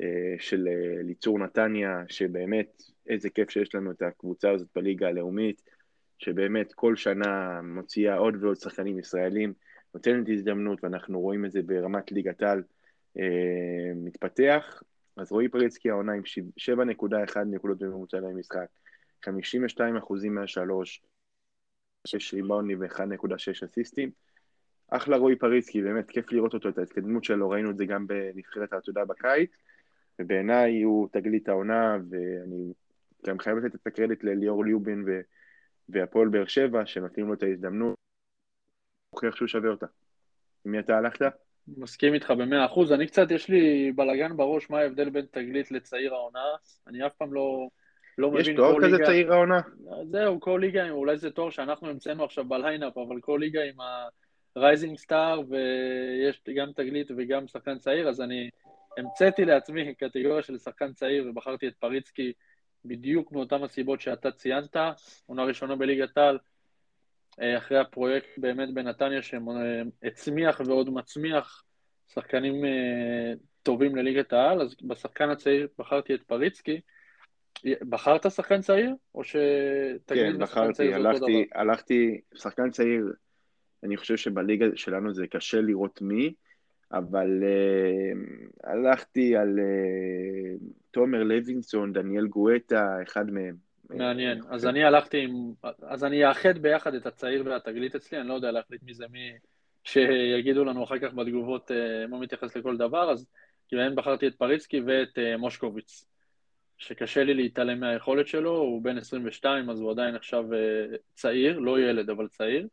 אה, 0.00 0.34
של 0.38 0.68
ליצור 1.04 1.38
נתניה, 1.38 2.02
שבאמת 2.08 2.82
איזה 3.10 3.30
כיף 3.30 3.50
שיש 3.50 3.74
לנו 3.74 3.90
את 3.90 4.02
הקבוצה 4.02 4.50
הזאת 4.50 4.68
בליגה 4.74 5.08
הלאומית, 5.08 5.62
שבאמת 6.18 6.72
כל 6.72 6.96
שנה 6.96 7.60
מוציאה 7.62 8.16
עוד 8.16 8.44
ועוד 8.44 8.56
שחקנים 8.56 8.98
ישראלים, 8.98 9.52
נותנת 9.94 10.28
הזדמנות, 10.28 10.84
ואנחנו 10.84 11.20
רואים 11.20 11.44
את 11.44 11.52
זה 11.52 11.62
ברמת 11.62 12.12
ליגת 12.12 12.42
על 12.42 12.62
אה, 13.18 13.92
מתפתח. 13.96 14.82
אז 15.16 15.32
רועי 15.32 15.48
פריצקי 15.48 15.90
העונה 15.90 16.12
עם 16.12 16.22
7.1 17.32 17.38
נקודות 17.46 17.78
בממוצע 17.78 18.20
למשחק, 18.20 18.66
52 19.24 19.96
אחוזים 19.96 20.34
מהשלוש, 20.34 21.02
6 22.06 22.34
ריבאונדים 22.34 22.80
ו-1.6 22.80 23.64
אסיסטים. 23.64 24.10
אחלה 24.88 25.16
רועי 25.16 25.36
פריצקי, 25.36 25.82
באמת 25.82 26.10
כיף 26.10 26.32
לראות 26.32 26.54
אותו, 26.54 26.68
את 26.68 26.78
ההתקדמות 26.78 27.24
שלו, 27.24 27.50
ראינו 27.50 27.70
את 27.70 27.76
זה 27.76 27.86
גם 27.86 28.06
בנבחרת 28.06 28.72
העתודה 28.72 29.04
בקיץ, 29.04 29.50
ובעיניי 30.18 30.82
הוא 30.82 31.08
תגלית 31.12 31.48
העונה, 31.48 31.98
ואני 32.10 32.72
גם 33.26 33.38
חייב 33.38 33.58
לתת 33.58 33.74
את 33.74 33.86
הקרדיט 33.86 34.24
לליאור 34.24 34.64
ליובין 34.64 35.04
והפועל 35.88 36.28
באר 36.28 36.46
שבע, 36.46 36.86
שנותנים 36.86 37.26
לו 37.26 37.34
את 37.34 37.42
ההזדמנות, 37.42 37.94
הוכיח 39.10 39.36
שהוא 39.36 39.48
שווה 39.48 39.70
אותה. 39.70 39.86
עם 40.64 40.72
מי 40.72 40.78
אתה 40.78 40.98
הלכת? 40.98 41.32
מסכים 41.68 42.14
איתך 42.14 42.30
במאה 42.30 42.66
אחוז. 42.66 42.92
אני 42.92 43.06
קצת, 43.06 43.30
יש 43.30 43.48
לי 43.48 43.92
בלאגן 43.96 44.36
בראש 44.36 44.70
מה 44.70 44.78
ההבדל 44.78 45.10
בין 45.10 45.26
תגלית 45.30 45.70
לצעיר 45.70 46.14
העונה. 46.14 46.44
אני 46.86 47.06
אף 47.06 47.14
פעם 47.14 47.34
לא, 47.34 47.68
לא 48.18 48.30
מבין 48.30 48.40
יש 48.40 48.56
תואר 48.56 48.76
כזה 48.78 48.86
ליגה... 48.86 49.06
צעיר 49.06 49.32
העונה? 49.32 49.60
זהו, 50.10 50.40
כל 50.40 50.58
ליגה, 50.60 50.90
אולי 50.90 51.16
זה 51.16 51.30
תואר 51.30 51.50
שאנחנו 51.50 51.88
המצאנו 51.88 52.24
עכשיו 52.24 52.44
בליינאפ, 52.44 52.98
אבל 52.98 53.20
כל 53.20 53.38
ליגה 53.40 53.60
עם 53.62 53.76
ה 54.56 54.62
rising 54.62 54.98
star, 54.98 55.40
ויש 55.48 56.42
גם 56.56 56.72
תגלית 56.72 57.10
וגם 57.16 57.46
שחקן 57.46 57.78
צעיר, 57.78 58.08
אז 58.08 58.20
אני 58.20 58.50
המצאתי 58.98 59.44
לעצמי 59.44 59.94
קטגוריה 59.94 60.42
של 60.42 60.58
שחקן 60.58 60.92
צעיר 60.92 61.30
ובחרתי 61.30 61.68
את 61.68 61.74
פריצקי 61.74 62.32
בדיוק 62.84 63.32
מאותן 63.32 63.62
הסיבות 63.62 64.00
שאתה 64.00 64.30
ציינת, 64.30 64.76
עונה 65.26 65.44
ראשונה 65.44 65.76
בליגת 65.76 66.18
העל, 66.18 66.38
אה, 67.40 67.58
אחרי 67.58 67.78
הפרויקט 67.78 68.28
באמת 68.38 68.74
בנתניה 68.74 69.20
שהצמיח 69.22 70.60
ועוד 70.66 70.90
מצמיח 70.90 71.64
שחקנים 72.08 72.64
אה, 72.64 73.32
טובים 73.62 73.96
לליגת 73.96 74.32
העל, 74.32 74.62
אז 74.62 74.74
בשחקן 74.82 75.30
הצעיר 75.30 75.68
בחרתי 75.78 76.14
את 76.14 76.22
פריצקי. 76.22 76.80
בחרת 77.88 78.30
שחקן 78.30 78.60
צעיר? 78.60 78.94
או 79.14 79.24
שתגיד 79.24 80.32
כן, 80.32 80.38
בחרתי, 80.38 80.94
הלכתי, 80.94 81.46
הלכתי, 81.54 82.20
שחקן 82.34 82.70
צעיר, 82.70 83.12
אני 83.84 83.96
חושב 83.96 84.16
שבליגה 84.16 84.66
שלנו 84.74 85.14
זה 85.14 85.26
קשה 85.26 85.60
לראות 85.60 86.02
מי, 86.02 86.34
אבל 86.92 87.42
uh, 87.42 88.70
הלכתי 88.70 89.36
על 89.36 89.58
uh, 89.58 90.64
תומר 90.90 91.22
לוינסון, 91.22 91.92
דניאל 91.92 92.26
גואטה, 92.26 93.02
אחד 93.02 93.30
מהם. 93.30 93.54
מעניין. 93.90 94.40
אז 94.48 94.66
אני 94.66 94.84
הלכתי 94.84 95.20
עם... 95.20 95.52
אז 95.82 96.04
אני 96.04 96.28
אאחד 96.28 96.58
ביחד 96.58 96.94
את 96.94 97.06
הצעיר 97.06 97.42
והתגלית 97.46 97.94
אצלי, 97.94 98.20
אני 98.20 98.28
לא 98.28 98.34
יודע 98.34 98.50
להחליט 98.50 98.82
מי 98.82 98.94
זה 98.94 99.04
מי 99.10 99.32
שיגידו 99.84 100.64
לנו 100.64 100.84
אחר 100.84 100.98
כך 100.98 101.14
בתגובות 101.14 101.70
uh, 101.70 102.06
מה 102.10 102.18
מתייחס 102.18 102.56
לכל 102.56 102.76
דבר, 102.76 103.10
אז 103.12 103.26
כאילו 103.68 103.82
בחרתי 103.94 104.26
את 104.26 104.34
פריצקי 104.34 104.80
ואת 104.80 105.18
uh, 105.18 105.36
מושקוביץ, 105.38 106.06
שקשה 106.78 107.24
לי 107.24 107.34
להתעלם 107.34 107.80
מהיכולת 107.80 108.26
שלו, 108.26 108.56
הוא 108.56 108.82
בן 108.82 108.98
22, 108.98 109.70
אז 109.70 109.80
הוא 109.80 109.90
עדיין 109.90 110.14
עכשיו 110.14 110.44
uh, 110.52 110.96
צעיר, 111.14 111.58
לא 111.58 111.80
ילד, 111.80 112.10
אבל 112.10 112.28
צעיר. 112.28 112.66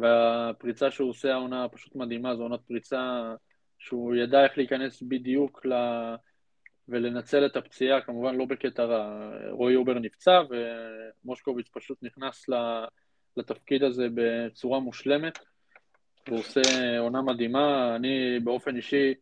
והפריצה 0.00 0.90
שהוא 0.90 1.10
עושה 1.10 1.32
העונה 1.32 1.68
פשוט 1.68 1.96
מדהימה, 1.96 2.36
זו 2.36 2.42
עונת 2.42 2.60
פריצה 2.60 3.34
שהוא 3.78 4.14
ידע 4.14 4.44
איך 4.44 4.58
להיכנס 4.58 5.02
בדיוק 5.02 5.66
ל... 5.66 5.72
ולנצל 6.88 7.46
את 7.46 7.56
הפציעה, 7.56 8.00
כמובן 8.00 8.36
לא 8.36 8.44
בקטע 8.44 8.84
רע. 8.84 9.30
רועי 9.50 9.76
אובר 9.76 9.98
נפצע 9.98 10.40
ומושקוביץ 11.24 11.68
פשוט 11.72 11.98
נכנס 12.02 12.46
לתפקיד 13.36 13.82
הזה 13.82 14.06
בצורה 14.14 14.80
מושלמת. 14.80 15.38
הוא 16.28 16.38
עושה 16.38 16.98
עונה 16.98 17.22
מדהימה, 17.22 17.96
אני 17.96 18.40
באופן 18.40 18.76
אישי, 18.76 19.14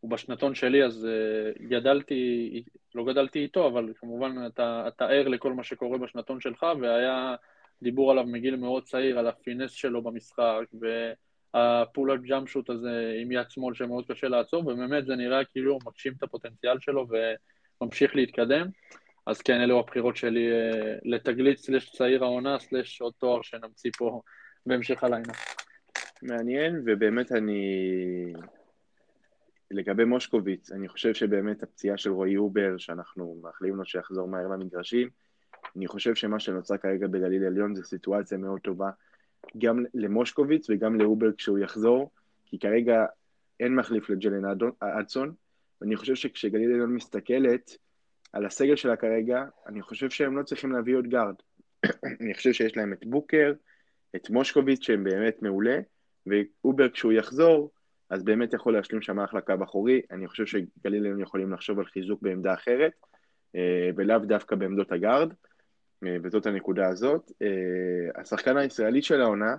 הוא 0.00 0.10
בשנתון 0.10 0.54
שלי, 0.54 0.84
אז 0.84 1.06
אה, 1.06 1.66
גדלתי, 1.68 2.64
לא 2.94 3.04
גדלתי 3.04 3.38
איתו, 3.38 3.68
אבל 3.68 3.92
כמובן 3.96 4.46
אתה, 4.46 4.84
אתה 4.88 5.06
ער 5.06 5.28
לכל 5.28 5.52
מה 5.52 5.64
שקורה 5.64 5.98
בשנתון 5.98 6.40
שלך, 6.40 6.66
והיה 6.80 7.34
דיבור 7.82 8.10
עליו 8.10 8.24
מגיל 8.26 8.56
מאוד 8.56 8.84
צעיר, 8.84 9.18
על 9.18 9.26
ה 9.26 9.32
finesse 9.32 9.70
שלו 9.70 10.02
במשחק, 10.02 10.64
וה 11.54 11.69
pull-up 11.69 12.20
jump 12.20 12.48
shot 12.48 12.70
הזה 12.70 13.14
עם 13.22 13.32
יד 13.32 13.50
שמאל 13.50 13.74
שמאוד 13.74 14.04
קשה 14.08 14.28
לעצור, 14.28 14.66
ובאמת 14.66 15.06
זה 15.06 15.16
נראה 15.16 15.44
כאילו 15.44 15.72
הוא 15.72 15.80
מגשים 15.86 16.12
את 16.18 16.22
הפוטנציאל 16.22 16.80
שלו 16.80 17.06
וממשיך 17.80 18.16
להתקדם. 18.16 18.66
אז 19.26 19.42
כן, 19.42 19.60
אלו 19.60 19.78
הבחירות 19.78 20.16
שלי 20.16 20.52
אה, 20.52 20.94
לתגלית 21.04 21.58
slash 21.58 21.90
צעיר 21.90 22.24
העונה, 22.24 22.58
slash 22.58 23.00
עוד 23.00 23.12
תואר 23.18 23.42
שנמציא 23.42 23.90
פה 23.98 24.20
בהמשך 24.66 25.04
הלילה. 25.04 25.32
מעניין, 26.22 26.82
ובאמת 26.86 27.32
אני... 27.32 28.32
לגבי 29.70 30.04
מושקוביץ, 30.04 30.72
אני 30.72 30.88
חושב 30.88 31.14
שבאמת 31.14 31.62
הפציעה 31.62 31.96
של 31.96 32.10
רועי 32.10 32.36
אובר, 32.36 32.78
שאנחנו 32.78 33.40
מאחלים 33.42 33.76
לו 33.76 33.84
שיחזור 33.84 34.28
מהר 34.28 34.48
למגרשים, 34.48 35.08
אני 35.76 35.86
חושב 35.86 36.14
שמה 36.14 36.40
שנוצר 36.40 36.76
כרגע 36.76 37.06
בגליל 37.06 37.44
עליון 37.44 37.74
זה 37.74 37.84
סיטואציה 37.84 38.38
מאוד 38.38 38.60
טובה 38.60 38.90
גם 39.58 39.84
למושקוביץ 39.94 40.70
וגם 40.70 41.00
לאובר 41.00 41.32
כשהוא 41.32 41.58
יחזור, 41.58 42.10
כי 42.46 42.58
כרגע 42.58 43.06
אין 43.60 43.74
מחליף 43.74 44.10
לג'יילן 44.10 44.44
הדסון, 44.80 45.32
ואני 45.80 45.96
חושב 45.96 46.14
שכשגליל 46.14 46.72
עליון 46.72 46.94
מסתכלת 46.94 47.76
על 48.32 48.46
הסגל 48.46 48.76
שלה 48.76 48.96
כרגע, 48.96 49.44
אני 49.66 49.82
חושב 49.82 50.10
שהם 50.10 50.36
לא 50.36 50.42
צריכים 50.42 50.72
להביא 50.72 50.96
עוד 50.96 51.06
גארד. 51.06 51.34
אני 52.20 52.34
חושב 52.34 52.52
שיש 52.52 52.76
להם 52.76 52.92
את 52.92 53.06
בוקר, 53.06 53.52
את 54.16 54.30
מושקוביץ 54.30 54.82
שהם 54.82 55.04
באמת 55.04 55.42
מעולה, 55.42 55.78
ואובר 56.26 56.88
כשהוא 56.88 57.12
יחזור, 57.12 57.70
אז 58.10 58.24
באמת 58.24 58.54
יכול 58.54 58.72
להשלים 58.72 59.02
שם 59.02 59.20
אחלה 59.20 59.40
קו 59.40 59.54
אחורי. 59.64 60.00
אני 60.10 60.28
חושב 60.28 60.46
שגליל 60.46 61.00
עליון 61.00 61.20
יכולים 61.20 61.52
לחשוב 61.52 61.78
על 61.78 61.84
חיזוק 61.84 62.22
בעמדה 62.22 62.54
אחרת, 62.54 62.92
אה, 63.56 63.90
ולאו 63.96 64.18
דווקא 64.18 64.56
בעמדות 64.56 64.92
הגארד. 64.92 65.32
אה, 66.06 66.16
וזאת 66.22 66.46
הנקודה 66.46 66.88
הזאת. 66.88 67.32
אה, 67.42 68.20
השחקן 68.20 68.56
הישראלי 68.56 69.02
של 69.02 69.20
העונה, 69.20 69.54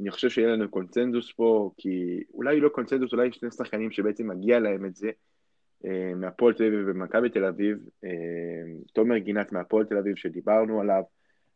אני 0.00 0.10
חושב 0.10 0.28
שיהיה 0.28 0.48
לנו 0.48 0.70
קונצנזוס 0.70 1.32
פה, 1.32 1.70
כי 1.76 2.22
אולי 2.34 2.60
לא 2.60 2.68
קונצנזוס, 2.68 3.12
אולי 3.12 3.32
שני 3.32 3.50
שחקנים 3.50 3.90
שבעצם 3.90 4.28
מגיע 4.28 4.58
להם 4.58 4.86
את 4.86 4.96
זה, 4.96 5.10
אה, 5.84 6.14
מהפועל 6.16 6.54
תל 6.54 6.64
אביב 6.64 6.80
ומכבי 6.86 7.30
תל 7.30 7.44
אביב, 7.44 7.78
תומר 8.92 9.18
גינת 9.18 9.52
מהפועל 9.52 9.84
תל 9.84 9.96
אביב 9.96 10.16
שדיברנו 10.16 10.80
עליו, 10.80 11.02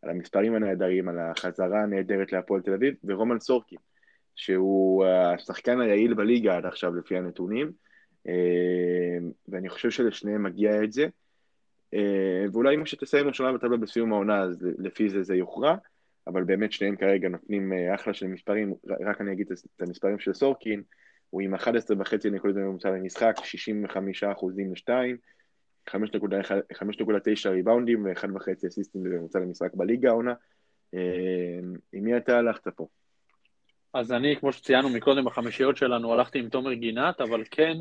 על 0.02 0.10
המספרים 0.10 0.54
הנהדרים, 0.54 1.08
על 1.08 1.18
החזרה 1.18 1.82
הנהדרת 1.82 2.32
להפועל 2.32 2.60
תל 2.62 2.72
אביב, 2.72 2.94
ורומן 3.04 3.40
סורקין, 3.40 3.78
שהוא 4.34 5.04
השחקן 5.04 5.80
היעיל 5.80 6.14
בליגה 6.14 6.56
עד 6.56 6.66
עכשיו 6.66 6.94
לפי 6.94 7.16
הנתונים, 7.16 7.72
ואני 9.48 9.68
חושב 9.68 9.90
שלשניהם 9.90 10.42
מגיע 10.42 10.84
את 10.84 10.92
זה. 10.92 11.08
אה, 11.94 12.44
ואולי 12.52 12.74
אם 12.74 12.86
שתסיים 12.86 13.26
ראשונה 13.26 13.52
בטבלה 13.52 13.76
בסיום 13.76 14.12
העונה, 14.12 14.42
אז 14.42 14.66
לפי 14.78 15.08
זה 15.08 15.22
זה 15.22 15.34
יוכרע, 15.34 15.76
אבל 16.26 16.44
באמת 16.44 16.72
שניהם 16.72 16.96
כרגע 16.96 17.28
נותנים 17.28 17.72
אה, 17.72 17.94
אחלה 17.94 18.14
של 18.14 18.26
מספרים, 18.26 18.74
רק 19.06 19.20
אני 19.20 19.32
אגיד 19.32 19.52
את 19.52 19.82
המספרים 19.82 20.18
של 20.18 20.32
סורקין, 20.34 20.82
הוא 21.30 21.42
עם 21.42 21.54
11 21.54 21.96
וחצי 22.00 22.30
נקודות 22.30 22.56
בממוצע 22.56 22.90
למשחק, 22.90 23.36
65 23.44 24.24
אחוזים 24.24 24.72
לשתיים, 24.72 25.16
5.9 25.90 25.96
ריבאונדים 27.50 28.04
ו-1.5 28.04 28.66
אסיסטים 28.68 29.02
בממוצע 29.02 29.38
למשחק 29.38 29.74
בליגה 29.74 30.08
העונה. 30.08 30.34
אה, 30.94 31.58
עם 31.92 32.04
מי 32.04 32.16
אתה 32.16 32.38
הלכת 32.38 32.68
פה? 32.68 32.86
אז 33.92 34.12
אני, 34.12 34.36
כמו 34.40 34.52
שציינו 34.52 34.88
מקודם 34.88 35.24
בחמישיות 35.24 35.76
שלנו, 35.76 36.12
הלכתי 36.12 36.38
עם 36.38 36.48
תומר 36.48 36.72
גינת, 36.72 37.20
אבל 37.20 37.44
כן, 37.50 37.76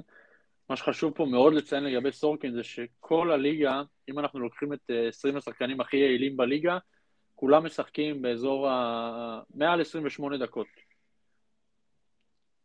מה 0.69 0.75
שחשוב 0.75 1.13
פה 1.13 1.25
מאוד 1.25 1.53
לציין 1.53 1.83
לגבי 1.83 2.11
סורקין 2.11 2.53
זה 2.53 2.63
שכל 2.63 3.31
הליגה, 3.31 3.81
אם 4.09 4.19
אנחנו 4.19 4.39
לוקחים 4.39 4.73
את 4.73 4.89
20 5.07 5.33
אה, 5.33 5.39
השחקנים 5.39 5.81
הכי 5.81 5.97
יעילים 5.97 6.37
בליגה, 6.37 6.77
כולם 7.35 7.65
משחקים 7.65 8.21
באזור 8.21 8.69
ה... 8.69 9.41
מעל 9.53 9.81
28 9.81 10.37
דקות. 10.37 10.67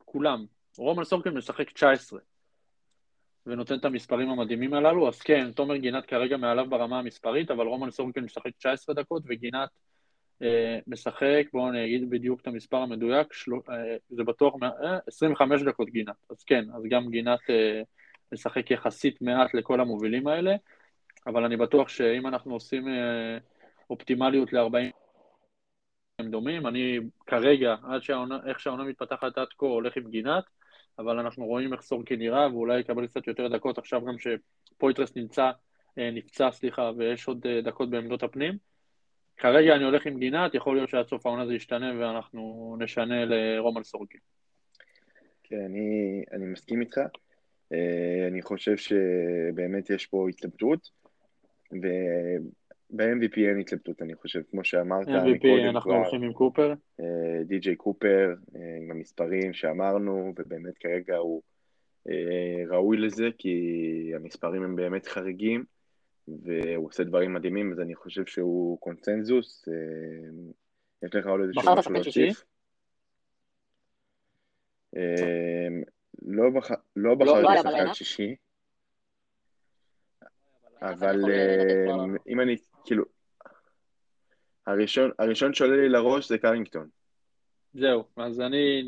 כולם. 0.05 0.44
רומן 0.78 1.05
סורקין 1.05 1.32
משחק 1.32 1.70
19 1.70 2.20
ונותן 3.46 3.74
את 3.78 3.84
המספרים 3.84 4.30
המדהימים 4.30 4.74
הללו, 4.74 5.09
אז 5.09 5.20
כן, 5.20 5.53
תומר 5.53 5.76
גינת 5.76 6.07
כרגע 6.07 6.36
מעליו 6.36 6.66
ברמה 6.70 6.99
המספרית, 6.99 7.51
אבל 7.51 7.66
רומן 7.66 7.90
סורקין 7.90 8.24
משחק 8.24 8.51
19 8.59 8.94
דקות 8.94 9.22
וגינת 9.26 9.68
משחק, 10.86 11.45
בואו 11.53 11.70
אני 11.70 11.84
אגיד 11.84 12.11
בדיוק 12.11 12.41
את 12.41 12.47
המספר 12.47 12.76
המדויק, 12.76 13.32
של... 13.32 13.53
זה 14.11 14.24
בטוח 14.24 14.55
25 15.07 15.62
דקות 15.62 15.91
גינת. 15.91 16.14
אז 16.30 16.45
כן, 16.45 16.64
אז 16.76 16.82
גם 16.91 17.11
גינת 17.11 17.41
משחק 18.32 18.70
יחסית 18.70 19.22
מעט 19.22 19.55
לכל 19.55 19.80
המובילים 19.80 20.28
האלה, 20.28 20.55
אבל 21.26 21.45
אני 21.45 21.57
בטוח 21.57 21.89
שאם 21.89 22.26
אנחנו 22.26 22.53
עושים 22.53 22.84
אופטימליות 23.91 24.53
ל-40 24.53 24.93
הם 26.18 26.30
דומים, 26.30 26.66
אני 26.66 26.99
כרגע, 27.26 27.74
עד 27.82 28.03
שהעונה, 28.03 28.39
איך 28.47 28.61
שהעונה 28.61 28.84
מתפתחת 28.84 29.39
עד 29.39 29.49
כה, 29.59 29.66
הולך 29.66 29.97
עם 29.97 30.11
גינת, 30.11 30.45
אבל 30.99 31.18
אנחנו 31.18 31.47
רואים 31.47 31.72
איך 31.72 31.82
סורקי 31.82 32.16
נראה, 32.16 32.53
ואולי 32.53 32.80
יקבל 32.80 33.07
קצת 33.07 33.26
יותר 33.26 33.49
דקות 33.49 33.78
עכשיו 33.78 34.01
גם 34.05 34.14
שפויטרס 34.18 35.16
נמצא, 35.16 35.51
אה, 35.99 36.11
נפצע, 36.11 36.51
סליחה, 36.51 36.91
ויש 36.97 37.28
עוד 37.28 37.47
אה, 37.47 37.61
דקות 37.61 37.91
בעמדות 37.91 38.22
הפנים. 38.22 38.67
כרגע 39.39 39.76
אני 39.76 39.84
הולך 39.84 40.07
עם 40.07 40.18
גינת, 40.18 40.55
יכול 40.55 40.76
להיות 40.76 40.89
שעד 40.89 41.07
סוף 41.07 41.26
העונה 41.26 41.47
זה 41.47 41.55
ישתנה 41.55 41.93
ואנחנו 41.99 42.76
נשנה 42.78 43.24
לרומן 43.24 43.82
סורקי. 43.82 44.18
כן, 45.43 45.61
אני, 45.66 46.22
אני 46.32 46.47
מסכים 46.47 46.80
איתך. 46.80 46.99
אה, 47.72 48.28
אני 48.28 48.43
חושב 48.43 48.76
שבאמת 48.76 49.91
יש 49.91 50.07
פה 50.07 50.28
התלבטות, 50.28 50.91
ב-MVP 52.91 53.36
אין 53.36 53.59
התלבטות, 53.61 54.03
אני 54.03 54.14
חושב, 54.14 54.41
כמו 54.51 54.64
שאמרת. 54.64 55.09
MVP 55.09 55.68
אנחנו 55.68 55.95
הולכים 55.95 56.22
עם 56.22 56.32
קופר. 56.32 56.74
די.ג'יי 57.45 57.76
קופר, 57.76 58.34
עם 58.55 58.91
המספרים 58.91 59.53
שאמרנו, 59.53 60.32
ובאמת 60.39 60.78
כרגע 60.78 61.16
הוא 61.16 61.43
אה, 62.09 62.62
ראוי 62.70 62.97
לזה, 62.97 63.28
כי 63.39 64.12
המספרים 64.14 64.62
הם 64.62 64.76
באמת 64.76 65.07
חריגים, 65.07 65.64
והוא 66.43 66.87
עושה 66.87 67.05
דברים 67.05 67.35
מדהימים, 67.35 67.72
אז 67.72 67.81
אני 67.81 67.95
חושב 67.95 68.26
שהוא 68.26 68.81
קונצנזוס. 68.81 69.68
אה, 69.68 69.74
יש 71.03 71.14
לך 71.14 71.26
עוד 71.26 71.41
איזשהו 71.41 71.76
משהו 71.76 71.93
להוסיף? 71.93 72.45
אה, 74.97 75.03
לא, 76.22 76.45
לא 76.97 77.14
בחרתי 77.14 77.59
שחקן 77.62 77.95
שישי. 77.95 78.35
אבל 80.83 81.20
אם 82.29 82.41
אני 82.41 82.57
כאילו, 82.85 83.05
הראשון, 84.66 85.11
הראשון 85.18 85.55
שעולה 85.55 85.76
לי 85.76 85.89
לראש 85.89 86.29
זה 86.29 86.39
קרינגטון. 86.39 86.89
זהו, 87.74 88.05
אז 88.16 88.41
אני 88.41 88.87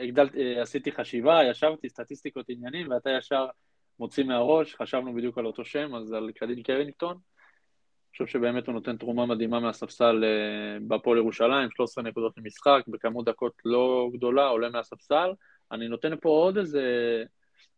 הגדלתי, 0.00 0.58
עשיתי 0.58 0.92
חשיבה, 0.92 1.40
ישבתי, 1.50 1.88
סטטיסטיקות 1.88 2.46
עניינים, 2.48 2.90
ואתה 2.90 3.10
ישר 3.10 3.46
מוציא 4.00 4.24
מהראש, 4.24 4.74
חשבנו 4.74 5.14
בדיוק 5.14 5.38
על 5.38 5.46
אותו 5.46 5.64
שם, 5.64 5.94
אז 5.94 6.12
על 6.12 6.30
קרדין 6.34 6.62
קרינגטון. 6.62 7.10
אני 7.12 8.12
חושב 8.12 8.26
שבאמת 8.26 8.66
הוא 8.66 8.74
נותן 8.74 8.96
תרומה 8.96 9.26
מדהימה 9.26 9.60
מהספסל 9.60 10.24
אה, 10.24 10.78
בהפועל 10.82 11.18
ירושלים, 11.18 11.70
13 11.70 12.04
נקודות 12.04 12.38
למשחק, 12.38 12.82
בכמות 12.88 13.24
דקות 13.24 13.52
לא 13.64 14.10
גדולה, 14.12 14.46
עולה 14.46 14.70
מהספסל. 14.70 15.30
אני 15.72 15.88
נותן 15.88 16.16
פה 16.20 16.28
עוד 16.28 16.58
איזה 16.58 16.82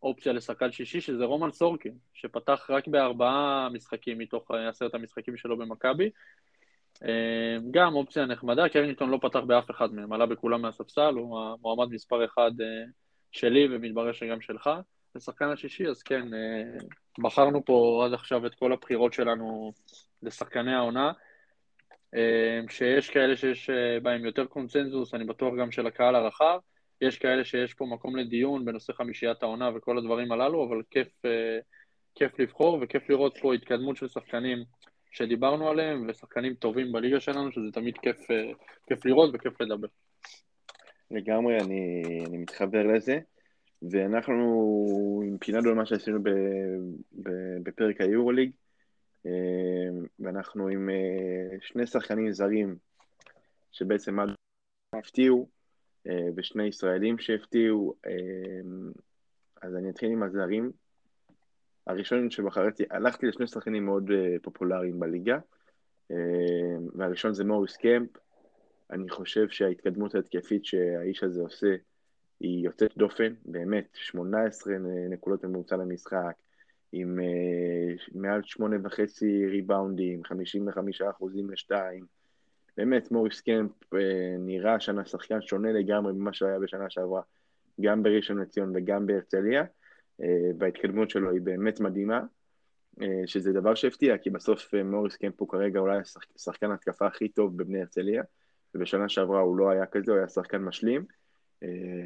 אופציה 0.02 0.32
לשחקן 0.32 0.72
שישי, 0.72 1.00
שזה 1.00 1.24
רומן 1.24 1.50
סורקין, 1.50 1.94
שפתח 2.14 2.70
רק 2.70 2.88
בארבעה 2.88 3.68
משחקים 3.72 4.18
מתוך 4.18 4.50
עשרת 4.50 4.94
המשחקים 4.94 5.36
שלו 5.36 5.56
במכבי. 5.56 6.10
אה, 7.04 7.56
גם 7.70 7.94
אופציה 7.94 8.26
נחמדה, 8.26 8.68
קרינגטון 8.68 9.10
לא 9.10 9.18
פתח 9.22 9.40
באף 9.46 9.70
אחד 9.70 9.94
מהם, 9.94 10.12
עלה 10.12 10.26
בכולם 10.26 10.62
מהספסל, 10.62 11.14
הוא 11.14 11.40
המועמד 11.40 11.88
מספר 11.92 12.24
אחד 12.24 12.50
אה, 12.60 12.84
שלי, 13.32 13.68
ומתברר 13.70 14.12
שגם 14.12 14.40
שלך. 14.40 14.70
לשחקן 15.14 15.48
השישי, 15.48 15.88
אז 15.88 16.02
כן, 16.02 16.34
אה, 16.34 16.78
בחרנו 17.18 17.64
פה 17.64 18.02
עד 18.06 18.14
עכשיו 18.14 18.46
את 18.46 18.54
כל 18.54 18.72
הבחירות 18.72 19.12
שלנו 19.12 19.72
לשחקני 20.22 20.74
העונה. 20.74 21.12
שיש 22.68 23.10
כאלה 23.10 23.36
שיש 23.36 23.70
בהם 24.02 24.24
יותר 24.24 24.46
קונצנזוס, 24.46 25.14
אני 25.14 25.24
בטוח 25.24 25.54
גם 25.58 25.70
של 25.70 25.86
הקהל 25.86 26.14
הרחב. 26.14 26.58
יש 27.02 27.18
כאלה 27.18 27.44
שיש 27.44 27.74
פה 27.74 27.86
מקום 27.86 28.16
לדיון 28.16 28.64
בנושא 28.64 28.92
חמישיית 28.92 29.42
העונה 29.42 29.70
וכל 29.74 29.98
הדברים 29.98 30.32
הללו, 30.32 30.68
אבל 30.68 30.82
כיף, 30.90 31.24
אה, 31.24 31.58
כיף 32.14 32.38
לבחור 32.38 32.78
וכיף 32.82 33.10
לראות 33.10 33.38
פה 33.40 33.54
התקדמות 33.54 33.96
של 33.96 34.08
שחקנים 34.08 34.64
שדיברנו 35.10 35.68
עליהם, 35.68 36.06
ושחקנים 36.08 36.54
טובים 36.54 36.92
בליגה 36.92 37.20
שלנו, 37.20 37.52
שזה 37.52 37.72
תמיד 37.72 37.98
כיף, 37.98 38.30
אה, 38.30 38.52
כיף 38.86 39.04
לראות 39.04 39.30
וכיף 39.34 39.60
לדבר. 39.60 39.88
לגמרי, 41.10 41.58
אני, 41.60 42.02
אני 42.28 42.38
מתחבר 42.38 42.82
לזה, 42.82 43.18
ואנחנו, 43.90 45.22
עם 45.26 45.38
פינה 45.38 45.60
גדולה 45.60 45.86
שעשינו 45.86 46.22
ב, 46.22 46.28
ב, 47.22 47.30
בפרק 47.62 48.00
היורוליג, 48.00 48.50
אה, 49.26 49.30
ואנחנו 50.20 50.68
עם 50.68 50.88
שני 51.60 51.86
שחקנים 51.86 52.32
זרים 52.32 52.76
שבעצם 53.72 54.16
הפתיעו, 54.94 55.48
אה, 56.06 56.28
ושני 56.36 56.66
ישראלים 56.66 57.18
שהפתיעו, 57.18 57.94
אה, 58.06 58.12
אז 59.62 59.76
אני 59.76 59.90
אתחיל 59.90 60.10
עם 60.10 60.22
הזרים. 60.22 60.70
הראשון 61.86 62.30
שבחרתי, 62.30 62.84
הלכתי 62.90 63.26
לשני 63.26 63.46
שחקנים 63.46 63.84
מאוד 63.84 64.10
אה, 64.10 64.36
פופולריים 64.42 65.00
בליגה, 65.00 65.38
והראשון 66.94 67.34
זה 67.34 67.44
מוריס 67.44 67.76
קמפ. 67.76 68.08
אני 68.90 69.10
חושב 69.10 69.48
שההתקדמות 69.48 70.14
ההתקפית 70.14 70.64
שהאיש 70.64 71.22
הזה 71.22 71.40
עושה 71.40 71.74
היא 72.42 72.64
יוצאת 72.64 72.96
דופן, 72.96 73.34
באמת, 73.44 73.88
18 73.94 74.74
נקודות 75.10 75.44
ממוצע 75.44 75.76
למשחק, 75.76 76.34
עם 76.92 77.18
מעל 78.14 78.40
שמונה 78.44 78.76
וחצי 78.82 79.46
ריבאונדים, 79.46 80.24
55 80.24 81.02
אחוזים 81.02 81.50
לשתיים, 81.50 82.06
באמת, 82.76 83.10
מוריס 83.10 83.40
קמפ 83.40 83.94
אה, 83.94 84.36
נראה 84.38 84.74
השנה 84.74 85.04
שחקן 85.04 85.42
שונה 85.42 85.72
לגמרי 85.72 86.12
ממה 86.12 86.32
שהיה 86.32 86.58
בשנה 86.58 86.90
שעברה, 86.90 87.22
גם 87.80 88.02
בראשון 88.02 88.38
לציון 88.38 88.72
וגם 88.74 89.06
בהרצליה, 89.06 89.64
אה, 90.22 90.50
וההתקדמות 90.58 91.10
שלו 91.10 91.30
היא 91.30 91.40
באמת 91.40 91.80
מדהימה, 91.80 92.22
אה, 93.02 93.22
שזה 93.26 93.52
דבר 93.52 93.74
שהפתיע, 93.74 94.18
כי 94.18 94.30
בסוף 94.30 94.74
מוריס 94.84 95.16
קמפ 95.16 95.40
הוא 95.40 95.48
כרגע 95.48 95.80
אולי 95.80 95.98
השחקן 96.36 96.70
ההתקפה 96.70 97.06
הכי 97.06 97.28
טוב 97.28 97.56
בבני 97.56 97.80
הרצליה, 97.80 98.22
ובשנה 98.74 99.08
שעברה 99.08 99.40
הוא 99.40 99.56
לא 99.56 99.70
היה 99.70 99.86
כזה, 99.86 100.12
הוא 100.12 100.18
היה 100.18 100.28
שחקן 100.28 100.58
משלים, 100.58 101.04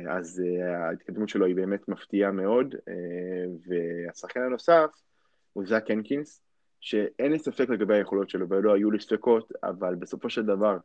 אז 0.09 0.43
ההתקדמות 0.89 1.29
שלו 1.29 1.47
היא 1.47 1.57
באמת 1.57 1.89
מפתיעה 1.89 2.31
מאוד, 2.31 2.75
והשחקן 3.67 4.41
הנוסף 4.41 4.91
הוא 5.53 5.67
זאק 5.67 5.91
הנקינס, 5.91 6.43
שאין 6.81 7.33
לי 7.33 7.39
ספק 7.39 7.69
לגבי 7.69 7.95
היכולות 7.95 8.31
שלו, 8.31 8.49
ולא 8.49 8.75
היו 8.75 8.91
לי 8.91 9.01
ספקות, 9.01 9.53
אבל 9.63 9.95
בסופו 9.95 10.31
של 10.31 10.43
דבר, 10.43 10.77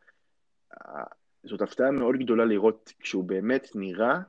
זאת 1.43 1.61
הפתעה 1.61 1.91
מאוד 1.91 2.15
גדולה 2.15 2.45
לראות 2.45 2.93
כשהוא 2.99 3.23
באמת 3.23 3.67
נראה, 3.75 4.19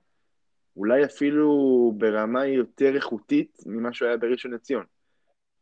אולי 0.76 1.04
אפילו 1.04 1.48
ברמה 1.96 2.46
יותר 2.46 2.96
איכותית 2.96 3.58
ממה 3.66 3.92
שהוא 3.92 4.08
היה 4.08 4.16
בראשון 4.16 4.50
לציון. 4.50 4.84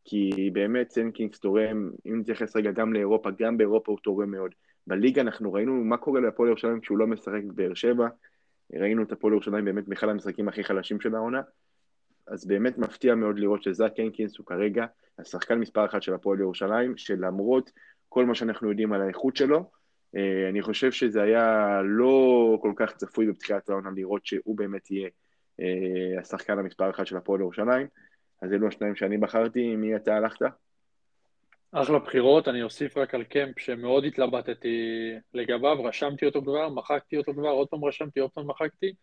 כי 0.05 0.49
באמת 0.53 0.89
זאק 0.89 1.06
הנקינס 1.06 1.39
תורם, 1.39 1.91
אם 2.05 2.19
נתייחס 2.19 2.55
רגע 2.55 2.71
גם 2.71 2.93
לאירופה, 2.93 3.29
גם 3.39 3.57
באירופה 3.57 3.91
הוא 3.91 3.99
תורם 4.03 4.31
מאוד. 4.31 4.51
בליגה 4.87 5.21
אנחנו 5.21 5.53
ראינו 5.53 5.73
מה 5.73 5.97
קורה 5.97 6.21
להפועל 6.21 6.49
ירושלים 6.49 6.79
כשהוא 6.79 6.97
לא 6.97 7.07
משחק 7.07 7.43
בבאר 7.47 7.73
שבע, 7.73 8.07
ראינו 8.73 9.03
את 9.03 9.11
הפועל 9.11 9.33
ירושלים 9.33 9.65
באמת 9.65 9.87
מאחד 9.87 10.09
המשחקים 10.09 10.47
הכי 10.47 10.63
חלשים 10.63 11.01
של 11.01 11.15
העונה, 11.15 11.41
אז 12.27 12.47
באמת 12.47 12.77
מפתיע 12.77 13.15
מאוד 13.15 13.39
לראות 13.39 13.63
שזאק 13.63 13.99
הנקינס 13.99 14.37
הוא 14.37 14.45
כרגע 14.45 14.85
השחקן 15.19 15.59
מספר 15.59 15.85
אחת 15.85 16.03
של 16.03 16.13
הפועל 16.13 16.39
ירושלים, 16.39 16.97
שלמרות 16.97 17.71
כל 18.09 18.25
מה 18.25 18.35
שאנחנו 18.35 18.69
יודעים 18.69 18.93
על 18.93 19.01
האיכות 19.01 19.35
שלו, 19.35 19.71
אה, 20.15 20.49
אני 20.49 20.61
חושב 20.61 20.91
שזה 20.91 21.21
היה 21.21 21.81
לא 21.85 22.57
כל 22.61 22.73
כך 22.75 22.95
צפוי 22.95 23.27
בפתיחת 23.27 23.69
העונה 23.69 23.89
לראות 23.95 24.25
שהוא 24.25 24.57
באמת 24.57 24.91
יהיה 24.91 25.09
אה, 25.59 26.19
השחקן 26.19 26.59
המספר 26.59 26.89
אחת 26.89 27.07
של 27.07 27.17
הפועל 27.17 27.41
ירושלים. 27.41 27.87
אז 28.41 28.53
אלו 28.53 28.67
השניים 28.67 28.95
שאני 28.95 29.17
בחרתי, 29.17 29.75
מי 29.75 29.95
אתה 29.95 30.15
הלכת? 30.15 30.45
אחלה 31.71 31.99
בחירות, 31.99 32.47
אני 32.47 32.63
אוסיף 32.63 32.97
רק 32.97 33.15
על 33.15 33.23
קמפ 33.23 33.59
שמאוד 33.59 34.03
התלבטתי 34.05 35.11
לגביו, 35.33 35.83
רשמתי 35.83 36.25
אותו 36.25 36.41
כבר, 36.41 36.69
מחקתי 36.69 37.17
אותו 37.17 37.33
כבר, 37.33 37.49
עוד 37.49 37.67
פעם 37.67 37.85
רשמתי, 37.85 38.19
עוד 38.19 38.31
פעם 38.31 38.47
מחקתי. 38.47 38.93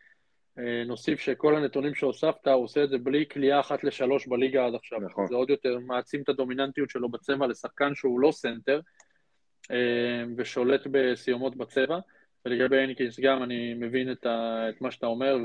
אה, 0.59 0.85
נוסיף 0.87 1.21
שכל 1.21 1.57
הנתונים 1.57 1.95
שהוספת, 1.95 2.49
הוא 2.49 2.65
עושה 2.65 2.85
את 2.85 2.91
זה 2.91 2.99
בלי 2.99 3.25
קליעה 3.29 3.61
אחת 3.61 3.85
לשלוש 3.85 4.27
בליגה 4.27 4.67
עד 4.67 4.75
עכשיו. 4.75 5.01
נכון. 5.01 5.27
זה 5.27 5.35
עוד 5.35 5.51
יותר 5.51 5.79
מעצים 5.79 6.23
את 6.23 6.29
הדומיננטיות 6.29 6.91
שלו 6.91 7.09
בצבע 7.09 7.47
לשחקן 7.47 7.95
שהוא 7.95 8.21
לא 8.21 8.33
סנטר, 8.33 8.81
אה, 9.71 10.25
ושולט 10.37 10.87
בסיומות 10.91 11.57
בצבע. 11.57 11.99
ולגבי 12.45 12.83
הניקינס 12.83 13.21
גם, 13.21 13.43
אני 13.43 13.75
מבין 13.75 14.13
את, 14.13 14.27
ה, 14.27 14.67
את 14.69 14.81
מה 14.81 14.91
שאתה 14.91 15.07
אומר 15.07 15.37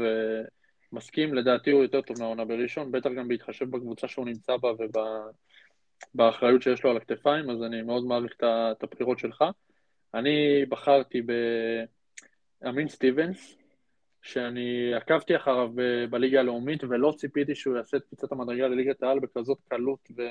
ומסכים, 0.92 1.34
לדעתי 1.34 1.72
הוא 1.72 1.82
יותר 1.82 2.02
טוב 2.02 2.20
מהעונה 2.20 2.46
בראשון, 2.46 2.92
בטח 2.92 3.10
גם 3.18 3.28
בהתחשב 3.28 3.70
בקבוצה 3.70 4.08
שהוא 4.08 4.26
נמצא 4.26 4.58
בה 4.58 4.70
ובאחריות 6.16 6.62
שיש 6.62 6.84
לו 6.84 6.90
על 6.90 6.98
הכתפיים, 6.98 7.50
אז 7.50 7.64
אני 7.64 7.82
מאוד 7.82 8.06
מעריך 8.06 8.34
את 8.42 8.84
הבחירות 8.84 9.20
שלך. 9.20 9.44
אני 10.14 10.66
בחרתי 10.70 11.22
באמין 12.62 12.90
סטיבנס, 12.90 13.58
שאני 14.22 14.94
עקבתי 14.94 15.36
אחריו 15.36 15.70
בליגה 16.10 16.40
הלאומית 16.40 16.84
ולא 16.84 17.14
ציפיתי 17.18 17.56
שהוא 17.56 17.78
יעשה 17.78 17.98
את 17.98 18.04
קפיצת 18.04 18.32
המדרגה 18.32 18.68
לליגת 18.68 19.04
העל 19.04 19.20
בכזאת 19.20 19.58
קלות 19.70 20.08
ו... 20.18 20.22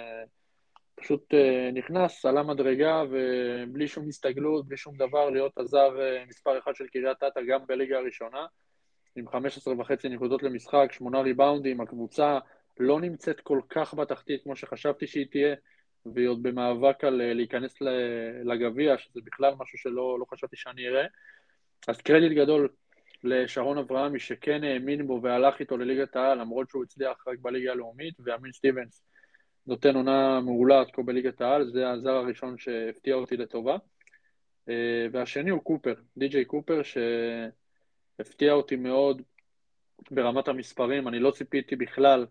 פשוט 1.02 1.34
אה, 1.34 1.70
נכנס, 1.72 2.26
עלה 2.26 2.42
מדרגה 2.42 3.02
ובלי 3.10 3.88
שום 3.88 4.08
הסתגלות, 4.08 4.68
בלי 4.68 4.76
שום 4.76 4.96
דבר, 4.96 5.30
להיות 5.30 5.58
הזר 5.58 6.00
אה, 6.00 6.24
מספר 6.28 6.58
אחד 6.58 6.74
של 6.74 6.86
קריית 6.86 7.22
אתא 7.22 7.40
גם 7.48 7.60
בליגה 7.66 7.98
הראשונה, 7.98 8.46
עם 9.16 9.28
15 9.28 9.74
וחצי 9.78 10.08
נקודות 10.08 10.42
למשחק, 10.42 10.88
שמונה 10.92 11.20
ריבאונדים, 11.20 11.80
הקבוצה 11.80 12.38
לא 12.80 13.00
נמצאת 13.00 13.40
כל 13.40 13.60
כך 13.68 13.94
בתחתית 13.94 14.42
כמו 14.42 14.56
שחשבתי 14.56 15.06
שהיא 15.06 15.26
תהיה, 15.30 15.54
והיא 16.06 16.28
עוד 16.28 16.42
במאבק 16.42 17.04
על 17.04 17.20
אה, 17.20 17.34
להיכנס 17.34 17.82
לגביע, 18.44 18.98
שזה 18.98 19.20
בכלל 19.24 19.54
משהו 19.58 19.78
שלא 19.78 20.18
לא 20.20 20.24
חשבתי 20.30 20.56
שאני 20.56 20.88
אראה. 20.88 21.06
אז 21.88 22.00
קרדיט 22.00 22.32
גדול 22.32 22.68
לשרון 23.24 23.78
אברהמי, 23.78 24.20
שכן 24.20 24.64
האמין 24.64 25.06
בו 25.06 25.20
והלך 25.22 25.60
איתו 25.60 25.76
לליגת 25.76 26.16
העל, 26.16 26.40
למרות 26.40 26.70
שהוא 26.70 26.84
הצליח 26.84 27.28
רק 27.28 27.38
בליגה 27.38 27.72
הלאומית, 27.72 28.14
ואמין 28.24 28.52
סטיבנס 28.52 29.02
נותן 29.66 29.96
עונה 29.96 30.40
מעולה 30.40 30.80
עד 30.80 30.90
כה 30.92 31.02
בליגת 31.02 31.40
העל, 31.40 31.70
זה 31.70 31.90
הזר 31.90 32.10
הראשון 32.10 32.58
שהפתיע 32.58 33.14
אותי 33.14 33.36
לטובה. 33.36 33.76
אה, 34.68 35.06
והשני 35.12 35.50
הוא 35.50 35.62
קופר, 35.62 35.94
די.ג'יי 36.16 36.44
קופר, 36.44 36.80
שהפתיע 38.18 38.52
אותי 38.52 38.76
מאוד 38.76 39.22
ברמת 40.10 40.48
המספרים, 40.48 41.08
אני 41.08 41.18
לא 41.18 41.30
ציפיתי 41.30 41.76
בכלל 41.76 42.26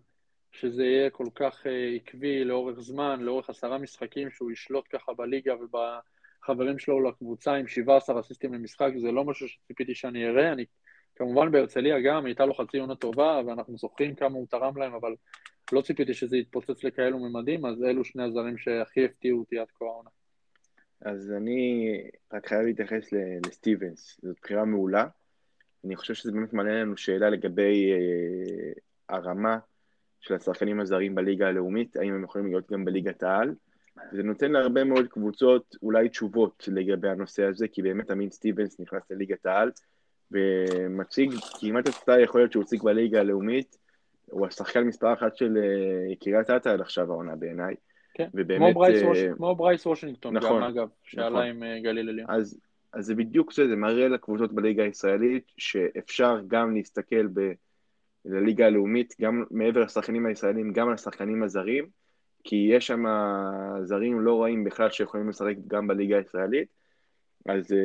שזה 0.52 0.84
יהיה 0.84 1.10
כל 1.10 1.28
כך 1.36 1.68
אה, 1.68 1.96
עקבי 1.96 2.44
לאורך 2.44 2.80
זמן, 2.80 3.20
לאורך 3.22 3.50
עשרה 3.50 3.78
משחקים, 3.78 4.32
שהוא 4.32 4.52
ישלוט 4.52 4.86
ככה 4.90 5.14
בליגה 5.14 5.54
ובחברים 5.56 6.80
שלו 6.80 7.10
לקבוצה 7.10 7.54
עם 7.54 7.68
17 7.68 8.20
אסיסטים 8.20 8.54
למשחק, 8.54 8.92
זה 8.98 9.12
לא 9.12 9.24
משהו 9.24 9.48
שציפיתי 9.48 9.96
שאני 9.96 10.28
אראה. 10.28 10.52
אני 10.52 10.66
כמובן 11.16 11.52
בהרצליה 11.52 12.02
גם, 12.02 12.26
הייתה 12.26 12.46
לו 12.46 12.54
חצי 12.54 12.78
עונה 12.78 12.96
טובה, 12.96 13.42
ואנחנו 13.46 13.78
זוכרים 13.78 14.16
כמה 14.16 14.36
הוא 14.36 14.48
תרם 14.50 14.78
להם, 14.78 14.94
אבל 14.94 15.16
לא 15.72 15.82
ציפיתי 15.82 16.14
שזה 16.14 16.38
יתפוצץ 16.38 16.84
לכאלו 16.84 17.20
ממדים, 17.20 17.66
אז 17.66 17.84
אלו 17.84 18.06
שני 18.06 18.24
הזרים 18.24 18.58
שהכי 18.58 19.06
הפתיעו 19.06 19.40
אותי 19.40 19.60
עד 19.60 19.68
כה 19.80 19.86
העונה. 19.86 20.10
אז 21.02 21.32
אני 21.38 21.98
רק 22.34 22.48
חייב 22.48 22.62
להתייחס 22.62 23.14
לסטיבנס, 23.46 24.20
זאת 24.24 24.38
בחירה 24.42 24.66
מעולה. 24.66 25.08
אני 25.86 25.96
חושב 25.96 26.14
שזה 26.14 26.32
באמת 26.32 26.54
מעלה 26.54 26.82
לנו 26.82 26.98
שאלה 26.98 27.30
לגבי 27.30 27.92
אה, 27.92 28.72
הרמה 29.10 29.58
של 30.22 30.34
השחקנים 30.34 30.80
הזרים 30.80 31.16
בליגה 31.16 31.48
הלאומית, 31.48 31.98
האם 31.98 32.14
הם 32.14 32.24
יכולים 32.24 32.48
להיות 32.48 32.72
גם 32.72 32.86
בליגת 32.86 33.24
העל. 33.24 33.54
זה 34.12 34.24
נותן 34.24 34.52
להרבה 34.52 34.84
מאוד 34.84 35.08
קבוצות 35.08 35.76
אולי 35.84 36.10
תשובות 36.10 36.68
לגבי 36.72 37.10
הנושא 37.10 37.44
הזה, 37.44 37.68
כי 37.68 37.82
באמת 37.82 38.12
אמין 38.12 38.30
סטיבנס 38.30 38.80
נכנס 38.80 39.12
לליגת 39.12 39.46
העל, 39.46 39.72
ומציג 40.32 41.34
כמעט 41.60 41.88
את 41.88 41.94
אותה 42.02 42.20
יכולת 42.20 42.52
שהוא 42.52 42.64
הציג 42.64 42.84
בליגה 42.84 43.20
הלאומית, 43.20 43.78
הוא 44.26 44.48
השחקן 44.48 44.84
מספר 44.84 45.14
אחת 45.14 45.36
של 45.36 45.58
אה, 45.58 46.16
קריית 46.16 46.50
אתא 46.50 46.70
עד 46.70 46.82
עכשיו 46.82 47.12
העונה 47.12 47.36
בעיניי. 47.36 47.76
כן, 48.14 48.28
ובאמת, 48.34 48.74
כמו, 48.74 48.82
ברייס, 48.82 49.02
uh, 49.02 49.06
ווש... 49.06 49.18
כמו 49.36 49.56
ברייס 49.56 49.86
וושינגטון 49.86 50.38
נכון, 50.38 50.62
גם, 50.62 50.68
אגב, 50.68 50.88
שעלה 51.04 51.30
נכון. 51.30 51.44
עם 51.44 51.64
uh, 51.64 51.84
גליל 51.84 52.10
עליון. 52.10 52.30
אז, 52.30 52.60
אז 52.94 53.06
זה 53.06 53.16
בדיוק 53.16 53.54
זה, 53.54 53.68
זה 53.68 53.76
מראה 53.76 54.08
לקבוצות 54.08 54.54
בליגה 54.54 54.84
הישראלית 54.84 55.52
שאפשר 55.58 56.42
גם 56.48 56.76
להסתכל 56.76 57.28
ב... 57.28 57.52
לליגה 58.26 58.66
הלאומית, 58.66 59.16
גם 59.22 59.44
מעבר 59.52 59.82
לשחקנים 59.82 60.26
הישראלים, 60.26 60.74
גם 60.74 60.88
על 60.88 60.94
השחקנים 60.94 61.44
הזרים, 61.44 61.86
כי 62.44 62.56
יש 62.56 62.88
שם 62.88 63.04
זרים 63.84 64.22
לא 64.22 64.44
רעים 64.44 64.64
בכלל 64.64 64.90
שיכולים 64.90 65.30
לשחק 65.30 65.56
גם 65.68 65.88
בליגה 65.88 66.18
הישראלית, 66.18 66.68
אז 67.46 67.68
זה, 67.68 67.78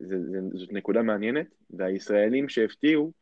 זה, 0.00 0.16
זה, 0.30 0.38
זאת 0.54 0.72
נקודה 0.72 1.02
מעניינת, 1.02 1.46
והישראלים 1.70 2.48
שהפתיעו, 2.48 3.12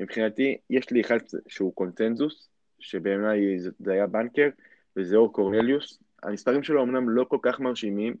מבחינתי, 0.00 0.56
יש 0.70 0.90
לי 0.90 1.00
אחד 1.00 1.18
שהוא 1.48 1.74
קונצנזוס, 1.74 2.48
שבעיניי 2.78 3.58
זה 3.58 3.92
היה 3.92 4.06
בנקר, 4.06 4.48
וזה 4.96 5.16
אור 5.16 5.32
קורנליוס. 5.32 6.02
המספרים 6.22 6.62
שלו 6.62 6.82
אמנם 6.82 7.10
לא 7.10 7.24
כל 7.24 7.38
כך 7.42 7.60
מרשימים, 7.60 8.14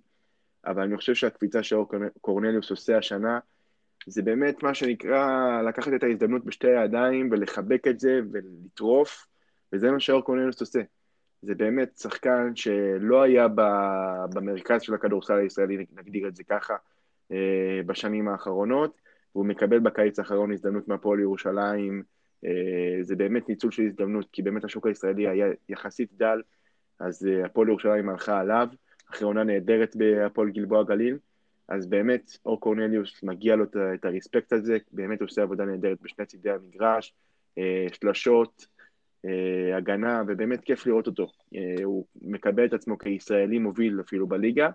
אבל 0.66 0.82
אני 0.82 0.96
חושב 0.96 1.14
שהקפיצה 1.14 1.62
שאור 1.62 1.88
קורנליוס 2.20 2.70
עושה 2.70 2.98
השנה, 2.98 3.38
זה 4.06 4.22
באמת 4.22 4.62
מה 4.62 4.74
שנקרא 4.74 5.62
לקחת 5.62 5.92
את 5.94 6.02
ההזדמנות 6.02 6.44
בשתי 6.44 6.76
הידיים 6.76 7.28
ולחבק 7.30 7.86
את 7.88 8.00
זה 8.00 8.20
ולטרוף, 8.32 9.26
וזה 9.72 9.90
מה 9.90 10.00
שאור 10.00 10.20
קורנליוס 10.20 10.60
עושה. 10.60 10.80
זה 11.42 11.54
באמת 11.54 11.96
שחקן 11.96 12.56
שלא 12.56 13.22
היה 13.22 13.48
במרכז 14.34 14.82
של 14.82 14.94
הכדורסל 14.94 15.38
הישראלי, 15.38 15.86
נגדיר 15.92 16.28
את 16.28 16.36
זה 16.36 16.44
ככה, 16.44 16.76
אה, 17.32 17.80
בשנים 17.86 18.28
האחרונות, 18.28 19.00
והוא 19.34 19.46
מקבל 19.46 19.78
בקיץ 19.78 20.18
האחרון 20.18 20.52
הזדמנות 20.52 20.88
מהפועל 20.88 21.20
ירושלים, 21.20 22.02
אה, 22.44 23.02
זה 23.02 23.16
באמת 23.16 23.48
ניצול 23.48 23.70
של 23.70 23.82
הזדמנות, 23.82 24.28
כי 24.32 24.42
באמת 24.42 24.64
השוק 24.64 24.86
הישראלי 24.86 25.28
היה 25.28 25.46
יחסית 25.68 26.10
דל, 26.12 26.42
אז 26.98 27.26
אה, 27.26 27.46
הפועל 27.46 27.68
ירושלים 27.68 28.08
הלכה 28.08 28.40
עליו, 28.40 28.68
אחרי 29.10 29.26
עונה 29.26 29.44
נהדרת 29.44 29.96
בהפועל 29.96 30.50
גלבוע 30.50 30.82
גליל, 30.82 31.18
אז 31.70 31.86
באמת 31.86 32.30
אור 32.46 32.60
קורנליוס 32.60 33.22
מגיע 33.22 33.56
לו 33.56 33.64
את 33.94 34.04
הרספקט 34.04 34.52
הזה, 34.52 34.76
באמת 34.92 35.20
עושה 35.22 35.42
עבודה 35.42 35.64
נהדרת 35.64 35.98
בשני 36.02 36.26
צידי 36.26 36.50
המגרש, 36.50 37.14
אה, 37.58 37.86
שלשות, 37.92 38.66
הגנה, 39.76 40.22
ובאמת 40.26 40.60
כיף 40.64 40.86
לראות 40.86 41.06
אותו. 41.06 41.26
הוא 41.84 42.06
מקבל 42.22 42.64
את 42.64 42.72
עצמו 42.72 42.98
כישראלי 42.98 43.58
מוביל 43.58 44.00
אפילו 44.00 44.26
בליגה, 44.26 44.70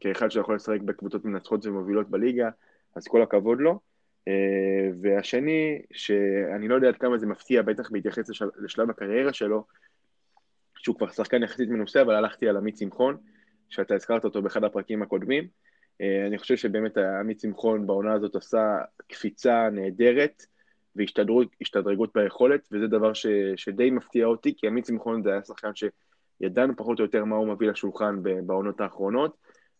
כאחד 0.00 0.30
שיכול 0.30 0.54
לשחק 0.54 0.80
בקבוצות 0.80 1.24
מנצחות 1.24 1.66
ומובילות 1.66 2.10
בליגה, 2.10 2.50
אז 2.94 3.08
כל 3.08 3.22
הכבוד 3.22 3.60
לו. 3.60 3.80
אה, 4.28 4.90
והשני, 5.00 5.82
שאני 5.92 6.68
לא 6.68 6.74
יודע 6.74 6.88
עד 6.88 6.96
כמה 6.96 7.18
זה 7.18 7.26
מפתיע, 7.26 7.62
בטח 7.62 7.90
בהתייחס 7.90 8.28
לשל, 8.28 8.48
לשלב 8.58 8.90
הקריירה 8.90 9.32
שלו, 9.32 9.64
שהוא 10.76 10.96
כבר 10.96 11.10
שחקן 11.10 11.42
יחסית 11.42 11.68
מנוסה, 11.68 12.02
אבל 12.02 12.14
הלכתי 12.14 12.48
על 12.48 12.56
עמית 12.56 12.76
שמחון, 12.76 13.16
שאתה 13.68 13.94
הזכרת 13.94 14.24
אותו 14.24 14.42
באחד 14.42 14.64
הפרקים 14.64 15.02
הקודמים. 15.02 15.48
אה, 16.00 16.26
אני 16.26 16.38
חושב 16.38 16.56
שבאמת 16.56 16.98
עמית 16.98 17.40
שמחון 17.40 17.86
בעונה 17.86 18.12
הזאת 18.12 18.36
עשה 18.36 18.78
קפיצה 19.06 19.68
נהדרת 19.72 20.46
והשתדרגות 20.96 22.10
ביכולת, 22.14 22.68
וזה 22.72 22.86
דבר 22.86 23.12
ש, 23.12 23.26
שדי 23.56 23.90
מפתיע 23.90 24.26
אותי, 24.26 24.54
כי 24.56 24.66
עמית 24.66 24.86
שמחון 24.86 25.22
זה 25.22 25.30
היה 25.30 25.42
שחקן 25.42 25.70
שידענו 25.74 26.76
פחות 26.76 26.98
או 26.98 27.04
יותר 27.04 27.24
מה 27.24 27.36
הוא 27.36 27.48
מביא 27.48 27.68
לשולחן 27.68 28.16
בעונות 28.46 28.80
האחרונות, 28.80 29.36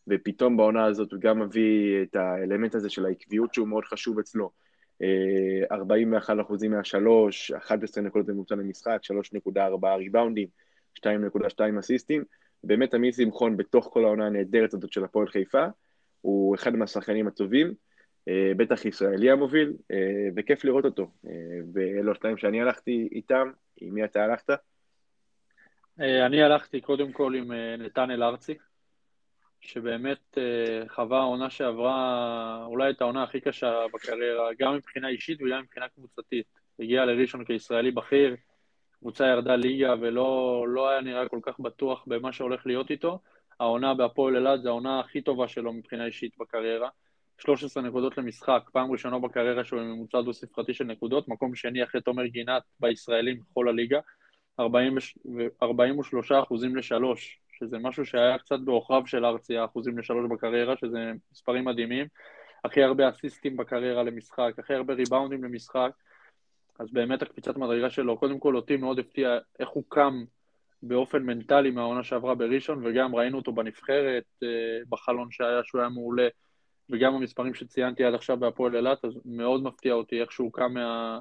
ופתאום 0.09 0.57
בעונה 0.57 0.85
הזאת 0.85 1.13
הוא 1.13 1.21
גם 1.21 1.41
מביא 1.41 2.03
את 2.03 2.17
האלמנט 2.17 2.75
הזה 2.75 2.91
של 2.91 3.07
העקביות 3.07 3.55
שהוא 3.55 3.69
מאוד 3.69 3.85
חשוב 3.85 4.19
אצלו. 4.19 4.51
41 5.73 6.37
אה, 6.37 6.43
אחוזים 6.43 6.71
מהשלוש, 6.71 7.51
11 7.51 8.05
נקודות 8.05 8.27
בממוצע 8.27 8.55
למשחק, 8.55 9.01
3.4 9.47 9.87
ריבאונדים, 9.97 10.49
2.2 10.99 11.81
אסיסטים. 11.81 12.25
באמת 12.65 12.95
עמית 12.95 13.15
שמחון 13.15 13.57
בתוך 13.57 13.89
כל 13.93 14.05
העונה 14.05 14.27
הנהדרת 14.27 14.75
הזאת 14.75 14.93
של 14.93 15.05
הפועל 15.05 15.29
חיפה, 15.29 15.67
הוא 16.23 16.55
אחד 16.55 16.77
מהשחקנים 16.77 17.27
הטובים, 17.27 17.75
אה, 18.29 18.53
בטח 18.57 18.85
ישראלי 18.85 19.31
המוביל, 19.31 19.73
אה, 19.91 20.29
וכיף 20.37 20.65
לראות 20.65 20.85
אותו. 20.85 21.11
ואלו 21.75 22.13
השניים 22.13 22.37
שאני 22.37 22.61
הלכתי 22.61 23.09
איתם, 23.13 23.51
עם 23.77 23.95
מי 23.95 24.05
אתה 24.05 24.25
הלכת? 24.25 24.51
אני 25.99 26.43
הלכתי 26.43 26.81
קודם 26.81 27.13
כל 27.13 27.35
עם 27.35 27.53
נתנאל 27.79 28.23
ארצי, 28.23 28.55
שבאמת 29.63 30.39
אה, 30.39 30.89
חווה 30.89 31.19
העונה 31.19 31.51
שעברה 31.51 32.65
אולי 32.67 32.91
את 32.91 33.01
העונה 33.01 33.23
הכי 33.23 33.41
קשה 33.41 33.85
בקריירה, 33.95 34.49
גם 34.59 34.75
מבחינה 34.75 35.09
אישית 35.09 35.43
וגם 35.43 35.63
מבחינה 35.63 35.89
קבוצתית. 35.89 36.47
הגיע 36.79 37.05
לראשון 37.05 37.45
כישראלי 37.45 37.91
בכיר, 37.91 38.37
קבוצה 38.99 39.27
ירדה 39.27 39.57
ליגה 39.57 39.95
ולא 40.01 40.65
לא 40.69 40.89
היה 40.89 41.01
נראה 41.01 41.29
כל 41.29 41.41
כך 41.43 41.61
בטוח 41.61 42.05
במה 42.07 42.33
שהולך 42.33 42.67
להיות 42.67 42.91
איתו. 42.91 43.19
העונה 43.61 43.95
בהפועל 43.95 44.37
אילת 44.37 44.63
זו 44.63 44.69
העונה 44.69 45.01
הכי 45.01 45.21
טובה 45.21 45.49
שלו 45.49 45.73
מבחינה 45.73 46.07
אישית 46.07 46.39
בקריירה. 46.39 46.89
13 47.39 47.83
נקודות 47.83 48.19
למשחק, 48.19 48.71
פעם 48.73 48.93
ראשונה 48.93 49.19
בקריירה 49.19 49.65
שהוא 49.65 49.81
ממוצע 49.81 50.21
דו-ספרתי 50.21 50.75
של 50.75 50.85
נקודות, 50.85 51.29
מקום 51.29 51.55
שני 51.55 51.85
אחרי 51.85 52.01
תומר 52.01 52.27
גינת 52.27 52.63
בישראלים 52.81 53.41
בכל 53.51 53.69
הליגה, 53.69 54.01
43 54.61 56.33
אחוזים 56.33 56.77
לשלוש, 56.77 57.39
שזה 57.59 57.79
משהו 57.79 58.07
שהיה 58.07 58.39
קצת 58.39 58.59
בעוכריו 58.65 59.07
של 59.07 59.25
ארצי, 59.25 59.57
האחוזים 59.57 59.99
לשלוש 59.99 60.31
בקריירה, 60.31 60.77
שזה 60.77 61.13
מספרים 61.33 61.65
מדהימים. 61.65 62.07
הכי 62.65 62.83
הרבה 62.83 63.09
אסיסטים 63.09 63.57
בקריירה 63.57 64.03
למשחק, 64.03 64.53
הכי 64.59 64.75
הרבה 64.75 64.95
ריבאונדים 64.95 65.45
למשחק, 65.45 65.91
אז 66.79 66.93
באמת 66.93 67.23
הקפיצת 67.23 67.57
מדרגה 67.57 67.91
שלו, 67.91 68.19
קודם 68.19 68.39
כל 68.39 68.57
אותי 68.57 68.77
מאוד 68.77 68.99
הפתיע 68.99 69.39
איך 69.59 69.69
הוא 69.69 69.85
קם 69.89 70.25
באופן 70.83 71.23
מנטלי 71.23 71.71
מהעונה 71.71 72.03
שעברה 72.05 72.35
בראשון, 72.35 72.87
וגם 72.87 73.15
ראינו 73.15 73.39
אותו 73.39 73.53
בנבחרת, 73.53 74.25
אה, 74.43 74.49
בחלון 74.89 75.31
שהיה, 75.31 75.61
שהוא 75.65 75.81
היה 75.81 75.91
מעולה, 75.91 76.29
וגם 76.91 77.15
המספרים 77.15 77.55
שציינתי 77.55 78.05
עד 78.05 78.15
עכשיו 78.15 78.37
בהפועל 78.37 78.77
אילת, 78.77 79.05
אז 79.05 79.13
מאוד 79.25 79.63
מפתיע 79.63 79.93
אותי 79.93 80.21
איך 80.21 80.33
שהוא 80.33 80.53
קם 80.53 80.75
מה... 80.75 81.19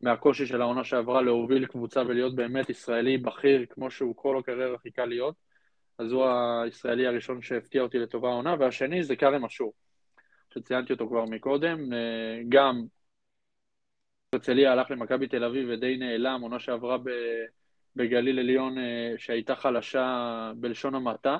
מהקושי 0.00 0.46
של 0.46 0.62
העונה 0.62 0.84
שעברה 0.84 1.22
להוביל 1.22 1.66
קבוצה 1.66 2.02
ולהיות 2.06 2.34
באמת 2.34 2.70
ישראלי 2.70 3.18
בכיר, 3.18 3.66
כמו 3.70 3.90
שהוא 3.90 4.16
כל 4.16 4.38
הקריירה 4.38 4.78
חיכה 4.78 5.04
להיות. 5.04 5.34
אז 5.98 6.12
הוא 6.12 6.26
הישראלי 6.64 7.06
הראשון 7.06 7.42
שהפתיע 7.42 7.82
אותי 7.82 7.98
לטובה 7.98 8.28
העונה, 8.28 8.54
והשני 8.58 9.04
זה 9.04 9.16
כרם 9.16 9.44
אשור, 9.44 9.72
שציינתי 10.54 10.92
אותו 10.92 11.08
כבר 11.08 11.24
מקודם, 11.24 11.92
אה, 11.92 12.42
גם 12.48 12.84
הרצליה 14.32 14.72
הלך 14.72 14.90
למכבי 14.90 15.26
תל 15.26 15.44
אביב 15.44 15.68
ודי 15.70 15.96
נעלם, 15.96 16.40
עונה 16.42 16.58
שעברה 16.58 16.96
בגליל 17.96 18.38
עליון 18.38 18.76
שהייתה 19.16 19.56
חלשה 19.56 20.52
בלשון 20.56 20.94
המעטה, 20.94 21.36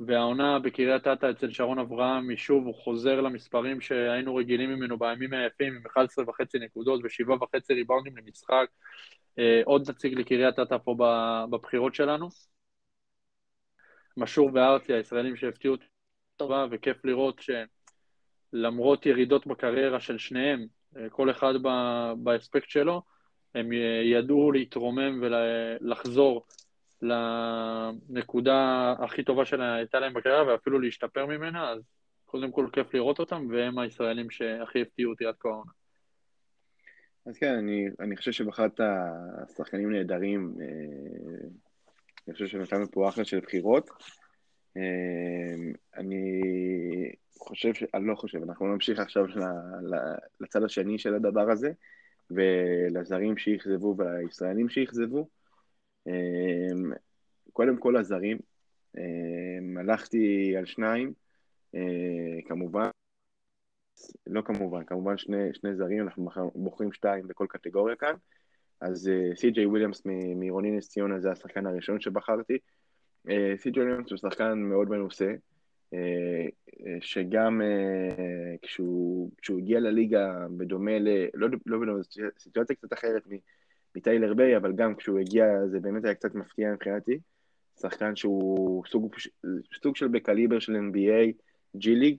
והעונה 0.00 0.58
בקריית 0.58 1.06
אתא 1.06 1.30
אצל 1.30 1.50
שרון 1.50 1.78
אברהם, 1.78 2.36
שוב 2.36 2.66
הוא 2.66 2.74
חוזר 2.74 3.20
למספרים 3.20 3.80
שהיינו 3.80 4.34
רגילים 4.34 4.70
ממנו 4.70 4.98
בימים 4.98 5.32
היפים, 5.32 5.76
עם 5.76 5.82
11 5.86 6.24
וחצי 6.28 6.58
נקודות 6.58 7.00
ושבעה 7.04 7.36
וחצי 7.42 7.74
ריבאונדים 7.74 8.16
למשחק. 8.16 8.66
עוד 9.64 9.90
נציג 9.90 10.14
לקריית 10.14 10.58
אתא 10.58 10.78
פה 10.84 10.96
בבחירות 11.50 11.94
שלנו. 11.94 12.28
משור 14.16 14.50
וארצי, 14.54 14.92
הישראלים 14.92 15.36
שהפתיעו 15.36 15.74
אותי 15.74 15.84
טובה, 16.36 16.66
וכיף 16.70 17.04
לראות 17.04 17.40
שלמרות 18.52 19.06
ירידות 19.06 19.46
בקריירה 19.46 20.00
של 20.00 20.18
שניהם, 20.18 20.66
כל 21.10 21.30
אחד 21.30 21.54
באספקט 22.16 22.70
שלו, 22.70 23.02
הם 23.56 23.72
ידעו 24.04 24.52
להתרומם 24.52 25.22
ולחזור 25.22 26.46
לנקודה 27.02 28.92
הכי 28.98 29.22
טובה 29.22 29.44
שהייתה 29.44 30.00
להם 30.00 30.14
בקריירה 30.14 30.46
ואפילו 30.46 30.78
להשתפר 30.78 31.26
ממנה, 31.26 31.70
אז 31.70 31.82
קודם 32.24 32.52
כל 32.52 32.68
כיף 32.72 32.94
לראות 32.94 33.18
אותם, 33.18 33.46
והם 33.50 33.78
הישראלים 33.78 34.30
שהכי 34.30 34.82
הפתיעו 34.82 35.12
אותי 35.12 35.26
עד 35.26 35.34
כה. 35.40 35.48
אז 37.26 37.38
כן, 37.38 37.54
אני, 37.54 37.86
אני 38.00 38.16
חושב 38.16 38.32
שבחרת 38.32 38.80
שחקנים 39.56 39.92
נהדרים, 39.92 40.54
אה, 40.60 40.66
אני 42.26 42.32
חושב 42.32 42.46
שנתנו 42.46 42.90
פה 42.90 43.08
אחלה 43.08 43.24
של 43.24 43.40
בחירות. 43.40 43.90
אה, 44.76 45.72
אני 45.96 46.40
חושב. 47.38 47.70
אני 47.94 48.06
לא 48.06 48.14
חושב, 48.14 48.42
אנחנו 48.42 48.66
נמשיך 48.66 48.98
עכשיו 48.98 49.24
לצד 50.40 50.62
השני 50.62 50.98
של 50.98 51.14
הדבר 51.14 51.50
הזה, 51.50 51.72
ולזרים 52.30 53.36
שאכזבו 53.36 53.94
ולישראלים 53.98 54.68
שאכזבו. 54.68 55.28
אמ, 56.06 56.92
קודם 57.52 57.76
כל 57.76 57.96
הזרים, 57.96 58.38
אמ, 58.98 59.78
הלכתי 59.78 60.54
על 60.56 60.66
שניים, 60.66 61.12
אה, 61.74 62.42
כמובן, 62.46 62.88
לא 64.26 64.42
כמובן, 64.42 64.84
כמובן 64.84 65.18
שני, 65.18 65.54
שני 65.54 65.74
זרים, 65.74 66.02
אנחנו 66.02 66.30
בוחרים 66.54 66.92
שתיים 66.92 67.28
בכל 67.28 67.46
קטגוריה 67.48 67.96
כאן. 67.96 68.14
אז 68.80 69.08
אה, 69.08 69.36
סי.ג'יי 69.36 69.66
וויליאמס 69.66 70.02
מעירוני 70.36 70.70
נס 70.70 70.88
ציונה 70.88 71.20
זה 71.20 71.32
השחקן 71.32 71.66
הראשון 71.66 72.00
שבחרתי. 72.00 72.58
אה, 73.28 73.54
סי.ג'יי 73.56 73.82
וויליאמס 73.82 74.10
הוא 74.10 74.18
שחקן 74.18 74.58
מאוד 74.58 74.88
מנוסה, 74.88 75.34
שגם 77.00 77.60
כשהוא, 78.62 79.30
כשהוא 79.42 79.58
הגיע 79.58 79.80
לליגה 79.80 80.46
בדומה 80.56 80.98
ל... 80.98 81.08
לא, 81.34 81.48
לא 81.66 81.78
בדומה, 81.78 82.02
זו 82.02 82.22
סיטואציה 82.38 82.76
קצת 82.76 82.92
אחרת 82.92 83.22
מטיילר 83.96 84.34
ביי, 84.34 84.56
אבל 84.56 84.72
גם 84.72 84.94
כשהוא 84.94 85.18
הגיע 85.18 85.66
זה 85.66 85.80
באמת 85.80 86.04
היה 86.04 86.14
קצת 86.14 86.34
מפתיע 86.34 86.72
מבחינתי. 86.72 87.18
שחקן 87.80 88.16
שהוא 88.16 88.84
סוג, 88.86 89.14
סוג 89.82 89.96
של 89.96 90.08
בקליבר 90.08 90.58
של 90.58 90.72
NBA, 90.76 91.32
ג'י 91.76 91.94
ליג, 91.94 92.16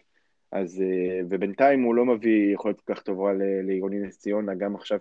אז, 0.52 0.82
אה, 0.82 1.20
ובינתיים 1.30 1.84
הוא 1.84 1.96
לא 1.96 2.06
מביא 2.06 2.54
יכולת 2.54 2.82
כל 2.82 2.94
כך 2.94 3.02
טובה 3.02 3.32
לעירוני 3.64 4.00
נס 4.00 4.18
ציונה, 4.20 4.56
גם 4.56 4.76
עכשיו 4.76 5.00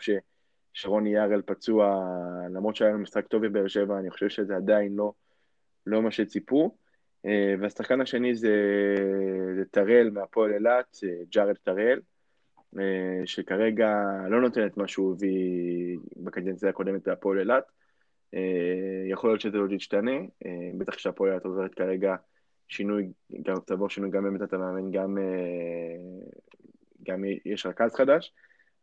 ששרוני 0.75 1.15
יארל 1.15 1.43
פצוע, 1.43 2.01
למרות 2.55 2.77
שהיה 2.77 2.93
לו 2.93 2.99
משחק 2.99 3.27
טוב 3.27 3.47
בבאר 3.47 3.69
שבע, 3.69 3.99
אני 3.99 4.11
חושב 4.11 4.29
שזה 4.29 4.57
עדיין 4.57 4.93
לא, 4.97 5.13
לא 5.87 6.03
מה 6.03 6.11
שציפו. 6.11 6.77
אה, 7.25 7.55
והשחקן 7.61 8.01
השני 8.01 8.35
זה, 8.35 8.55
זה 9.57 9.65
טרל 9.71 10.11
מהפועל 10.11 10.53
אילת, 10.53 10.97
אה, 11.05 11.25
ג'ארד 11.31 11.57
טרל. 11.57 12.01
אה, 12.79 13.27
שכרגע 13.27 13.95
לא 14.31 14.41
נותן 14.41 14.67
את 14.67 14.77
מה 14.77 14.89
שהוא 14.89 15.13
הביא 15.13 15.99
בקדנציה 16.17 16.69
הקודמת 16.69 17.09
בהפועל 17.09 17.39
אילת. 17.39 17.65
יכול 19.11 19.31
להיות 19.31 19.41
שזה 19.41 19.59
עוד 19.59 19.73
ישתנה, 19.73 20.11
בטח 20.79 20.99
שהפועל 20.99 21.31
אילת 21.31 21.45
עוברת 21.45 21.75
כרגע 21.75 22.15
שינוי, 22.69 23.13
גם 23.43 23.55
תעבור 23.67 23.91
שינוי 23.91 24.11
גם 24.11 24.25
בעמדת 24.25 24.53
המאמן, 24.53 24.91
גם, 24.91 25.19
גם 27.03 27.25
יש 27.45 27.67
רכז 27.67 27.95
חדש, 27.95 28.33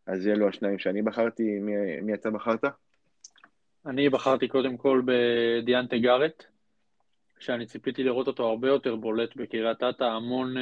אז 0.08 0.28
אלו 0.28 0.48
השניים 0.48 0.80
שאני 0.80 1.02
בחרתי, 1.02 1.60
מי, 1.60 2.02
מי 2.02 2.14
אתה 2.14 2.32
בחרת? 2.32 2.64
אני 3.86 4.10
בחרתי 4.10 4.48
קודם 4.48 4.78
כל 4.78 5.02
בדיאנטה 5.06 5.98
גארט, 5.98 6.44
שאני 7.44 7.66
ציפיתי 7.66 8.04
לראות 8.04 8.28
אותו 8.28 8.50
הרבה 8.50 8.68
יותר 8.68 8.96
בולט 8.96 9.36
בקריית 9.36 9.84
אתא, 9.84 10.04
המון... 10.04 10.56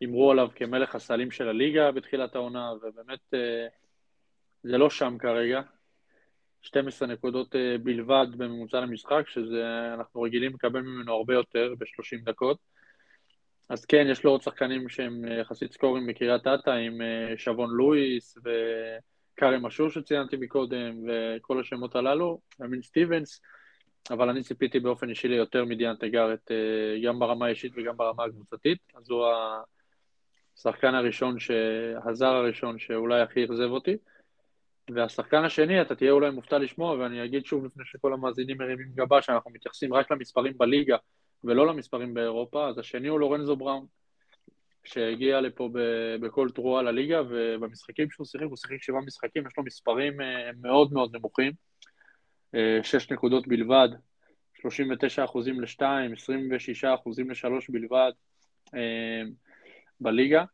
הימרו 0.00 0.30
עליו 0.30 0.48
כמלך 0.54 0.94
הסלים 0.94 1.30
של 1.30 1.48
הליגה 1.48 1.92
בתחילת 1.92 2.34
העונה, 2.34 2.72
ובאמת 2.82 3.34
אה, 3.34 3.66
זה 4.62 4.78
לא 4.78 4.90
שם 4.90 5.16
כרגע. 5.18 5.60
12 6.62 7.08
נקודות 7.08 7.56
אה, 7.56 7.76
בלבד 7.82 8.26
בממוצע 8.36 8.80
למשחק, 8.80 9.28
שזה, 9.28 9.94
אנחנו 9.94 10.22
רגילים 10.22 10.54
לקבל 10.54 10.80
ממנו 10.80 11.14
הרבה 11.14 11.34
יותר 11.34 11.74
ב-30 11.78 12.24
דקות. 12.24 12.58
אז 13.68 13.84
כן, 13.84 14.06
יש 14.10 14.24
לו 14.24 14.30
עוד 14.30 14.42
שחקנים 14.42 14.88
שהם 14.88 15.24
אה, 15.28 15.34
יחסית 15.34 15.72
סקורים 15.72 16.06
בקריית 16.06 16.46
אתא, 16.46 16.70
עם 16.70 17.00
שבון 17.36 17.70
לואיס 17.70 18.38
וקארי 18.38 19.56
משור 19.60 19.88
שציינתי 19.88 20.36
מקודם, 20.36 21.04
וכל 21.06 21.60
השמות 21.60 21.96
הללו, 21.96 22.40
אמין 22.62 22.82
סטיבנס, 22.82 23.40
אבל 24.10 24.28
אני 24.28 24.42
ציפיתי 24.42 24.80
באופן 24.80 25.08
אישי 25.08 25.28
ליותר 25.28 25.64
מדיאנטה 25.64 26.08
גארט, 26.08 26.50
גם 27.04 27.18
ברמה 27.18 27.46
האישית 27.46 27.72
וגם 27.76 27.96
ברמה 27.96 28.24
הקבוצתית, 28.24 28.78
אז 28.94 29.10
הוא 29.10 29.26
השחקן 30.56 30.94
הראשון, 30.94 31.36
הזר 32.04 32.26
הראשון 32.26 32.78
שאולי 32.78 33.20
הכי 33.20 33.44
אכזב 33.44 33.70
אותי. 33.70 33.96
והשחקן 34.94 35.44
השני, 35.44 35.82
אתה 35.82 35.94
תהיה 35.94 36.10
אולי 36.10 36.30
מופתע 36.30 36.58
לשמוע, 36.58 36.92
ואני 36.92 37.24
אגיד 37.24 37.44
שוב 37.44 37.64
לפני 37.64 37.84
שכל 37.86 38.12
המאזינים 38.12 38.58
מרימים 38.58 38.88
גבה, 38.94 39.22
שאנחנו 39.22 39.50
מתייחסים 39.50 39.94
רק 39.94 40.10
למספרים 40.12 40.58
בליגה 40.58 40.96
ולא 41.44 41.66
למספרים 41.66 42.14
באירופה, 42.14 42.68
אז 42.68 42.78
השני 42.78 43.08
הוא 43.08 43.20
לורנזו 43.20 43.56
בראון, 43.56 43.86
שהגיע 44.84 45.40
לפה 45.40 45.70
בכל 46.20 46.48
תרועה 46.54 46.82
לליגה, 46.82 47.22
ובמשחקים 47.28 48.10
שהוא 48.10 48.26
שיחק, 48.26 48.44
הוא 48.44 48.56
שיחק 48.56 48.82
שבעה 48.82 49.00
משחקים, 49.00 49.46
יש 49.46 49.52
לו 49.58 49.64
מספרים 49.64 50.20
אה, 50.20 50.50
מאוד 50.60 50.92
מאוד 50.92 51.16
נמוכים, 51.16 51.52
אה, 52.54 52.78
שש 52.82 53.12
נקודות 53.12 53.48
בלבד, 53.48 53.88
39 54.54 55.24
אחוזים 55.24 55.60
לשתיים, 55.60 56.12
26 56.12 56.84
אחוזים 56.84 57.30
לשלוש 57.30 57.70
בלבד. 57.70 58.12
אה, 58.74 59.22
בליגה 60.00 60.44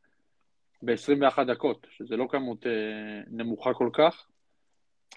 ב-21 0.82 1.44
דקות, 1.44 1.86
שזה 1.90 2.16
לא 2.16 2.26
כמות 2.30 2.66
אה, 2.66 2.72
נמוכה 3.26 3.74
כל 3.74 3.90
כך. 3.92 4.26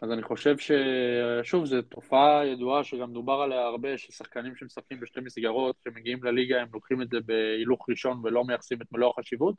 אז 0.02 0.12
אני 0.12 0.24
חושב 0.24 0.56
ששוב, 0.58 1.66
זו 1.66 1.82
תופעה 1.82 2.46
ידועה 2.46 2.84
שגם 2.84 3.14
דובר 3.14 3.34
עליה 3.34 3.62
הרבה, 3.62 3.98
ששחקנים 3.98 4.56
שמשחקים 4.56 5.00
בשתי 5.00 5.20
מסגרות, 5.20 5.76
שמגיעים 5.84 6.24
לליגה, 6.24 6.62
הם 6.62 6.68
לוקחים 6.74 7.02
את 7.02 7.10
זה 7.10 7.18
בהילוך 7.26 7.90
ראשון 7.90 8.22
ולא 8.24 8.44
מייחסים 8.44 8.82
את 8.82 8.88
מלוא 8.92 9.10
החשיבות, 9.10 9.56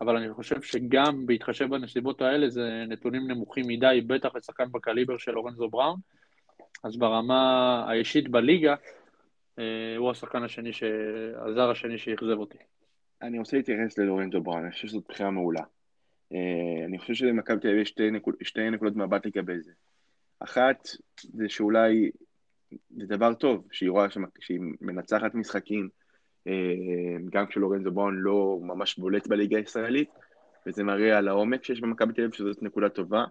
אבל 0.00 0.16
אני 0.16 0.34
חושב 0.34 0.62
שגם 0.62 1.26
בהתחשב 1.26 1.68
בנסיבות 1.70 2.20
האלה, 2.20 2.48
זה 2.50 2.84
נתונים 2.88 3.28
נמוכים 3.28 3.66
מדי, 3.66 4.00
בטח 4.06 4.36
לשחקן 4.36 4.72
בקליבר 4.72 5.18
של 5.18 5.32
לורנזו 5.32 5.68
בראון, 5.68 6.00
אז 6.82 6.96
ברמה 6.96 7.84
האישית 7.88 8.28
בליגה, 8.28 8.74
אה, 9.58 9.96
הוא 9.96 10.10
השחקן 10.10 10.42
השני, 10.42 10.70
הזר 11.36 11.70
השני 11.70 11.98
שאכזב 11.98 12.38
אותי. 12.38 12.58
אני 13.22 13.38
רוצה 13.38 13.56
להתייחס 13.56 13.98
ללורנטו 13.98 14.40
בראון, 14.40 14.62
אני 14.62 14.72
חושב 14.72 14.88
שזאת 14.88 15.04
בחירה 15.08 15.30
מעולה. 15.30 15.62
אה, 16.32 16.84
אני 16.86 16.98
חושב 16.98 17.14
שלמכבי 17.14 17.60
תל 17.60 17.68
אביב 17.68 17.80
יש 17.80 17.88
שתי, 17.88 18.10
שתי 18.42 18.70
נקודות 18.70 18.96
מבט 18.96 19.26
לגבי 19.26 19.60
זה. 19.60 19.72
אחת, 20.40 20.88
זה 21.20 21.48
שאולי 21.48 22.10
זה 22.90 23.06
דבר 23.06 23.34
טוב 23.34 23.68
שהיא 23.72 23.90
רואה 23.90 24.10
שמה, 24.10 24.26
שהיא 24.40 24.60
מנצחת 24.80 25.34
משחקים, 25.34 25.88
אה, 26.46 26.52
גם 27.30 27.46
כשלורנזו 27.46 27.90
בראון 27.90 28.18
לא 28.18 28.58
ממש 28.62 28.98
בולט 28.98 29.26
בליגה 29.26 29.56
הישראלית, 29.56 30.10
וזה 30.66 30.84
מראה 30.84 31.18
על 31.18 31.28
העומק 31.28 31.64
שיש 31.64 31.80
במכבי 31.80 32.12
תל 32.12 32.20
אביב, 32.22 32.34
שזאת 32.34 32.62
נקודה 32.62 32.88
טובה. 32.88 33.24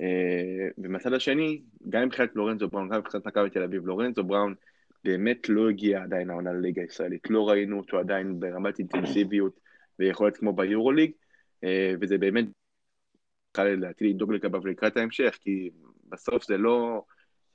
אה, 0.00 0.68
ומהצד 0.78 1.12
השני, 1.12 1.62
גם 1.88 2.06
מבחינת 2.06 2.36
לורנזו 2.36 2.68
בראון, 2.68 2.88
גם 2.88 2.98
מבחינת 2.98 3.26
מכבי 3.26 3.50
תל 3.50 3.62
אביב, 3.62 3.86
לורנזו 3.86 4.24
בראון 4.24 4.54
באמת 5.04 5.48
לא 5.48 5.68
הגיע 5.68 6.02
עדיין 6.02 6.30
העונה 6.30 6.52
לליגה 6.52 6.82
הישראלית, 6.82 7.30
לא 7.30 7.48
ראינו 7.48 7.78
אותו 7.78 7.98
עדיין 7.98 8.40
ברמת 8.40 8.78
אינטנסיביות 8.78 9.60
ויכולת 9.98 10.36
כמו 10.36 10.52
ביורוליג, 10.52 11.10
אה, 11.64 11.94
וזה 12.00 12.18
באמת 12.18 12.44
לדעתי 13.58 14.08
לדאוג 14.08 14.32
לגביו 14.32 14.66
לקראת 14.66 14.96
ההמשך, 14.96 15.38
כי 15.40 15.70
בסוף 16.08 16.44
זה 16.46 16.56
לא, 16.56 17.02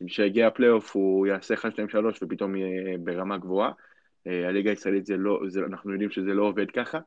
כשיגיע 0.07 0.47
הפלייאוף 0.47 0.95
הוא 0.95 1.27
יעשה 1.27 1.53
1, 1.53 1.71
2, 1.71 1.89
3 1.89 2.23
ופתאום 2.23 2.55
יהיה 2.55 2.97
ברמה 2.97 3.37
גבוהה. 3.37 3.71
אה, 4.27 4.47
הליגה 4.47 4.69
הישראלית 4.69 5.05
זה 5.05 5.17
לא, 5.17 5.39
זה, 5.47 5.59
אנחנו 5.65 5.91
יודעים 5.91 6.09
שזה 6.09 6.33
לא 6.33 6.43
עובד 6.43 6.71
ככה, 6.71 6.99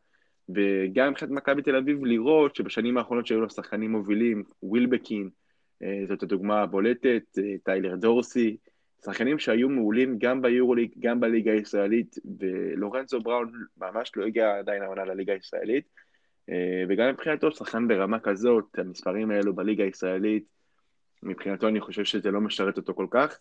וגם 0.48 1.10
מבחינת 1.10 1.30
מכבי 1.30 1.62
תל 1.62 1.76
אביב 1.76 2.04
לראות 2.04 2.56
שבשנים 2.56 2.98
האחרונות 2.98 3.26
שהיו 3.26 3.40
לו 3.40 3.50
שחקנים 3.50 3.92
מובילים, 3.92 4.42
ווילבקין, 4.62 5.30
אה, 5.82 6.02
זאת 6.08 6.22
הדוגמה 6.22 6.62
הבולטת, 6.62 7.38
טיילר 7.64 7.96
דורסי, 7.96 8.56
שחקנים 9.04 9.38
שהיו 9.38 9.68
מעולים 9.68 10.16
גם 10.18 10.42
ביורוליג, 10.42 10.90
גם 10.98 11.20
בליגה 11.20 11.52
הישראלית, 11.52 12.16
ולורנזו 12.40 13.20
בראון 13.20 13.52
ממש 13.76 14.12
לא 14.16 14.24
הגיע 14.24 14.58
עדיין 14.58 14.82
העונה 14.82 15.04
לליגה 15.04 15.32
הישראלית, 15.32 15.84
אה, 16.50 16.84
וגם 16.88 17.08
מבחינתו 17.08 17.52
שחקן 17.52 17.88
ברמה 17.88 18.20
כזאת, 18.20 18.78
המספרים 18.78 19.30
האלו 19.30 19.54
בליגה 19.54 19.84
הישראלית, 19.84 20.44
מבחינתו 21.22 21.68
אני 21.68 21.80
חושב 21.80 22.04
שזה 22.04 22.30
לא 22.30 22.40
משרת 22.40 22.76
אותו 22.76 22.94
כל 22.94 23.06
כך, 23.10 23.38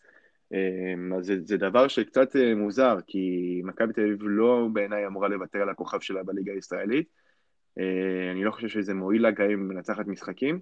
אז 1.17 1.25
זה, 1.25 1.35
זה 1.43 1.57
דבר 1.57 1.87
שקצת 1.87 2.35
מוזר, 2.55 2.97
כי 3.07 3.61
מכבי 3.63 3.93
תל 3.93 4.01
אביב 4.01 4.19
לא 4.21 4.67
בעיניי 4.73 5.07
אמורה 5.07 5.27
לוותר 5.27 5.61
על 5.61 5.69
הכוכב 5.69 5.99
שלה 5.99 6.23
בליגה 6.23 6.51
הישראלית. 6.53 7.07
אני 8.31 8.43
לא 8.43 8.51
חושב 8.51 8.67
שזה 8.67 8.93
מועיל 8.93 9.21
לה 9.21 9.31
גם 9.31 9.49
אם 9.49 9.67
מנצחת 9.67 10.07
משחקים, 10.07 10.59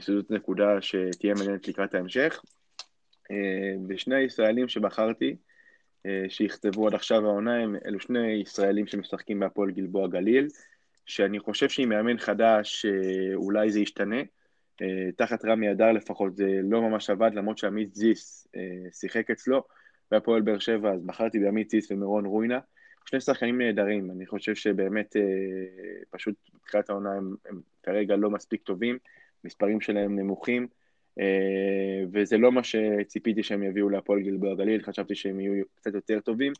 שזאת 0.00 0.30
נקודה 0.30 0.80
שתהיה 0.80 1.34
מעניינת 1.34 1.68
לקראת 1.68 1.94
ההמשך. 1.94 2.42
ושני 3.88 4.14
הישראלים 4.14 4.68
שבחרתי, 4.68 5.36
שיכתבו 6.28 6.86
עד 6.86 6.94
עכשיו 6.94 7.26
העונה, 7.26 7.56
הם 7.56 7.76
אלו 7.86 8.00
שני 8.00 8.32
ישראלים 8.32 8.86
שמשחקים 8.86 9.40
בהפועל 9.40 9.70
גלבוע 9.70 10.08
גליל, 10.08 10.48
שאני 11.06 11.38
חושב 11.38 11.68
שעם 11.68 11.88
מאמן 11.88 12.18
חדש 12.18 12.86
אולי 13.34 13.70
זה 13.70 13.80
ישתנה. 13.80 14.20
תחת 15.16 15.44
רמי 15.44 15.70
אדר 15.70 15.92
לפחות 15.92 16.36
זה 16.36 16.60
לא 16.62 16.82
ממש 16.82 17.10
עבד, 17.10 17.30
למרות 17.34 17.58
שעמית 17.58 17.94
זיס 17.94 18.48
שיחק 18.92 19.30
אצלו, 19.30 19.62
בהפועל 20.10 20.42
באר 20.42 20.58
שבע, 20.58 20.92
אז 20.92 21.02
בחרתי 21.02 21.38
בעמית 21.38 21.70
זיס 21.70 21.90
ומירון 21.90 22.24
רוינה. 22.24 22.58
שני 23.04 23.20
שחקנים 23.20 23.60
נהדרים, 23.60 24.10
אני 24.10 24.26
חושב 24.26 24.54
שבאמת 24.54 25.16
פשוט 26.10 26.34
בתחילת 26.54 26.90
העונה 26.90 27.12
הם, 27.12 27.34
הם 27.48 27.60
כרגע 27.82 28.16
לא 28.16 28.30
מספיק 28.30 28.62
טובים, 28.62 28.98
מספרים 29.44 29.80
שלהם 29.80 30.18
נמוכים. 30.18 30.66
אה, 31.18 32.04
וזה 32.12 32.38
לא 32.38 32.52
מה 32.52 32.60
שציפיתי 32.64 33.42
שהם 33.42 33.62
יביאו 33.62 33.88
להפועל 33.88 34.20
גלבוע 34.20 34.54
גליל, 34.54 34.82
חשבתי 34.82 35.14
שהם 35.14 35.40
יהיו 35.40 35.64
קצת 35.74 35.94
יותר 35.94 36.20
טובים, 36.20 36.52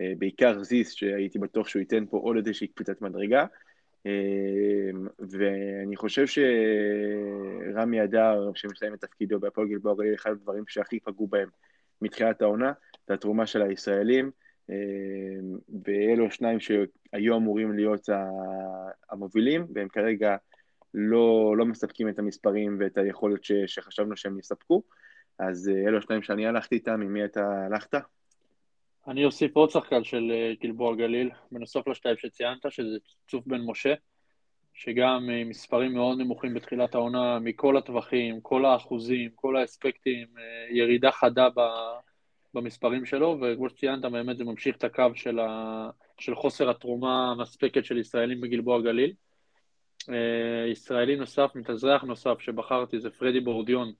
אה, 0.00 0.12
בעיקר 0.18 0.62
זיס, 0.62 0.92
שהייתי 0.92 1.38
בטוח 1.38 1.68
שהוא 1.68 1.80
ייתן 1.80 2.04
פה 2.10 2.16
עוד 2.16 2.36
איזושהי 2.36 2.66
קפיצת 2.66 3.00
מדרגה, 3.02 3.40
אה, 3.40 3.46
ואני 5.18 5.96
חושב 5.96 6.24
שרמי 6.26 8.04
אדר, 8.04 8.50
שמסיים 8.54 8.94
את 8.94 9.00
תפקידו 9.00 9.40
בהפועל 9.40 9.68
גלבוע 9.68 9.94
גליל, 9.94 10.14
אחד 10.14 10.30
הדברים 10.30 10.64
שהכי 10.68 11.00
פגעו 11.00 11.26
בהם 11.26 11.48
מתחילת 12.02 12.42
העונה, 12.42 12.72
זה 13.08 13.14
התרומה 13.14 13.46
של 13.46 13.62
הישראלים, 13.62 14.30
ואלו 15.84 16.30
שניים 16.30 16.60
שהיו 16.60 17.36
אמורים 17.36 17.72
להיות 17.72 18.08
המובילים, 19.10 19.66
והם 19.74 19.88
כרגע 19.88 20.36
לא, 20.94 21.54
לא 21.56 21.66
מספקים 21.66 22.08
את 22.08 22.18
המספרים 22.18 22.76
ואת 22.80 22.98
היכולת 22.98 23.44
ש, 23.44 23.52
שחשבנו 23.52 24.16
שהם 24.16 24.38
יספקו. 24.38 24.82
אז 25.38 25.68
אה, 25.68 25.88
אלו 25.88 25.98
השניים 25.98 26.22
שאני 26.22 26.46
הלכתי 26.46 26.74
איתם, 26.74 27.00
עם 27.00 27.12
מי 27.12 27.24
אתה 27.24 27.66
הלכת? 27.66 27.94
אני 29.08 29.24
אוסיף 29.24 29.56
עוד 29.56 29.70
שחקן 29.70 30.04
של 30.04 30.30
אה, 30.30 30.52
גלבוע 30.62 30.96
גליל, 30.96 31.30
בנוסף 31.52 31.88
לשתיים 31.88 32.16
שציינת, 32.16 32.72
שזה 32.72 32.96
צוף 33.28 33.46
בן 33.46 33.60
משה, 33.60 33.94
שגם 34.74 35.30
עם 35.30 35.48
מספרים 35.48 35.94
מאוד 35.94 36.18
נמוכים 36.18 36.54
בתחילת 36.54 36.94
העונה, 36.94 37.38
מכל 37.38 37.76
הטווחים, 37.76 38.40
כל 38.40 38.64
האחוזים, 38.64 39.30
כל 39.34 39.56
האספקטים, 39.56 40.26
אה, 40.38 40.76
ירידה 40.76 41.12
חדה 41.12 41.48
במספרים 42.54 43.06
שלו, 43.06 43.38
וכמו 43.40 43.68
שציינת, 43.68 44.02
באמת 44.02 44.36
זה 44.36 44.44
ממשיך 44.44 44.76
את 44.76 44.84
הקו 44.84 45.08
של, 45.14 45.38
ה... 45.38 45.90
של 46.18 46.34
חוסר 46.34 46.70
התרומה 46.70 47.30
המספקת 47.30 47.84
של 47.84 47.98
ישראלים 47.98 48.40
בגלבוע 48.40 48.80
גליל. 48.80 49.12
אה, 50.08 50.66
ישראלי 50.70 51.16
נוסף, 51.16 51.50
מתאזרח 51.54 52.02
נוסף 52.02 52.40
שבחרתי 52.40 53.00
זה 53.00 53.10
פרדי 53.10 53.40
בורדיון, 53.40 53.92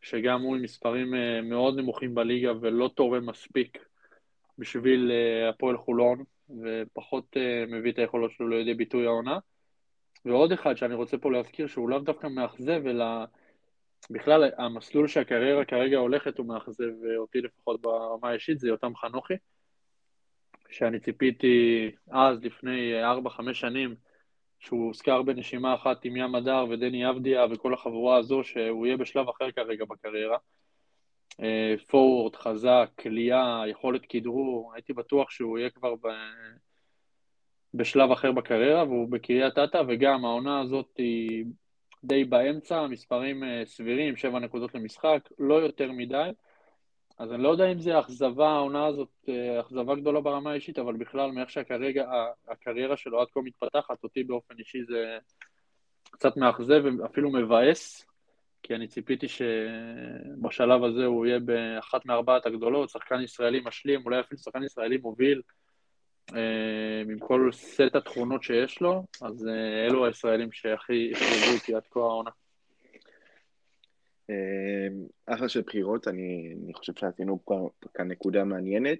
שגם 0.00 0.42
הוא 0.42 0.56
עם 0.56 0.62
מספרים 0.62 1.14
אה, 1.14 1.40
מאוד 1.42 1.76
נמוכים 1.76 2.14
בליגה 2.14 2.52
ולא 2.60 2.90
תורם 2.94 3.26
מספיק 3.26 3.78
בשביל 4.58 5.10
אה, 5.12 5.48
הפועל 5.48 5.76
חולון, 5.76 6.24
ופחות 6.62 7.36
מביא 7.68 7.92
את 7.92 7.98
היכולות 7.98 8.30
שלו 8.32 8.48
לידי 8.48 8.74
ביטוי 8.74 9.06
העונה. 9.06 9.38
ועוד 10.24 10.52
אחד 10.52 10.76
שאני 10.76 10.94
רוצה 10.94 11.18
פה 11.18 11.32
להזכיר 11.32 11.66
שהוא 11.66 11.88
לאו 11.88 11.98
דווקא 11.98 12.26
מאכזב, 12.26 12.86
אלא 12.86 13.04
בכלל 14.10 14.50
המסלול 14.58 15.08
שהקריירה 15.08 15.64
כרגע 15.64 15.98
הולכת 15.98 16.38
הוא 16.38 16.46
מאכזב 16.46 16.92
אותי 17.16 17.40
לפחות 17.40 17.80
ברמה 17.80 18.28
האישית, 18.28 18.58
זה 18.58 18.68
יותם 18.68 18.96
חנוכי, 18.96 19.34
שאני 20.70 21.00
ציפיתי 21.00 21.90
אז, 22.10 22.44
לפני 22.44 22.92
4-5 23.26 23.52
שנים, 23.52 23.94
שהוא 24.58 24.86
הוזכר 24.86 25.22
בנשימה 25.22 25.74
אחת 25.74 26.04
עם 26.04 26.16
ים 26.16 26.34
הדר 26.34 26.66
ודני 26.70 27.10
אבדיה 27.10 27.46
וכל 27.50 27.74
החבורה 27.74 28.16
הזו, 28.16 28.44
שהוא 28.44 28.86
יהיה 28.86 28.96
בשלב 28.96 29.28
אחר 29.28 29.50
כרגע 29.50 29.84
בקריירה. 29.84 30.38
פורוורד, 31.88 32.36
חזק, 32.36 32.90
כליאה, 33.00 33.62
יכולת 33.68 34.06
כדרור, 34.08 34.72
הייתי 34.74 34.92
בטוח 34.92 35.30
שהוא 35.30 35.58
יהיה 35.58 35.70
כבר 35.70 35.94
ב... 35.94 36.08
בשלב 37.74 38.10
אחר 38.10 38.32
בקריירה, 38.32 38.84
והוא 38.84 39.08
בקריית 39.10 39.58
אתא, 39.58 39.82
וגם 39.88 40.24
העונה 40.24 40.60
הזאת 40.60 40.88
היא 40.98 41.44
די 42.04 42.24
באמצע, 42.24 42.86
מספרים 42.86 43.44
אה, 43.44 43.62
סבירים, 43.64 44.16
שבע 44.16 44.38
נקודות 44.38 44.74
למשחק, 44.74 45.28
לא 45.38 45.54
יותר 45.54 45.92
מדי. 45.92 46.30
אז 47.18 47.32
אני 47.32 47.42
לא 47.42 47.48
יודע 47.48 47.72
אם 47.72 47.78
זה 47.78 48.00
אכזבה, 48.00 48.48
העונה 48.48 48.86
הזאת, 48.86 49.08
אה, 49.28 49.60
אכזבה 49.60 49.94
גדולה 49.94 50.20
ברמה 50.20 50.50
האישית, 50.50 50.78
אבל 50.78 50.96
בכלל, 50.96 51.30
מאיך 51.30 51.50
שהקריירה 51.50 52.26
הקריירה 52.48 52.96
שלו 52.96 53.20
עד 53.20 53.28
כה 53.32 53.40
מתפתחת, 53.40 54.04
אותי 54.04 54.24
באופן 54.24 54.54
אישי 54.58 54.84
זה 54.84 55.18
קצת 56.10 56.36
מאכזב 56.36 56.82
ואפילו 56.98 57.30
מבאס, 57.30 58.06
כי 58.64 58.74
אני 58.74 58.88
ציפיתי 58.88 59.26
שבשלב 59.28 60.84
הזה 60.84 61.04
הוא 61.04 61.26
יהיה 61.26 61.38
באחת 61.38 62.06
מארבעת 62.06 62.46
הגדולות, 62.46 62.90
שחקן 62.90 63.20
ישראלי 63.20 63.60
משלים, 63.64 64.00
אולי 64.04 64.20
אפילו 64.20 64.38
שחקן 64.38 64.62
ישראלי 64.62 64.96
מוביל, 64.96 65.42
אה, 66.34 67.02
עם 67.10 67.18
כל 67.18 67.50
סט 67.52 67.94
התכונות 67.94 68.42
שיש 68.42 68.80
לו, 68.80 69.04
אז 69.22 69.46
אה, 69.48 69.86
אלו 69.86 70.06
הישראלים 70.06 70.52
שהכי 70.52 71.12
הכרזו 71.12 71.54
אותי 71.54 71.74
עד 71.74 71.82
כה 71.90 72.00
העונה. 72.00 72.30
אמ, 74.30 75.06
אחלה 75.26 75.48
של 75.48 75.60
בחירות, 75.60 76.08
אני, 76.08 76.54
אני 76.64 76.74
חושב 76.74 76.92
שעשינו 76.96 77.44
כאן 77.94 78.08
נקודה 78.08 78.44
מעניינת, 78.44 78.98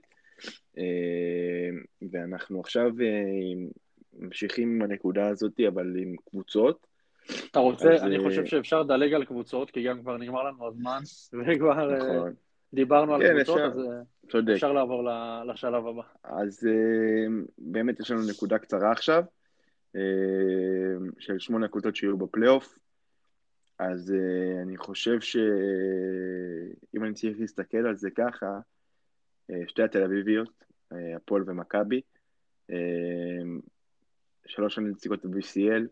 ואנחנו 2.12 2.60
עכשיו 2.60 2.90
אה, 3.00 3.68
ממשיכים 4.12 4.74
עם 4.74 4.82
הנקודה 4.82 5.28
הזאת, 5.28 5.60
אבל 5.68 5.96
עם 5.96 6.14
קבוצות. 6.30 6.93
אתה 7.50 7.58
רוצה, 7.58 7.94
אז, 7.94 8.02
אני 8.02 8.18
אה, 8.18 8.22
חושב 8.22 8.44
שאפשר 8.44 8.82
לדלג 8.82 9.12
על 9.12 9.24
קבוצות, 9.24 9.70
כי 9.70 9.82
גם 9.82 10.00
כבר 10.00 10.16
נגמר 10.16 10.42
לנו 10.42 10.68
הזמן, 10.68 11.00
וכבר 11.46 11.92
אה, 11.92 11.98
נכון. 11.98 12.34
דיברנו 12.74 13.14
על 13.14 13.22
כן, 13.22 13.34
קבוצות, 13.34 13.58
אפשר, 13.58 13.66
אז 13.66 14.30
צודק. 14.30 14.52
אפשר 14.54 14.72
לעבור 14.72 15.08
לשלב 15.46 15.86
הבא. 15.86 16.02
אז 16.24 16.68
באמת 17.58 18.00
יש 18.00 18.10
לנו 18.10 18.20
נקודה 18.30 18.58
קצרה 18.58 18.92
עכשיו, 18.92 19.24
של 21.18 21.38
שמונה 21.38 21.68
קבוצות 21.68 21.96
שיהיו 21.96 22.16
בפלייאוף. 22.16 22.78
אז 23.78 24.14
אני 24.62 24.76
חושב 24.76 25.20
שאם 25.20 27.04
אני 27.04 27.14
צריך 27.14 27.40
להסתכל 27.40 27.86
על 27.86 27.96
זה 27.96 28.10
ככה, 28.10 28.58
שתי 29.66 29.82
התל 29.82 30.02
אביביות, 30.02 30.64
הפועל 31.16 31.42
ומכבי, 31.46 32.00
שלוש 34.46 34.78
הנציגות 34.78 35.24
ב-BCL, 35.24 35.86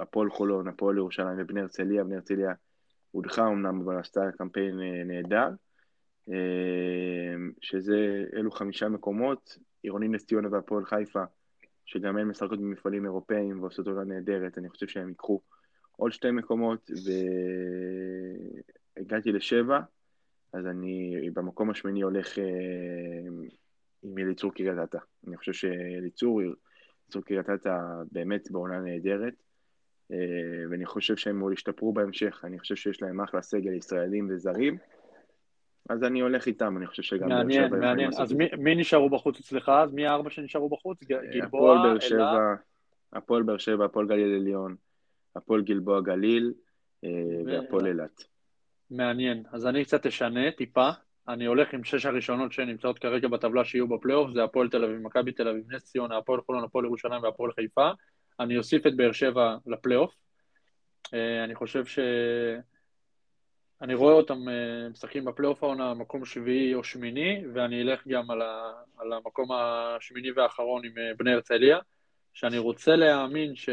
הפועל 0.00 0.30
חולון, 0.30 0.68
הפועל 0.68 0.96
ירושלים 0.96 1.36
ובני 1.38 1.60
הרצליה, 1.60 2.04
בני 2.04 2.14
הרצליה 2.14 2.52
הודחה 3.10 3.48
אמנם, 3.48 3.80
אבל 3.80 3.98
עשתה 3.98 4.20
קמפיין 4.38 4.78
uh, 4.78 5.04
נהדר, 5.04 5.48
uh, 6.28 6.32
שזה, 7.60 8.24
אלו 8.36 8.50
חמישה 8.50 8.88
מקומות, 8.88 9.58
עירוני 9.82 10.08
נס 10.08 10.26
ציונה 10.26 10.48
והפועל 10.52 10.84
חיפה, 10.84 11.24
שגם 11.84 12.16
הן 12.16 12.28
משחקות 12.28 12.58
במפעלים 12.58 13.04
אירופאיים 13.04 13.60
ועושות 13.60 13.86
עולה 13.86 14.04
נהדרת, 14.04 14.58
אני 14.58 14.68
חושב 14.68 14.88
שהם 14.88 15.08
ייקחו 15.08 15.40
עוד 15.96 16.12
שתי 16.12 16.30
מקומות, 16.30 16.90
והגעתי 18.96 19.32
לשבע, 19.32 19.80
אז 20.52 20.66
אני 20.66 21.30
במקום 21.32 21.70
השמיני 21.70 22.02
הולך 22.02 22.38
אה, 22.38 22.44
עם 24.02 24.18
אליצור 24.18 24.54
קריית 24.54 24.78
אתא. 24.84 24.98
אני 25.26 25.36
חושב 25.36 25.52
שאליצור, 25.52 26.40
קריית 27.20 27.50
אתא 27.50 27.78
באמת 28.12 28.50
בעונה 28.50 28.80
נהדרת, 28.80 29.34
אה, 30.12 30.16
ואני 30.70 30.86
חושב 30.86 31.16
שהם 31.16 31.52
ישתפרו 31.52 31.92
בהמשך. 31.92 32.40
אני 32.44 32.58
חושב 32.58 32.76
שיש 32.76 33.02
להם 33.02 33.20
אחלה 33.20 33.42
סגל 33.42 33.72
ישראלים 33.72 34.28
וזרים. 34.30 34.78
אז 35.88 36.04
אני 36.04 36.20
הולך 36.20 36.46
איתם, 36.46 36.76
אני 36.76 36.86
חושב 36.86 37.02
שגם... 37.02 37.28
מעניין, 37.28 37.74
מעניין. 37.74 38.10
אז 38.18 38.32
מי, 38.32 38.48
מי 38.58 38.74
נשארו 38.74 39.10
בחוץ 39.10 39.40
אצלך? 39.40 39.68
אז 39.68 39.92
מי 39.92 40.06
הארבע 40.06 40.30
שנשארו 40.30 40.68
בחוץ? 40.68 41.04
גלבוע, 41.04 41.94
אלעד? 42.12 42.58
הפועל 43.12 43.42
באר 43.42 43.58
שבע, 43.58 43.84
הפועל 43.84 44.06
גליל 44.06 44.34
עליון, 44.34 44.76
הפועל 45.36 45.62
גלבוע 45.62 46.00
גליל 46.00 46.52
אה, 47.04 47.10
והפועל 47.46 47.86
אילת. 47.86 48.24
מעניין. 48.90 49.42
אז 49.52 49.66
אני 49.66 49.84
קצת 49.84 50.06
אשנה 50.06 50.50
טיפה. 50.50 50.90
אני 51.28 51.44
הולך 51.46 51.74
עם 51.74 51.84
שש 51.84 52.06
הראשונות 52.06 52.52
שנמצאות 52.52 52.98
כרגע 52.98 53.28
בטבלה 53.28 53.64
שיהיו 53.64 53.88
בפלייאוף, 53.88 54.30
זה 54.30 54.44
הפועל 54.44 54.68
תל 54.68 54.84
אביב, 54.84 54.98
מכבי 54.98 55.32
תל 55.32 55.48
אביב, 55.48 55.72
נס 55.72 55.84
ציונה, 55.84 56.18
הפועל 56.18 56.40
חולון, 56.40 56.64
הפועל 56.64 56.84
ירושלים 56.84 57.22
והפועל 57.22 57.52
חיפה. 57.52 57.90
אני 58.40 58.58
אוסיף 58.58 58.86
את 58.86 58.96
באר 58.96 59.12
שבע 59.12 59.56
לפלייאוף. 59.66 60.14
אה, 61.14 61.44
אני 61.44 61.54
חושב 61.54 61.86
ש... 61.86 61.98
אני 63.82 63.94
רואה 63.94 64.14
אותם 64.14 64.48
אה, 64.48 64.88
משחקים 64.88 65.24
בפלייאוף 65.24 65.62
העונה, 65.62 65.94
מקום 65.94 66.24
שביעי 66.24 66.74
או 66.74 66.84
שמיני, 66.84 67.42
ואני 67.54 67.82
אלך 67.82 68.06
גם 68.08 68.30
על, 68.30 68.42
ה... 68.42 68.72
על 68.98 69.12
המקום 69.12 69.52
השמיני 69.52 70.32
והאחרון 70.32 70.84
עם 70.84 70.92
בני 71.16 71.32
הרצליה, 71.32 71.78
שאני 72.34 72.58
רוצה 72.58 72.96
להאמין 72.96 73.56
ש... 73.56 73.68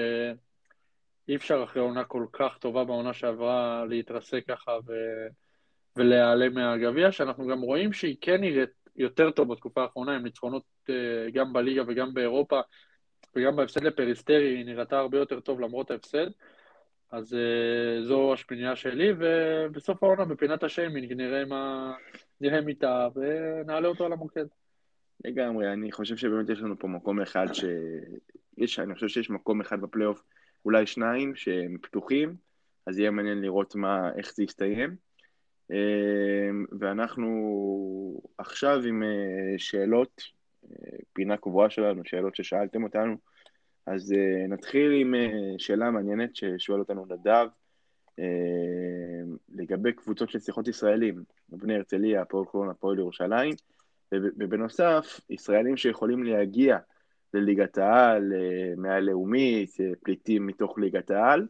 אי 1.30 1.36
אפשר 1.36 1.64
אחרי 1.64 1.82
עונה 1.82 2.04
כל 2.04 2.26
כך 2.34 2.58
טובה 2.58 2.84
בעונה 2.84 3.14
שעברה 3.14 3.86
להתרסק 3.90 4.44
ככה 4.48 4.72
ו... 4.88 4.94
ולהיעלם 6.00 6.54
מהגביע, 6.54 7.12
שאנחנו 7.12 7.48
גם 7.48 7.62
רואים 7.62 7.94
שהיא 7.94 8.18
כן 8.22 8.42
נראית 8.42 8.70
יותר 8.96 9.32
טוב 9.32 9.52
בתקופה 9.54 9.82
האחרונה, 9.82 10.16
עם 10.16 10.24
ניצחונות 10.24 10.64
אה, 10.90 10.96
גם 11.34 11.54
בליגה 11.54 11.84
וגם 11.88 12.14
באירופה, 12.14 12.60
וגם 13.36 13.56
בהפסד 13.56 13.84
לפריסטרי 13.84 14.58
היא 14.58 14.66
נראתה 14.66 15.00
הרבה 15.00 15.18
יותר 15.18 15.40
טוב 15.40 15.60
למרות 15.60 15.92
ההפסד. 15.92 16.28
אז 17.12 17.34
uh, 17.34 18.04
זו 18.04 18.34
השמינייה 18.34 18.76
שלי, 18.76 19.14
ובסוף 19.20 20.04
העונה 20.04 20.26
בפינת 20.26 20.64
השיימינג 20.64 21.14
נראה 21.14 21.46
מה... 21.46 21.94
נראה 22.42 22.62
מיטה 22.62 23.08
ונעלה 23.16 23.88
אותו 23.88 24.06
על 24.06 24.14
המוקד. 24.14 24.46
לגמרי, 25.26 25.74
אני 25.74 25.92
חושב 25.92 26.18
שבאמת 26.18 26.50
יש 26.50 26.60
לנו 26.60 26.80
פה 26.80 26.88
מקום 26.88 27.22
אחד 27.22 27.54
ש... 27.54 27.64
יש, 28.58 28.80
אני 28.80 28.94
חושב 28.94 29.08
שיש 29.08 29.30
מקום 29.30 29.62
אחד 29.62 29.82
בפלייאוף, 29.82 30.24
אולי 30.66 30.86
שניים, 30.86 31.36
שהם 31.36 31.78
פתוחים, 31.82 32.36
אז 32.86 33.00
יהיה 33.00 33.12
מעניין 33.12 33.42
לראות 33.42 33.76
מה, 33.76 34.10
איך 34.18 34.34
זה 34.36 34.44
יסתיים. 34.44 35.09
אמ, 35.72 36.66
ואנחנו 36.80 38.22
עכשיו 38.38 38.82
עם 38.88 39.04
אה, 39.04 39.58
שאלות, 39.58 40.22
אה, 40.66 40.98
פינה 41.14 41.38
קבועה 41.38 41.70
שלנו, 41.70 42.02
שאלות 42.06 42.36
ששאלתם 42.36 42.84
אותנו. 42.84 43.16
אז 43.86 44.12
uh, 44.12 44.48
נתחיל 44.50 44.92
עם 44.92 45.14
שאלה 45.58 45.92
מעניינת 45.92 46.36
ששואל 46.36 46.80
אותנו 46.80 47.06
נדב, 47.06 47.48
לגבי 49.50 49.94
קבוצות 49.94 50.30
של 50.30 50.40
שיחות 50.40 50.68
ישראלים, 50.68 51.24
בני 51.50 51.76
הרצליה, 51.76 52.22
הפועל 52.22 52.46
קורונה, 52.46 52.72
הפועל 52.72 53.00
ירושלים, 53.00 53.54
ובנוסף, 54.12 55.20
ישראלים 55.30 55.78
שיכולים 55.78 56.24
להגיע 56.24 56.78
לליגת 57.34 57.78
העל, 57.78 58.34
מהלאומית, 58.78 59.78
פליטים 60.04 60.48
מתוך 60.48 60.78
ליגת 60.80 61.12
העל, 61.12 61.48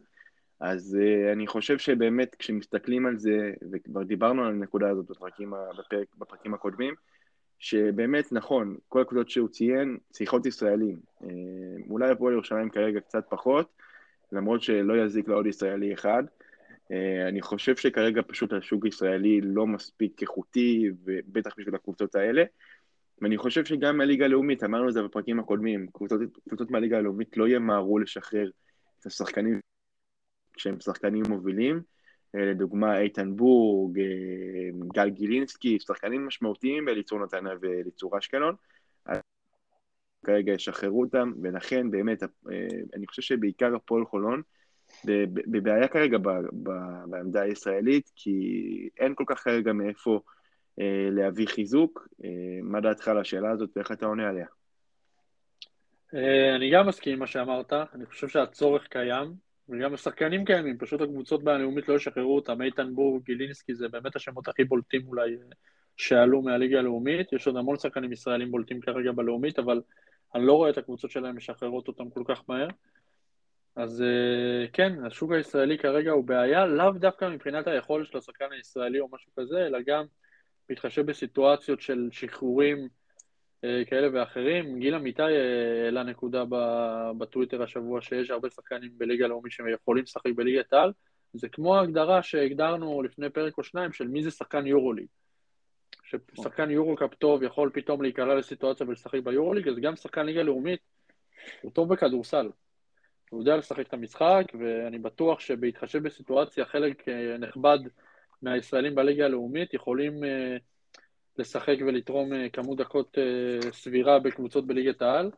אז 0.60 0.98
uh, 1.00 1.32
אני 1.32 1.46
חושב 1.46 1.78
שבאמת 1.78 2.34
כשמסתכלים 2.34 3.06
על 3.06 3.18
זה, 3.18 3.52
וכבר 3.72 4.02
דיברנו 4.02 4.44
על 4.44 4.52
הנקודה 4.52 4.90
הזאת 4.90 5.10
בפרקים, 5.10 5.52
בפרק, 5.78 6.08
בפרקים 6.18 6.54
הקודמים, 6.54 6.94
שבאמת 7.58 8.32
נכון, 8.32 8.76
כל 8.88 9.00
הקבוצות 9.00 9.30
שהוא 9.30 9.48
ציין, 9.48 9.98
שיחות 10.16 10.46
ישראלים. 10.46 10.96
אה, 11.24 11.28
אולי 11.90 12.10
הפועל 12.10 12.32
ירושלים 12.32 12.70
כרגע 12.70 13.00
קצת 13.00 13.24
פחות, 13.28 13.68
למרות 14.32 14.62
שלא 14.62 15.04
יזיק 15.04 15.28
לעוד 15.28 15.46
ישראלי 15.46 15.94
אחד. 15.94 16.22
אה, 16.92 17.28
אני 17.28 17.42
חושב 17.42 17.76
שכרגע 17.76 18.22
פשוט 18.26 18.52
השוק 18.52 18.84
הישראלי 18.84 19.40
לא 19.40 19.66
מספיק 19.66 20.22
איכותי, 20.22 20.90
ובטח 21.04 21.54
בשביל 21.58 21.74
הקבוצות 21.74 22.14
האלה. 22.14 22.44
ואני 23.22 23.38
חושב 23.38 23.64
שגם 23.64 23.96
מהליגה 23.96 24.24
הלאומית, 24.24 24.64
אמרנו 24.64 24.88
את 24.88 24.94
זה 24.94 25.02
בפרקים 25.02 25.40
הקודמים, 25.40 25.86
קבוצות, 25.92 26.20
קבוצות 26.48 26.70
מהליגה 26.70 26.98
הלאומית 26.98 27.36
לא 27.36 27.48
ימהרו 27.48 27.98
לשחרר 27.98 28.50
את 29.00 29.06
השחקנים 29.06 29.60
שהם 30.56 30.80
שחקנים 30.80 31.22
מובילים. 31.28 31.82
אה, 32.34 32.44
לדוגמה 32.44 32.98
איתן 32.98 33.36
בורג, 33.36 33.98
אה, 33.98 34.06
גל 34.94 35.08
גילינסקי, 35.08 35.78
שחקנים 35.80 36.26
משמעותיים 36.26 36.84
באליצור 36.84 37.18
נתניה 37.24 37.54
ואליצור 37.60 38.18
אשקלון. 38.18 38.54
כרגע 40.26 40.52
ישחררו 40.52 41.00
אותם, 41.00 41.32
ולכן 41.42 41.90
באמת, 41.90 42.22
אה, 42.22 42.28
אני 42.94 43.06
חושב 43.06 43.22
שבעיקר 43.22 43.74
הפועל 43.74 44.04
חולון 44.04 44.42
בבעיה 45.24 45.88
כרגע 45.88 46.18
בעמדה 47.06 47.42
הישראלית, 47.42 48.10
כי 48.16 48.88
אין 48.98 49.14
כל 49.14 49.24
כך 49.26 49.44
כרגע 49.44 49.72
מאיפה 49.72 50.20
להביא 51.10 51.46
חיזוק. 51.46 52.08
מה 52.62 52.80
דעתך 52.80 53.08
על 53.08 53.18
השאלה 53.18 53.50
הזאת 53.50 53.70
ואיך 53.76 53.92
אתה 53.92 54.06
עונה 54.06 54.28
עליה? 54.28 54.46
אני 56.56 56.70
גם 56.72 56.88
מסכים 56.88 57.12
עם 57.12 57.18
מה 57.18 57.26
שאמרת, 57.26 57.72
אני 57.72 58.06
חושב 58.06 58.28
שהצורך 58.28 58.86
קיים, 58.86 59.34
וגם 59.70 59.94
השחקנים 59.94 60.44
קיימים, 60.44 60.78
פשוט 60.78 61.00
הקבוצות 61.00 61.44
בלאומית 61.44 61.88
לא 61.88 61.94
ישחררו 61.94 62.36
אותם, 62.36 62.62
איתן 62.62 62.94
בור, 62.94 63.20
גילינסקי, 63.24 63.74
זה 63.74 63.88
באמת 63.88 64.16
השמות 64.16 64.48
הכי 64.48 64.64
בולטים 64.64 65.08
אולי 65.08 65.36
שעלו 65.96 66.42
מהליגה 66.42 66.78
הלאומית, 66.78 67.32
יש 67.32 67.46
עוד 67.46 67.56
המון 67.56 67.78
שחקנים 67.78 68.12
ישראלים 68.12 68.50
בולטים 68.50 68.80
כרגע 68.80 69.12
בלאומית, 69.12 69.58
אבל 69.58 69.82
אני 70.34 70.46
לא 70.46 70.52
רואה 70.52 70.70
את 70.70 70.78
הקבוצות 70.78 71.10
שלהם 71.10 71.36
משחררות 71.36 71.88
אותם 71.88 72.10
כל 72.10 72.22
כך 72.26 72.42
מהר. 72.48 72.68
אז 73.76 74.02
אה, 74.02 74.66
כן, 74.72 75.04
השוק 75.04 75.32
הישראלי 75.32 75.78
כרגע 75.78 76.10
הוא 76.10 76.24
בעיה, 76.24 76.66
לאו 76.66 76.90
דווקא 76.90 77.24
מבחינת 77.24 77.66
היכולת 77.66 78.06
של 78.06 78.18
השחקן 78.18 78.52
הישראלי 78.52 79.00
או 79.00 79.08
משהו 79.12 79.32
כזה, 79.36 79.66
אלא 79.66 79.78
גם 79.86 80.04
מתחשב 80.70 81.06
בסיטואציות 81.06 81.80
של 81.80 82.08
שחרורים 82.12 82.78
אה, 82.78 82.99
כאלה 83.62 84.08
ואחרים. 84.12 84.78
גיל 84.78 84.94
אמיתי 84.94 85.22
אה, 85.22 85.84
העלה 85.84 86.02
נקודה 86.02 86.44
בטוויטר 87.18 87.62
השבוע 87.62 88.00
שיש 88.00 88.30
הרבה 88.30 88.50
שחקנים 88.50 88.90
בליגה 88.98 89.24
הלאומית 89.24 89.52
שיכולים 89.52 90.04
לשחק 90.04 90.30
בליגת 90.36 90.72
העל. 90.72 90.92
זה 91.32 91.48
כמו 91.48 91.76
ההגדרה 91.76 92.22
שהגדרנו 92.22 93.02
לפני 93.02 93.30
פרק 93.30 93.58
או 93.58 93.64
שניים 93.64 93.92
של 93.92 94.08
מי 94.08 94.22
זה 94.22 94.30
שחקן 94.30 94.66
יורוליג. 94.66 95.06
ששחקן 96.04 96.70
יורו-קאפ 96.70 97.14
טוב 97.14 97.42
יכול 97.42 97.70
פתאום 97.74 98.02
להיקלע 98.02 98.34
לסיטואציה 98.34 98.86
ולשחק 98.88 99.20
ביורוליג, 99.24 99.68
אז 99.68 99.76
גם 99.76 99.96
שחקן 99.96 100.26
ליגה 100.26 100.42
לאומית 100.42 100.80
הוא 101.62 101.72
טוב 101.72 101.92
בכדורסל. 101.92 102.50
הוא 103.30 103.40
יודע 103.40 103.56
לשחק 103.56 103.86
את 103.86 103.94
המשחק, 103.94 104.44
ואני 104.58 104.98
בטוח 104.98 105.40
שבהתחשב 105.40 106.02
בסיטואציה, 106.02 106.64
חלק 106.64 107.08
אה, 107.08 107.36
נכבד 107.38 107.78
מהישראלים 108.42 108.94
בליגה 108.94 109.24
הלאומית 109.24 109.74
יכולים 109.74 110.24
לשחק 111.38 111.76
ולתרום 111.86 112.32
אה, 112.32 112.48
כמות 112.48 112.78
דקות 112.78 113.18
אה, 113.18 113.72
סבירה 113.72 114.18
בקבוצות 114.18 114.66
בליגת 114.66 115.02
העל. 115.02 115.30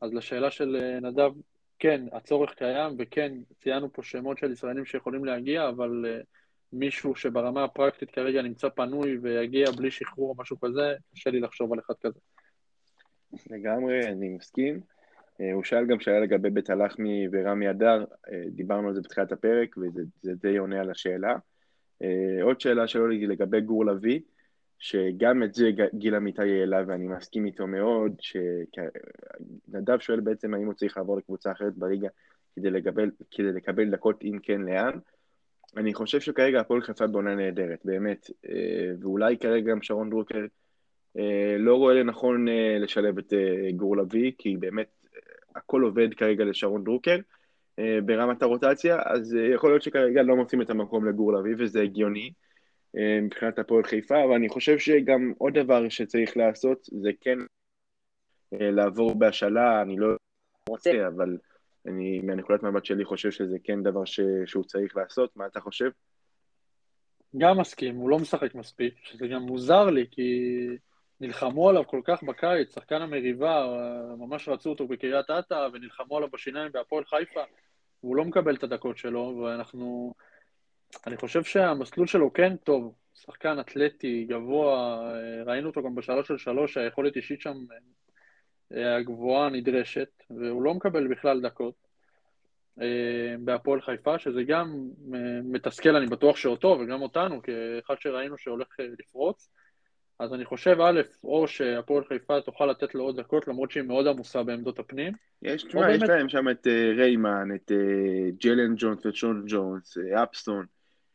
אז 0.00 0.14
לשאלה 0.14 0.50
של 0.50 0.76
אה, 0.80 1.00
נדב, 1.00 1.30
כן, 1.78 2.04
הצורך 2.12 2.54
קיים, 2.54 2.94
וכן, 2.98 3.32
ציינו 3.62 3.92
פה 3.92 4.02
שמות 4.02 4.38
של 4.38 4.52
ישראלים 4.52 4.84
שיכולים 4.84 5.24
להגיע, 5.24 5.68
אבל 5.68 6.04
מישהו 6.72 7.16
שברמה 7.16 7.64
הפרקטית 7.64 8.10
כרגע 8.10 8.42
נמצא 8.42 8.68
פנוי 8.68 9.18
ויגיע 9.22 9.70
בלי 9.70 9.90
שחרור 9.90 10.28
או 10.30 10.42
משהו 10.42 10.60
כזה, 10.60 10.94
קשה 11.14 11.30
לי 11.30 11.40
לחשוב 11.40 11.72
על 11.72 11.78
אחד 11.78 11.94
כזה. 12.00 12.18
לגמרי, 13.50 14.06
אני 14.06 14.28
מסכים. 14.28 14.80
הוא 15.54 15.64
שאל 15.64 15.86
גם 15.86 16.00
שאלה 16.00 16.20
לגבי 16.20 16.50
בית 16.50 16.70
הלחמי 16.70 17.26
ורמי 17.32 17.70
אדר, 17.70 18.04
דיברנו 18.50 18.88
על 18.88 18.94
זה 18.94 19.00
בתחילת 19.00 19.32
הפרק, 19.32 19.76
וזה 19.76 20.34
די 20.34 20.56
עונה 20.56 20.80
על 20.80 20.90
השאלה. 20.90 21.36
עוד 22.42 22.60
שאלה 22.60 22.86
שלו 22.86 23.08
לגבי 23.08 23.60
גור 23.60 23.86
לביא, 23.86 24.20
שגם 24.78 25.42
את 25.42 25.54
זה 25.54 25.70
גיל 25.94 26.14
אמיתי 26.14 26.60
העלה 26.60 26.82
ואני 26.86 27.08
מסכים 27.08 27.46
איתו 27.46 27.66
מאוד, 27.66 28.12
שנדב 28.20 29.98
שואל 30.00 30.20
בעצם 30.20 30.54
האם 30.54 30.66
הוא 30.66 30.74
צריך 30.74 30.96
לעבור 30.96 31.16
לקבוצה 31.16 31.52
אחרת 31.52 31.74
בליגה 31.74 32.08
כדי 32.56 32.70
לקבל, 32.70 33.10
כדי 33.30 33.52
לקבל 33.52 33.90
דקות 33.90 34.24
אם 34.24 34.38
כן 34.42 34.60
לאן. 34.60 34.98
אני 35.76 35.94
חושב 35.94 36.20
שכרגע 36.20 36.60
הפועל 36.60 36.82
חיפה 36.82 37.06
בעונה 37.06 37.34
נהדרת, 37.34 37.78
באמת, 37.84 38.30
אה, 38.48 38.92
ואולי 39.00 39.38
כרגע 39.38 39.70
גם 39.70 39.82
שרון 39.82 40.10
דרוקר 40.10 40.46
אה, 41.18 41.56
לא 41.58 41.76
רואה 41.76 41.94
לנכון 41.94 42.48
אה, 42.48 42.78
לשלב 42.80 43.18
את 43.18 43.32
גור 43.76 43.96
לביא, 43.96 44.32
כי 44.38 44.56
באמת 44.56 44.88
הכל 45.56 45.82
עובד 45.82 46.14
כרגע 46.14 46.44
לשרון 46.44 46.84
דרוקר 46.84 47.16
ברמת 48.04 48.42
הרוטציה, 48.42 48.98
אז 49.04 49.36
יכול 49.54 49.70
להיות 49.70 49.82
שכרגע 49.82 50.22
לא 50.22 50.36
מוצאים 50.36 50.62
את 50.62 50.70
המקום 50.70 51.08
לגור 51.08 51.32
לביא 51.32 51.54
וזה 51.58 51.82
הגיוני. 51.82 52.32
אה, 52.98 53.20
מבחינת 53.20 53.58
הפועל 53.58 53.84
חיפה, 53.84 54.24
אבל 54.24 54.34
אני 54.34 54.48
חושב 54.48 54.78
שגם 54.78 55.32
עוד 55.38 55.58
דבר 55.58 55.88
שצריך 55.88 56.36
לעשות 56.36 56.78
זה 56.84 57.10
כן 57.20 57.38
אה, 58.52 58.70
לעבור 58.70 59.14
בהשאלה, 59.14 59.82
אני 59.82 59.96
לא 59.96 60.08
רוצה, 60.68 61.06
אבל 61.06 61.38
אני 61.86 62.20
מהנקודת 62.20 62.62
מבט 62.62 62.84
שלי 62.84 63.04
חושב 63.04 63.30
שזה 63.30 63.56
כן 63.64 63.82
דבר 63.82 64.04
ש... 64.04 64.20
שהוא 64.46 64.64
צריך 64.64 64.96
לעשות, 64.96 65.36
מה 65.36 65.46
אתה 65.46 65.60
חושב? 65.60 65.90
גם 67.38 67.60
מסכים, 67.60 67.96
הוא 67.96 68.10
לא 68.10 68.18
משחק 68.18 68.54
מספיק, 68.54 68.94
שזה 69.02 69.26
גם 69.26 69.42
מוזר 69.42 69.84
לי, 69.84 70.06
כי 70.10 70.30
נלחמו 71.20 71.68
עליו 71.68 71.86
כל 71.86 72.00
כך 72.04 72.22
בקיץ, 72.22 72.74
שחקן 72.74 73.02
המריבה, 73.02 73.66
ממש 74.18 74.48
רצו 74.48 74.70
אותו 74.70 74.86
בקריית 74.86 75.30
אתא, 75.30 75.68
ונלחמו 75.72 76.16
עליו 76.16 76.28
בשיניים 76.30 76.72
בהפועל 76.72 77.04
חיפה, 77.04 77.40
והוא 78.02 78.16
לא 78.16 78.24
מקבל 78.24 78.54
את 78.54 78.62
הדקות 78.62 78.98
שלו, 78.98 79.42
ואנחנו... 79.44 80.14
אני 81.06 81.16
חושב 81.16 81.42
שהמסלול 81.42 82.06
שלו 82.06 82.32
כן 82.32 82.56
טוב, 82.56 82.94
שחקן 83.14 83.60
אתלטי, 83.60 84.24
גבוה, 84.28 85.00
ראינו 85.46 85.68
אותו 85.68 85.82
גם 85.82 85.94
בשלוש 85.94 86.28
של 86.28 86.38
שלוש, 86.38 86.76
היכולת 86.76 87.16
אישית 87.16 87.40
שם 87.40 87.56
אה, 88.74 88.96
הגבוהה 88.96 89.50
נדרשת, 89.50 90.08
והוא 90.30 90.62
לא 90.62 90.74
מקבל 90.74 91.06
בכלל 91.06 91.40
דקות 91.40 91.74
אה, 92.80 93.34
בהפועל 93.40 93.80
חיפה, 93.80 94.18
שזה 94.18 94.42
גם 94.42 94.88
אה, 95.14 95.40
מתסכל, 95.44 95.96
אני 95.96 96.06
בטוח 96.06 96.36
שאותו 96.36 96.78
וגם 96.80 97.02
אותנו, 97.02 97.40
כאחד 97.42 97.94
שראינו 98.00 98.38
שהולך 98.38 98.68
לפרוץ. 98.98 99.50
אז 100.18 100.34
אני 100.34 100.44
חושב, 100.44 100.80
א', 100.80 101.00
או 101.24 101.48
שהפועל 101.48 102.04
חיפה 102.04 102.40
תוכל 102.40 102.66
לתת 102.66 102.94
לו 102.94 103.04
עוד 103.04 103.20
דקות, 103.20 103.48
למרות 103.48 103.70
שהיא 103.70 103.82
מאוד 103.82 104.06
עמוסה 104.06 104.42
בעמדות 104.42 104.78
הפנים. 104.78 105.12
יש, 105.42 105.62
תשמע, 105.62 105.80
באמת... 105.80 106.02
יש 106.02 106.08
להם 106.08 106.28
שם 106.28 106.48
את 106.48 106.66
ריימן, 106.96 107.48
את 107.54 107.72
ג'לן 108.40 108.74
ג'ונס 108.76 109.06
ואת 109.06 109.14
שון 109.14 109.44
ג'ונס, 109.46 109.98
אפסטון. 109.98 110.66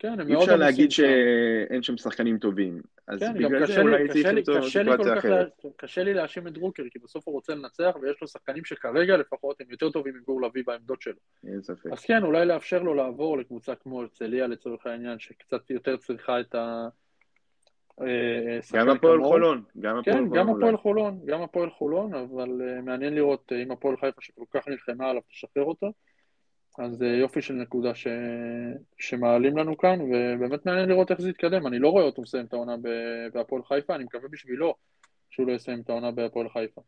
כן, 0.03 0.19
הם 0.19 0.27
מאוד... 0.27 0.29
אי 0.29 0.43
אפשר 0.43 0.55
להגיד 0.55 0.91
שאין 0.91 1.83
שם 1.83 1.97
שחקנים 1.97 2.37
טובים. 2.37 2.81
אז 3.07 3.19
כן, 3.19 3.33
בגלל 3.33 3.67
זה 3.67 3.81
אולי 3.81 4.07
צריך 4.07 4.25
למצוא 4.25 4.61
סיטואציה 4.69 5.17
אחרת. 5.17 5.65
קשה 5.77 6.03
לי 6.03 6.13
להאשים 6.13 6.47
את 6.47 6.53
דרוקר, 6.53 6.83
כי 6.91 6.99
בסוף 6.99 7.27
הוא 7.27 7.33
רוצה 7.33 7.55
לנצח, 7.55 7.95
ויש 8.01 8.21
לו 8.21 8.27
שחקנים 8.27 8.65
שכרגע 8.65 9.17
לפחות 9.17 9.61
הם 9.61 9.67
יותר 9.69 9.89
טובים 9.89 10.13
מגור 10.17 10.41
לביא 10.41 10.63
בעמדות 10.67 11.01
שלו. 11.01 11.19
אין 11.47 11.61
ספק. 11.61 11.89
אז 11.91 12.05
כן, 12.05 12.23
אולי 12.23 12.45
לאפשר 12.45 12.81
לו 12.81 12.93
לעבור 12.93 13.37
לקבוצה 13.37 13.75
כמו 13.75 14.01
הרצליה 14.01 14.47
לצורך 14.47 14.85
העניין, 14.87 15.19
שקצת 15.19 15.69
יותר 15.69 15.97
צריכה 15.97 16.39
את, 16.39 16.55
ה... 16.55 16.87
גם 18.73 18.89
הפועל 18.89 19.23
חולון, 19.23 19.63
גם 19.79 19.97
הפועל 19.97 20.15
כן, 20.15 20.27
חולון. 20.27 20.37
גם 20.39 20.49
הפועל 20.49 20.77
חולון, 20.77 21.19
גם 21.25 21.41
הפועל 21.41 21.69
חולון, 21.69 22.13
אבל 22.13 22.49
מעניין 22.83 23.15
לראות 23.15 23.51
אם 23.63 23.71
הפועל 23.71 23.97
חיפה 23.97 24.21
שכל 24.21 24.45
כך 24.51 24.67
נלחמה 24.67 25.09
עליו 25.09 25.21
תשחרר 25.29 25.63
אותו. 25.63 25.91
אז 26.79 27.01
יופי 27.01 27.41
של 27.41 27.53
נקודה 27.53 27.95
ש... 27.95 28.07
שמעלים 28.97 29.57
לנו 29.57 29.77
כאן, 29.77 29.99
ובאמת 30.01 30.65
מעניין 30.65 30.89
לראות 30.89 31.11
איך 31.11 31.21
זה 31.21 31.29
יתקדם. 31.29 31.67
אני 31.67 31.79
לא 31.79 31.89
רואה 31.89 32.03
אותו 32.03 32.21
מסיים 32.21 32.45
את 32.45 32.53
העונה 32.53 32.75
בהפועל 33.33 33.63
חיפה, 33.63 33.95
אני 33.95 34.03
מקווה 34.03 34.29
בשבילו 34.29 34.75
שהוא 35.29 35.47
לא 35.47 35.51
יסיים 35.51 35.81
את 35.81 35.89
העונה 35.89 36.11
בהפועל 36.11 36.49
חיפה. 36.49 36.81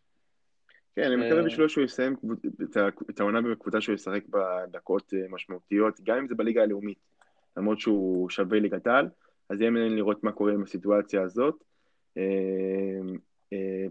כן, 0.96 1.02
אני 1.04 1.16
מקווה 1.16 1.40
אה, 1.40 1.46
בשבילו 1.46 1.70
שהוא 1.70 1.84
יסיים 1.84 2.16
את 3.10 3.20
העונה 3.20 3.42
בקבוצה 3.42 3.82
שהוא 3.82 3.96
ישחק 3.96 4.24
בדקות 4.30 5.14
אה, 5.14 5.20
משמעותיות, 5.30 6.00
גם 6.04 6.18
אם 6.18 6.28
זה 6.28 6.36
בליגה 6.36 6.64
הלאומית, 6.64 6.98
למרות 7.58 7.80
שהוא 7.80 8.30
שווה 8.30 8.60
ליגת 8.60 8.88
העל, 8.88 9.10
אז 9.50 9.62
יהיה 9.62 9.72
מעניין 9.72 9.96
לראות 9.96 10.24
מה 10.24 10.32
קורה 10.32 10.54
עם 10.54 10.64
הסיטואציה 10.64 11.22
הזאת. 11.22 11.64
אה, 12.18 12.24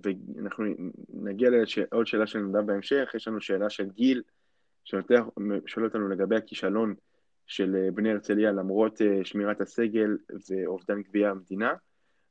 ואנחנו 0.02 0.64
נגיע 1.08 1.50
לעוד 1.50 2.06
שאלה 2.06 2.26
של 2.26 2.38
נדב 2.38 2.66
בהמשך, 2.66 3.10
יש 3.14 3.28
לנו 3.28 3.40
שאלה 3.40 3.70
של 3.70 3.88
גיל, 3.88 4.22
שואל 4.84 5.84
אותנו 5.84 6.08
לגבי 6.08 6.36
הכישלון 6.36 6.94
של 7.46 7.88
בני 7.94 8.10
הרצליה 8.10 8.52
למרות 8.52 9.00
שמירת 9.24 9.60
הסגל 9.60 10.16
ואובדן 10.50 11.02
גביע 11.02 11.30
המדינה. 11.30 11.74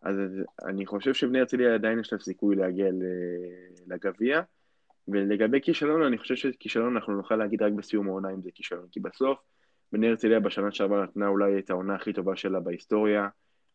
אז 0.01 0.17
אני 0.65 0.85
חושב 0.85 1.13
שבני 1.13 1.39
הרצליה 1.39 1.73
עדיין 1.73 1.99
יש 1.99 2.13
לה 2.13 2.19
סיכוי 2.19 2.55
להגיע 2.55 2.87
לגביע. 3.87 4.41
ולגבי 5.07 5.61
כישלון, 5.61 6.01
אני 6.01 6.17
חושב 6.17 6.35
שכישלון 6.35 6.95
אנחנו 6.95 7.13
נוכל 7.13 7.35
להגיד 7.35 7.61
רק 7.61 7.73
בסיום 7.73 8.07
העונה 8.07 8.29
אם 8.29 8.41
זה 8.41 8.51
כישלון, 8.55 8.87
כי 8.91 8.99
בסוף 8.99 9.39
בני 9.91 10.07
הרצליה 10.07 10.39
בשנה 10.39 10.71
שעברה 10.71 11.03
נתנה 11.03 11.27
אולי 11.27 11.59
את 11.59 11.69
העונה 11.69 11.95
הכי 11.95 12.13
טובה 12.13 12.35
שלה 12.35 12.59
בהיסטוריה, 12.59 13.27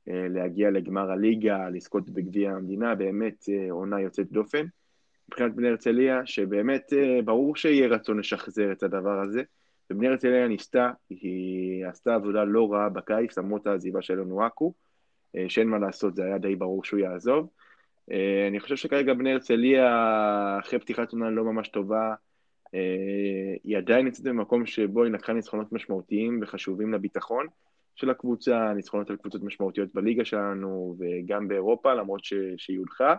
אה, 0.09 0.29
להגיע 0.29 0.71
לגמר 0.71 1.11
הליגה, 1.11 1.69
לזכות 1.71 2.11
בגביע 2.11 2.51
המדינה, 2.51 2.95
באמת 2.95 3.45
אה, 3.49 3.73
עונה 3.73 4.01
יוצאת 4.01 4.33
דופן. 4.33 4.67
מבחינת 5.29 5.55
בני 5.55 5.69
הרצליה, 5.69 6.21
שבאמת 6.25 6.93
אה, 6.93 7.23
ברור 7.25 7.57
שיהיה 7.57 7.89
רצון 7.89 8.19
לשחזר 8.19 8.73
את 8.73 8.83
הדבר 8.83 9.21
הזה, 9.21 9.43
ובני 9.91 10.09
הרצליה 10.09 10.49
ניסתה, 10.49 10.91
היא 11.11 11.87
עשתה 11.87 12.15
עבודה 12.15 12.45
לא 12.45 12.73
רעה 12.73 12.89
בקיץ, 12.89 13.39
למרות 13.39 13.67
העזיבה 13.67 14.03
של 14.03 14.21
אונואקו, 14.21 14.73
שאין 15.49 15.69
מה 15.69 15.79
לעשות, 15.79 16.17
זה 16.17 16.25
היה 16.25 16.39
די 16.39 16.57
ברור 16.57 16.85
שהוא 16.85 17.01
יעזוב. 17.01 17.49
אה, 18.13 18.49
אני 18.49 18.61
חושב 18.61 18.77
שכרגע 18.77 19.15
בני 19.15 19.33
הרצליה, 19.33 20.59
אחרי 20.61 20.79
פתיחת 20.79 21.13
עונה 21.13 21.31
לא 21.31 21.45
ממש 21.45 21.69
טובה, 21.69 22.15
אה, 22.75 23.55
היא 23.65 23.77
עדיין 23.77 24.05
נמצאת 24.05 24.25
במקום 24.25 24.67
שבו 24.67 25.05
היא 25.05 25.13
לקחה 25.13 25.33
ניצחונות 25.33 25.73
משמעותיים 25.73 26.41
וחשובים 26.43 26.93
לביטחון 26.93 27.47
של 27.95 28.11
הקבוצה, 28.11 28.73
ניצחונות 28.73 29.11
על 29.11 29.17
קבוצות 29.17 29.43
משמעותיות 29.43 29.95
בליגה 29.95 30.25
שלנו 30.25 30.97
וגם 30.99 31.49
באירופה, 31.49 31.95
למרות 31.95 32.21
שהיא 32.57 32.79
הודחה. 32.79 33.15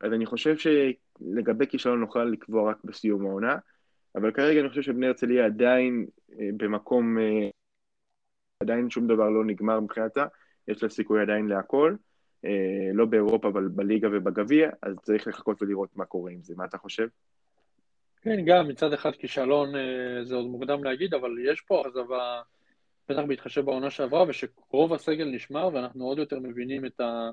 אז 0.00 0.12
אני 0.12 0.26
חושב 0.26 0.54
שלגבי 0.56 1.66
כישלון 1.66 2.00
נוכל 2.00 2.24
לקבוע 2.24 2.70
רק 2.70 2.84
בסיום 2.84 3.26
העונה, 3.26 3.56
אבל 4.14 4.32
כרגע 4.32 4.60
אני 4.60 4.68
חושב 4.68 4.82
שבני 4.82 5.06
הרצליה 5.06 5.46
עדיין 5.46 6.06
אה, 6.32 6.48
במקום, 6.56 7.16
עדיין 8.62 8.90
שום 8.90 9.06
דבר 9.06 9.30
לא 9.30 9.44
נגמר 9.44 9.80
מבחינתה, 9.80 10.26
יש 10.68 10.82
לה 10.82 10.88
סיכוי 10.88 11.22
עדיין 11.22 11.46
להכל. 11.46 11.96
אה, 12.46 12.92
לא 12.94 13.04
באירופה, 13.04 13.48
אבל 13.48 13.68
בליגה 13.68 14.08
ובגביע, 14.12 14.70
אז 14.82 14.96
צריך 15.02 15.26
לחכות 15.26 15.62
ולראות 15.62 15.96
מה 15.96 16.04
קורה 16.04 16.30
עם 16.30 16.42
זה. 16.42 16.54
מה 16.56 16.64
אתה 16.64 16.78
חושב? 16.78 17.08
כן, 18.22 18.44
גם 18.46 18.68
מצד 18.68 18.92
אחד 18.92 19.10
כישלון 19.10 19.76
אה, 19.76 20.24
זה 20.24 20.34
עוד 20.34 20.46
מוקדם 20.46 20.84
להגיד, 20.84 21.14
אבל 21.14 21.30
יש 21.52 21.60
פה 21.60 21.82
אכזבה, 21.82 22.42
בטח 23.08 23.22
בהתחשב 23.28 23.64
בעונה 23.64 23.90
שעברה, 23.90 24.24
ושרוב 24.28 24.92
הסגל 24.92 25.24
נשמר, 25.24 25.68
ואנחנו 25.72 26.04
עוד 26.04 26.18
יותר 26.18 26.38
מבינים 26.40 26.86
את, 26.86 27.00
ה... 27.00 27.30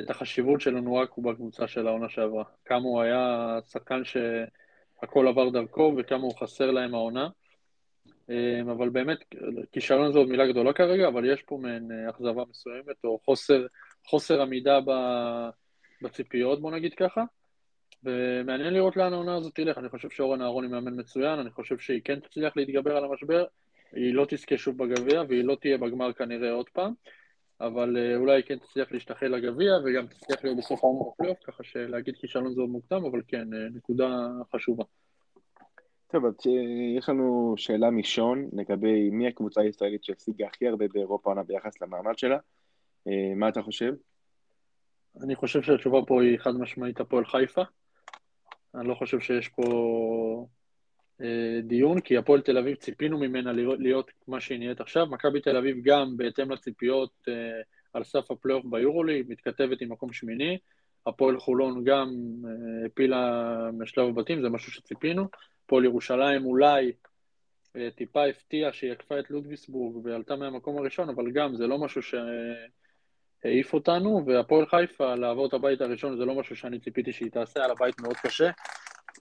את 0.00 0.10
החשיבות 0.10 0.60
של 0.60 0.76
אנואקו 0.76 1.22
בקבוצה 1.22 1.68
של 1.68 1.86
העונה 1.86 2.08
שעברה. 2.08 2.44
כמה 2.64 2.82
הוא 2.82 3.00
היה 3.00 3.58
שחקן 3.70 4.02
שהכל 4.04 5.28
עבר 5.28 5.48
דרכו, 5.48 5.94
וכמה 5.98 6.22
הוא 6.22 6.38
חסר 6.40 6.70
להם 6.70 6.94
העונה. 6.94 7.28
אה, 8.30 8.60
אבל 8.72 8.88
באמת, 8.88 9.18
כישלון 9.72 10.12
זו 10.12 10.24
מילה 10.24 10.46
גדולה 10.46 10.72
כרגע, 10.72 11.08
אבל 11.08 11.32
יש 11.32 11.42
פה 11.42 11.58
מעין 11.62 11.92
אה, 11.92 12.10
אכזבה 12.10 12.42
מסוימת, 12.50 13.04
או 13.04 13.18
חוסר, 13.24 13.66
חוסר 14.06 14.42
עמידה 14.42 14.78
בציפיות, 16.02 16.60
בוא 16.60 16.70
נגיד 16.70 16.94
ככה. 16.94 17.24
ומעניין 18.04 18.74
לראות 18.74 18.96
לאן 18.96 19.12
העונה 19.12 19.36
הזאת 19.36 19.54
תלך. 19.54 19.78
אני 19.78 19.88
חושב 19.88 20.10
שאורן 20.10 20.42
אהרוני 20.42 20.68
מאמן 20.68 21.00
מצוין, 21.00 21.38
אני 21.38 21.50
חושב 21.50 21.78
שהיא 21.78 22.00
כן 22.04 22.20
תצליח 22.20 22.56
להתגבר 22.56 22.96
על 22.96 23.04
המשבר, 23.04 23.44
היא 23.92 24.14
לא 24.14 24.26
תזכה 24.28 24.58
שוב 24.58 24.78
בגביע, 24.78 25.22
והיא 25.28 25.44
לא 25.44 25.56
תהיה 25.60 25.78
בגמר 25.78 26.12
כנראה 26.12 26.52
עוד 26.52 26.68
פעם, 26.68 26.92
אבל 27.60 27.96
אה, 27.96 28.16
אולי 28.16 28.42
כן 28.42 28.58
תצליח 28.58 28.92
להשתחל 28.92 29.26
לגביע, 29.26 29.72
וגם 29.84 30.06
תצליח 30.06 30.44
להיות 30.44 30.58
בסוף 30.58 30.84
העונה 30.84 31.10
בפלייאוף, 31.10 31.38
ככה 31.44 31.62
שלהגיד 31.64 32.16
כישלון 32.16 32.54
זה 32.54 32.60
עוד 32.60 32.70
מוקדם, 32.70 33.04
אבל 33.04 33.22
כן, 33.28 33.48
נקודה 33.74 34.28
חשובה. 34.54 34.84
טוב, 36.12 36.26
אז 36.26 36.34
אה, 36.46 36.98
יש 36.98 37.08
לנו 37.08 37.54
שאלה 37.56 37.90
משון 37.90 38.48
לגבי 38.52 39.10
מי 39.10 39.28
הקבוצה 39.28 39.60
הישראלית 39.60 40.04
שהשיגה 40.04 40.46
הכי 40.46 40.68
הרבה 40.68 40.84
באירופה 40.92 41.30
עונה 41.30 41.42
ביחס 41.42 41.80
למעמד 41.80 42.18
שלה. 42.18 42.38
אה, 43.08 43.34
מה 43.36 43.48
אתה 43.48 43.62
חושב? 43.62 43.94
אני 45.22 45.36
חושב 45.36 45.62
שהתשובה 45.62 45.98
פה 46.06 46.22
היא 46.22 46.38
חד 46.38 46.54
משמעית 46.54 47.00
הפועל 47.00 47.24
חיפה. 47.24 47.62
אני 48.74 48.88
לא 48.88 48.94
חושב 48.94 49.20
שיש 49.20 49.48
פה 49.48 49.62
אה, 49.62 50.46
דיון, 51.62 52.00
כי 52.00 52.16
הפועל 52.16 52.40
תל 52.40 52.58
אביב 52.58 52.76
ציפינו 52.76 53.18
ממנה 53.18 53.52
להיות 53.52 54.10
מה 54.28 54.40
שהיא 54.40 54.58
נהיית 54.58 54.80
עכשיו. 54.80 55.06
מכבי 55.06 55.40
תל 55.40 55.56
אביב 55.56 55.76
גם 55.82 56.16
בהתאם 56.16 56.50
לציפיות 56.50 57.10
אה, 57.28 57.34
על 57.92 58.04
סף 58.04 58.30
הפלייאוף 58.30 58.64
ביורולי, 58.64 59.22
מתכתבת 59.28 59.80
עם 59.80 59.92
מקום 59.92 60.12
שמיני. 60.12 60.58
הפועל 61.06 61.38
חולון 61.38 61.84
גם 61.84 62.08
אה, 62.44 62.82
העפילה 62.82 63.54
משלב 63.78 64.08
הבתים, 64.08 64.42
זה 64.42 64.48
משהו 64.48 64.72
שציפינו. 64.72 65.28
הפועל 65.64 65.84
ירושלים 65.84 66.44
אולי 66.44 66.92
אה, 67.76 67.88
טיפה 67.96 68.26
הפתיע 68.26 68.72
שהיא 68.72 68.92
עקפה 68.92 69.18
את 69.18 69.30
לודוויסבורג 69.30 70.06
ועלתה 70.06 70.36
מהמקום 70.36 70.78
הראשון, 70.78 71.08
אבל 71.08 71.30
גם 71.30 71.56
זה 71.56 71.66
לא 71.66 71.78
משהו 71.78 72.02
שהעיף 73.42 73.74
אותנו, 73.74 74.22
והפועל 74.26 74.66
חיפה, 74.66 75.14
לעבור 75.14 75.46
את 75.46 75.54
הבית 75.54 75.80
הראשון 75.80 76.16
זה 76.16 76.24
לא 76.24 76.34
משהו 76.34 76.56
שאני 76.56 76.78
ציפיתי 76.78 77.12
שהיא 77.12 77.30
תעשה, 77.30 77.64
על 77.64 77.70
הבית 77.70 78.00
מאוד 78.00 78.16
קשה, 78.16 78.50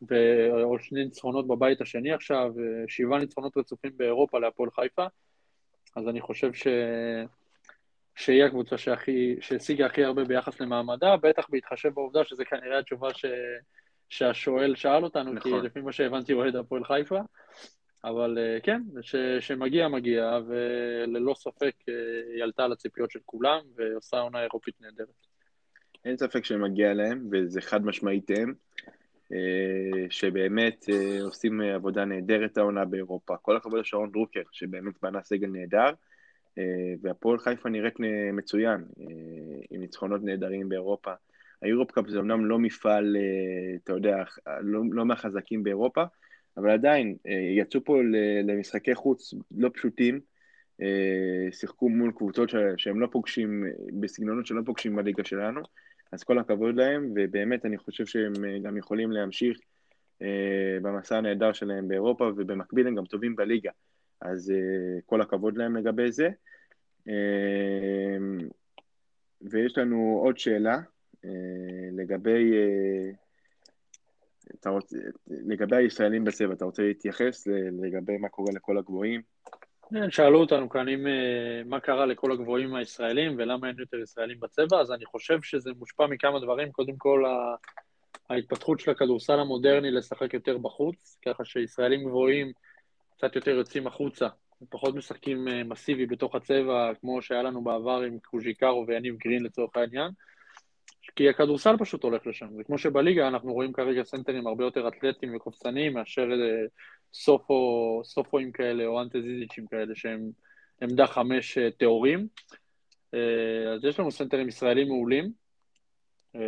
ועוד 0.01 0.81
שני 0.81 1.03
ניצחונות 1.03 1.47
בבית 1.47 1.81
השני 1.81 2.11
עכשיו, 2.11 2.53
שבעה 2.87 3.19
ניצחונות 3.19 3.57
רצופים 3.57 3.91
באירופה 3.97 4.39
להפועל 4.39 4.71
חיפה, 4.71 5.05
אז 5.95 6.07
אני 6.07 6.21
חושב 6.21 6.53
ש... 6.53 6.67
שהיא 8.15 8.43
הקבוצה 8.43 8.77
שהכי, 8.77 9.35
שהשיגה 9.41 9.85
הכי 9.85 10.03
הרבה 10.03 10.23
ביחס 10.23 10.61
למעמדה, 10.61 11.17
בטח 11.17 11.45
בהתחשב 11.49 11.89
בעובדה 11.89 12.23
שזה 12.23 12.45
כנראה 12.45 12.79
התשובה 12.79 13.13
ש... 13.13 13.25
שהשואל 14.09 14.75
שאל 14.75 15.03
אותנו, 15.03 15.33
נכון. 15.33 15.61
כי 15.61 15.67
לפי 15.67 15.81
מה 15.81 15.91
שהבנתי 15.91 16.33
הוא 16.33 16.41
אוהד 16.41 16.55
הפועל 16.55 16.83
חיפה, 16.83 17.19
אבל 18.03 18.37
אה, 18.37 18.59
כן, 18.63 18.81
ש, 19.01 19.15
שמגיע 19.39 19.87
מגיע, 19.87 20.39
וללא 20.47 21.33
ספק 21.33 21.73
אה, 21.89 21.93
היא 22.33 22.43
עלתה 22.43 22.63
על 22.63 22.71
הציפיות 22.71 23.11
של 23.11 23.19
כולם, 23.25 23.59
ועושה 23.75 24.19
עונה 24.19 24.43
אירופית 24.43 24.81
נהדרת. 24.81 25.27
אין 26.05 26.17
ספק 26.17 26.45
שמגיע 26.45 26.93
להם, 26.93 27.27
וזה 27.31 27.61
חד 27.61 27.85
משמעית 27.85 28.29
הם, 28.29 28.53
שבאמת 30.09 30.85
עושים 31.23 31.61
עבודה 31.61 32.05
נהדרת 32.05 32.57
העונה 32.57 32.85
באירופה. 32.85 33.37
כל 33.37 33.57
הכבוד 33.57 33.79
לשרון 33.79 34.11
דרוקר, 34.11 34.41
שבאמת 34.51 34.93
בנה 35.01 35.23
סגל 35.23 35.47
נהדר, 35.47 35.89
והפועל 37.01 37.39
חיפה 37.39 37.69
נראית 37.69 37.93
מצוין, 38.33 38.83
עם 39.71 39.81
ניצחונות 39.81 40.23
נהדרים 40.23 40.69
באירופה. 40.69 41.11
היורופ 41.61 41.91
קאפ 41.91 42.07
זה 42.07 42.19
אמנם 42.19 42.45
לא 42.45 42.59
מפעל, 42.59 43.17
אה, 43.17 43.75
אתה 43.83 43.93
יודע, 43.93 44.23
לא, 44.61 44.81
לא 44.91 45.05
מהחזקים 45.05 45.63
באירופה, 45.63 46.03
אבל 46.57 46.69
עדיין, 46.69 47.15
אה, 47.27 47.33
יצאו 47.57 47.83
פה 47.83 48.01
למשחקי 48.43 48.95
חוץ 48.95 49.33
לא 49.57 49.69
פשוטים, 49.73 50.19
אה, 50.81 51.51
שיחקו 51.51 51.89
מול 51.89 52.11
קבוצות 52.11 52.49
שהם 52.77 52.99
לא 52.99 53.07
פוגשים, 53.11 53.63
בסגנונות 53.99 54.45
שלא 54.45 54.61
פוגשים 54.65 54.95
בליגה 54.95 55.23
שלנו, 55.23 55.61
אז 56.11 56.23
כל 56.23 56.39
הכבוד 56.39 56.75
להם, 56.75 57.13
ובאמת 57.15 57.65
אני 57.65 57.77
חושב 57.77 58.05
שהם 58.05 58.33
גם 58.63 58.77
יכולים 58.77 59.11
להמשיך 59.11 59.59
במסע 60.81 61.17
הנהדר 61.17 61.53
שלהם 61.53 61.87
באירופה, 61.87 62.31
ובמקביל 62.37 62.87
הם 62.87 62.95
גם 62.95 63.05
טובים 63.05 63.35
בליגה, 63.35 63.71
אז 64.21 64.53
כל 65.05 65.21
הכבוד 65.21 65.57
להם 65.57 65.75
לגבי 65.75 66.11
זה. 66.11 66.29
ויש 69.41 69.77
לנו 69.77 70.19
עוד 70.23 70.37
שאלה, 70.37 70.79
אה, 71.25 71.89
לגבי, 71.91 72.53
אה, 72.53 73.11
אתה 74.59 74.69
רוצה, 74.69 74.97
לגבי 75.27 75.75
הישראלים 75.75 76.23
בצבע, 76.23 76.53
אתה 76.53 76.65
רוצה 76.65 76.83
להתייחס 76.83 77.47
לגבי 77.81 78.17
מה 78.17 78.29
קורה 78.29 78.53
לכל 78.53 78.77
הגבוהים? 78.77 79.21
כן, 79.89 80.11
שאלו 80.11 80.39
אותנו 80.39 80.69
כאן 80.69 80.89
אם, 80.89 81.07
אה, 81.07 81.61
מה 81.65 81.79
קרה 81.79 82.05
לכל 82.05 82.31
הגבוהים 82.31 82.75
הישראלים 82.75 83.35
ולמה 83.37 83.67
אין 83.67 83.75
יותר 83.79 83.97
ישראלים 83.97 84.39
בצבע, 84.39 84.81
אז 84.81 84.91
אני 84.91 85.05
חושב 85.05 85.41
שזה 85.41 85.71
מושפע 85.79 86.07
מכמה 86.07 86.39
דברים. 86.39 86.71
קודם 86.71 86.97
כל, 86.97 87.23
ההתפתחות 88.29 88.79
של 88.79 88.91
הכדורסל 88.91 89.39
המודרני 89.39 89.91
לשחק 89.91 90.33
יותר 90.33 90.57
בחוץ, 90.57 91.17
ככה 91.25 91.45
שישראלים 91.45 92.03
גבוהים 92.03 92.51
קצת 93.17 93.35
יותר 93.35 93.51
יוצאים 93.51 93.87
החוצה 93.87 94.27
פחות 94.69 94.95
משחקים 94.95 95.47
מסיבי 95.65 96.05
בתוך 96.05 96.35
הצבע, 96.35 96.91
כמו 97.01 97.21
שהיה 97.21 97.43
לנו 97.43 97.63
בעבר 97.63 98.01
עם 98.01 98.19
קוז'יקרו 98.19 98.85
ויניב 98.87 99.15
גרין 99.17 99.43
לצורך 99.43 99.75
העניין. 99.75 100.11
כי 101.15 101.29
הכדורסל 101.29 101.77
פשוט 101.77 102.03
הולך 102.03 102.27
לשם. 102.27 102.47
זה 102.55 102.63
כמו 102.63 102.77
שבליגה 102.77 103.27
אנחנו 103.27 103.53
רואים 103.53 103.73
כרגע 103.73 104.03
סנטרים 104.03 104.47
הרבה 104.47 104.63
יותר 104.63 104.87
אתלטיים 104.87 105.35
וקופצניים 105.35 105.93
מאשר 105.93 106.21
אה, 106.31 106.65
סופו, 107.13 108.01
סופואים 108.03 108.51
כאלה 108.51 108.85
או 108.85 109.01
אנטזיזיצ'ים 109.01 109.67
כאלה 109.67 109.95
שהם 109.95 110.31
עמדה 110.81 111.07
חמש 111.07 111.57
אה, 111.57 111.71
טהורים. 111.71 112.27
אה, 113.13 113.73
אז 113.73 113.85
יש 113.85 113.99
לנו 113.99 114.11
סנטרים 114.11 114.47
ישראלים 114.47 114.87
מעולים. 114.87 115.49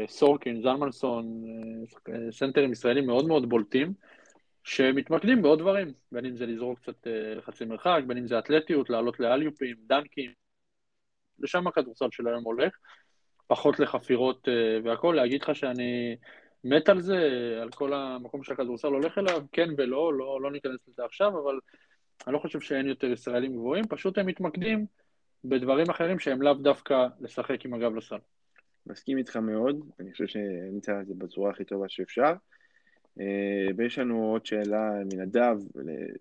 סורקין, 0.07 0.61
זלמנסון, 0.61 1.43
סנטרים 2.31 2.71
ישראלים 2.71 3.05
מאוד 3.05 3.27
מאוד 3.27 3.49
בולטים, 3.49 3.93
שמתמקדים 4.63 5.41
בעוד 5.41 5.59
דברים, 5.59 5.93
בין 6.11 6.25
אם 6.25 6.35
זה 6.35 6.45
לזרוק 6.45 6.79
קצת 6.79 7.07
לחצי 7.37 7.65
מרחק, 7.65 8.01
בין 8.07 8.17
אם 8.17 8.27
זה 8.27 8.39
אתלטיות, 8.39 8.89
לעלות 8.89 9.19
לאליופים, 9.19 9.75
דנקים, 9.87 10.31
לשם 11.39 11.67
הכדורסל 11.67 12.07
של 12.11 12.27
היום 12.27 12.43
הולך. 12.43 12.77
פחות 13.51 13.79
לחפירות 13.79 14.47
אה, 14.49 14.79
והכול, 14.83 15.15
להגיד 15.15 15.41
לך 15.41 15.55
שאני 15.55 16.15
מת 16.63 16.89
על 16.89 17.01
זה, 17.01 17.17
על 17.61 17.69
כל 17.69 17.93
המקום 17.93 18.43
שהכדורסל 18.43 18.87
הולך 18.87 19.17
אליו, 19.17 19.41
כן 19.51 19.69
ולא, 19.77 20.13
לא, 20.13 20.41
לא 20.41 20.51
ניכנס 20.51 20.87
לזה 20.87 21.05
עכשיו, 21.05 21.43
אבל 21.43 21.59
אני 22.27 22.33
לא 22.33 22.39
חושב 22.39 22.59
שאין 22.59 22.87
יותר 22.87 23.07
ישראלים 23.07 23.53
גבוהים, 23.53 23.87
פשוט 23.89 24.17
הם 24.17 24.25
מתמקדים 24.25 24.85
בדברים 25.43 25.89
אחרים 25.89 26.19
שהם 26.19 26.41
לאו 26.41 26.53
דווקא 26.53 27.07
לשחק 27.21 27.65
עם 27.65 27.73
הגב 27.73 27.95
לסל. 27.95 28.17
מסכים 28.87 29.17
איתך 29.17 29.37
מאוד, 29.37 29.79
אני 29.99 30.11
חושב 30.11 30.27
שנמצא 30.27 31.01
את 31.01 31.07
זה 31.07 31.13
בצורה 31.17 31.51
הכי 31.51 31.65
טובה 31.65 31.89
שאפשר. 31.89 32.33
אה, 33.19 33.67
ויש 33.77 33.99
לנו 33.99 34.31
עוד 34.31 34.45
שאלה 34.45 34.91
מנדב, 35.13 35.55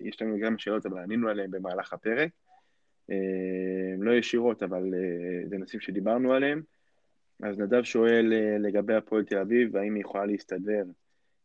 יש 0.00 0.22
לנו 0.22 0.38
גם 0.40 0.58
שאלות, 0.58 0.86
אבל 0.86 0.98
ענינו 0.98 1.28
עליהן 1.28 1.50
במהלך 1.50 1.92
הפרק. 1.92 2.30
אה, 3.10 3.16
לא 3.98 4.12
ישירות, 4.12 4.62
אבל 4.62 4.82
זה 5.46 5.58
נושאים 5.58 5.80
שדיברנו 5.80 6.32
עליהם. 6.32 6.62
אז 7.42 7.58
נדב 7.58 7.82
שואל 7.82 8.32
אה, 8.32 8.58
לגבי 8.58 8.94
הפועל 8.94 9.24
תל 9.24 9.38
אביב, 9.38 9.76
האם 9.76 9.94
היא 9.94 10.00
יכולה 10.00 10.26
להסתדר 10.26 10.84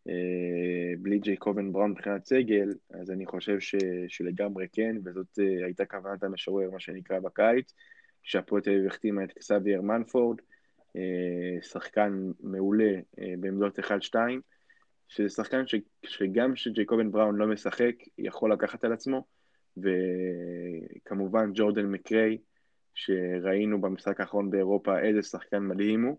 אה, 0.08 0.94
בלי 1.00 1.20
ג'ייקובן 1.20 1.72
בראון 1.72 1.92
מבחינת 1.92 2.26
סגל, 2.26 2.74
אז 2.90 3.12
אני 3.12 3.26
חושב 3.26 3.60
ש, 3.60 3.76
שלגמרי 4.08 4.68
כן, 4.72 4.96
וזאת 5.04 5.40
אה, 5.40 5.66
הייתה 5.66 5.86
כוונת 5.86 6.24
המשורר, 6.24 6.72
מה 6.72 6.80
שנקרא, 6.80 7.20
בקיץ, 7.20 7.74
כשהפועל 8.24 8.62
תל 8.62 8.70
אביב 8.70 8.88
החתימה 8.88 9.24
את 9.24 9.32
קסבייר 9.32 9.82
מנפורד, 9.82 10.38
שחקן 11.62 12.32
מעולה 12.40 12.94
בעמדות 13.40 13.80
1-2, 13.80 14.16
שזה 15.08 15.30
שחקן 15.30 15.68
ש, 15.68 15.76
שגם 16.06 16.54
כשג'ייקובן 16.54 17.12
בראון 17.12 17.36
לא 17.36 17.48
משחק, 17.48 17.96
יכול 18.18 18.54
לקחת 18.54 18.84
על 18.84 18.94
עצמו, 18.94 19.26
וכמובן 19.78 21.52
ג'ורדן 21.54 21.86
מקריי, 21.86 22.38
שראינו 22.96 23.82
במשחק 23.82 24.20
האחרון 24.20 24.50
באירופה 24.50 25.00
איזה 25.00 25.22
שחקן 25.22 25.60
מדהים 25.60 26.04
הוא. 26.04 26.18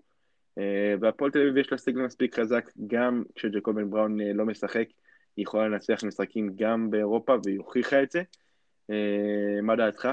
אה, 0.59 0.95
והפועל 1.01 1.31
תל 1.31 1.41
אביב 1.41 1.57
יש 1.57 1.73
לה 1.73 1.79
סגל 1.79 2.01
מספיק 2.01 2.39
חזק, 2.41 2.71
גם 2.87 3.23
כשג'קובן 3.35 3.91
בראון 3.91 4.21
אה, 4.21 4.33
לא 4.33 4.47
משחק, 4.47 4.89
היא 5.37 5.43
יכולה 5.43 5.69
לנצח 5.69 6.05
משחקים 6.05 6.53
גם 6.57 6.91
באירופה, 6.91 7.37
והיא 7.45 7.59
הוכיחה 7.59 8.03
את 8.03 8.11
זה. 8.11 8.23
אה, 8.91 9.63
מה 9.63 9.77
דעתך? 9.77 10.09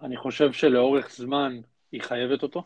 אני 0.00 0.16
חושב 0.16 0.52
שלאורך 0.52 1.10
זמן 1.10 1.60
היא 1.92 2.02
חייבת 2.02 2.42
אותו. 2.42 2.62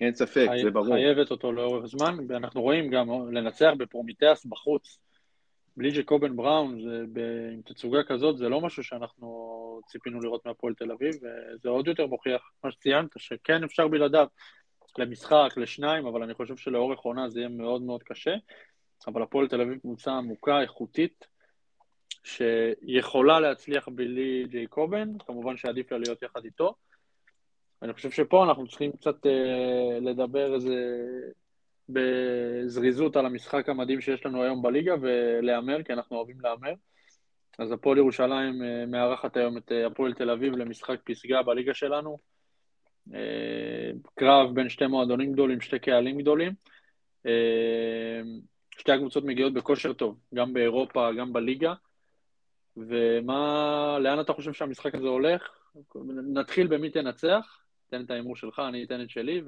אין 0.00 0.14
ספק, 0.14 0.46
חי... 0.50 0.62
זה 0.62 0.70
ברור. 0.70 0.94
חייבת 0.94 1.30
אותו 1.30 1.52
לאורך 1.52 1.86
זמן, 1.86 2.16
ואנחנו 2.28 2.62
רואים 2.62 2.90
גם 2.90 3.08
לנצח 3.32 3.70
בפרומיטאס 3.78 4.46
בחוץ, 4.46 4.98
בלי 5.76 5.90
ג'קובן 5.90 6.36
בראון, 6.36 6.82
זה, 6.82 7.04
ב, 7.12 7.20
עם 7.52 7.62
תצוגה 7.62 8.02
כזאת, 8.02 8.38
זה 8.38 8.48
לא 8.48 8.60
משהו 8.60 8.84
שאנחנו 8.84 9.26
ציפינו 9.86 10.20
לראות 10.20 10.46
מהפועל 10.46 10.74
תל 10.74 10.92
אביב, 10.92 11.14
וזה 11.14 11.68
עוד 11.68 11.88
יותר 11.88 12.06
מוכיח, 12.06 12.50
מה 12.64 12.70
שציינת, 12.70 13.10
שכן 13.18 13.64
אפשר 13.64 13.88
בלעדיו 13.88 14.26
למשחק, 14.98 15.48
לשניים, 15.56 16.06
אבל 16.06 16.22
אני 16.22 16.34
חושב 16.34 16.56
שלאורך 16.56 17.00
עונה 17.00 17.28
זה 17.28 17.40
יהיה 17.40 17.48
מאוד 17.48 17.82
מאוד 17.82 18.02
קשה. 18.02 18.34
אבל 19.06 19.22
הפועל 19.22 19.48
תל 19.48 19.60
אביב 19.60 19.78
קבוצה 19.78 20.12
עמוקה, 20.12 20.60
איכותית, 20.60 21.26
שיכולה 22.24 23.40
להצליח 23.40 23.88
בלי 23.88 24.44
ג'ייקובן, 24.48 25.18
כמובן 25.18 25.56
שעדיף 25.56 25.92
לה 25.92 25.98
להיות 25.98 26.22
יחד 26.22 26.44
איתו. 26.44 26.74
אני 27.82 27.92
חושב 27.92 28.10
שפה 28.10 28.44
אנחנו 28.44 28.66
צריכים 28.66 28.92
קצת 28.92 29.26
אה, 29.26 29.98
לדבר 30.00 30.54
איזה 30.54 30.74
בזריזות 31.88 33.16
על 33.16 33.26
המשחק 33.26 33.68
המדהים 33.68 34.00
שיש 34.00 34.26
לנו 34.26 34.42
היום 34.42 34.62
בליגה 34.62 34.94
ולהמר, 35.00 35.82
כי 35.82 35.92
אנחנו 35.92 36.16
אוהבים 36.16 36.40
להמר. 36.40 36.72
אז 37.58 37.72
הפועל 37.72 37.98
ירושלים 37.98 38.62
אה, 38.62 38.86
מארחת 38.86 39.36
היום 39.36 39.56
את 39.56 39.72
אה, 39.72 39.86
הפועל 39.86 40.14
תל 40.14 40.30
אביב 40.30 40.56
למשחק 40.56 41.00
פסגה 41.04 41.42
בליגה 41.42 41.74
שלנו. 41.74 42.18
אה, 43.14 43.90
קרב 44.14 44.54
בין 44.54 44.68
שתי 44.68 44.86
מועדונים 44.86 45.32
גדולים, 45.32 45.60
שתי 45.60 45.78
קהלים 45.78 46.18
גדולים. 46.18 46.52
שתי 48.78 48.92
הקבוצות 48.92 49.24
מגיעות 49.24 49.54
בכושר 49.54 49.92
טוב, 49.92 50.18
גם 50.34 50.52
באירופה, 50.52 51.12
גם 51.18 51.32
בליגה. 51.32 51.74
ומה, 52.76 53.98
לאן 54.00 54.20
אתה 54.20 54.32
חושב 54.32 54.52
שהמשחק 54.52 54.94
הזה 54.94 55.06
הולך? 55.06 55.42
נתחיל 56.34 56.66
במי 56.66 56.90
תנצח, 56.90 57.60
תן 57.86 58.04
את 58.04 58.10
ההימור 58.10 58.36
שלך, 58.36 58.62
אני 58.68 58.84
אתן 58.84 59.02
את 59.02 59.10
שלי 59.10 59.42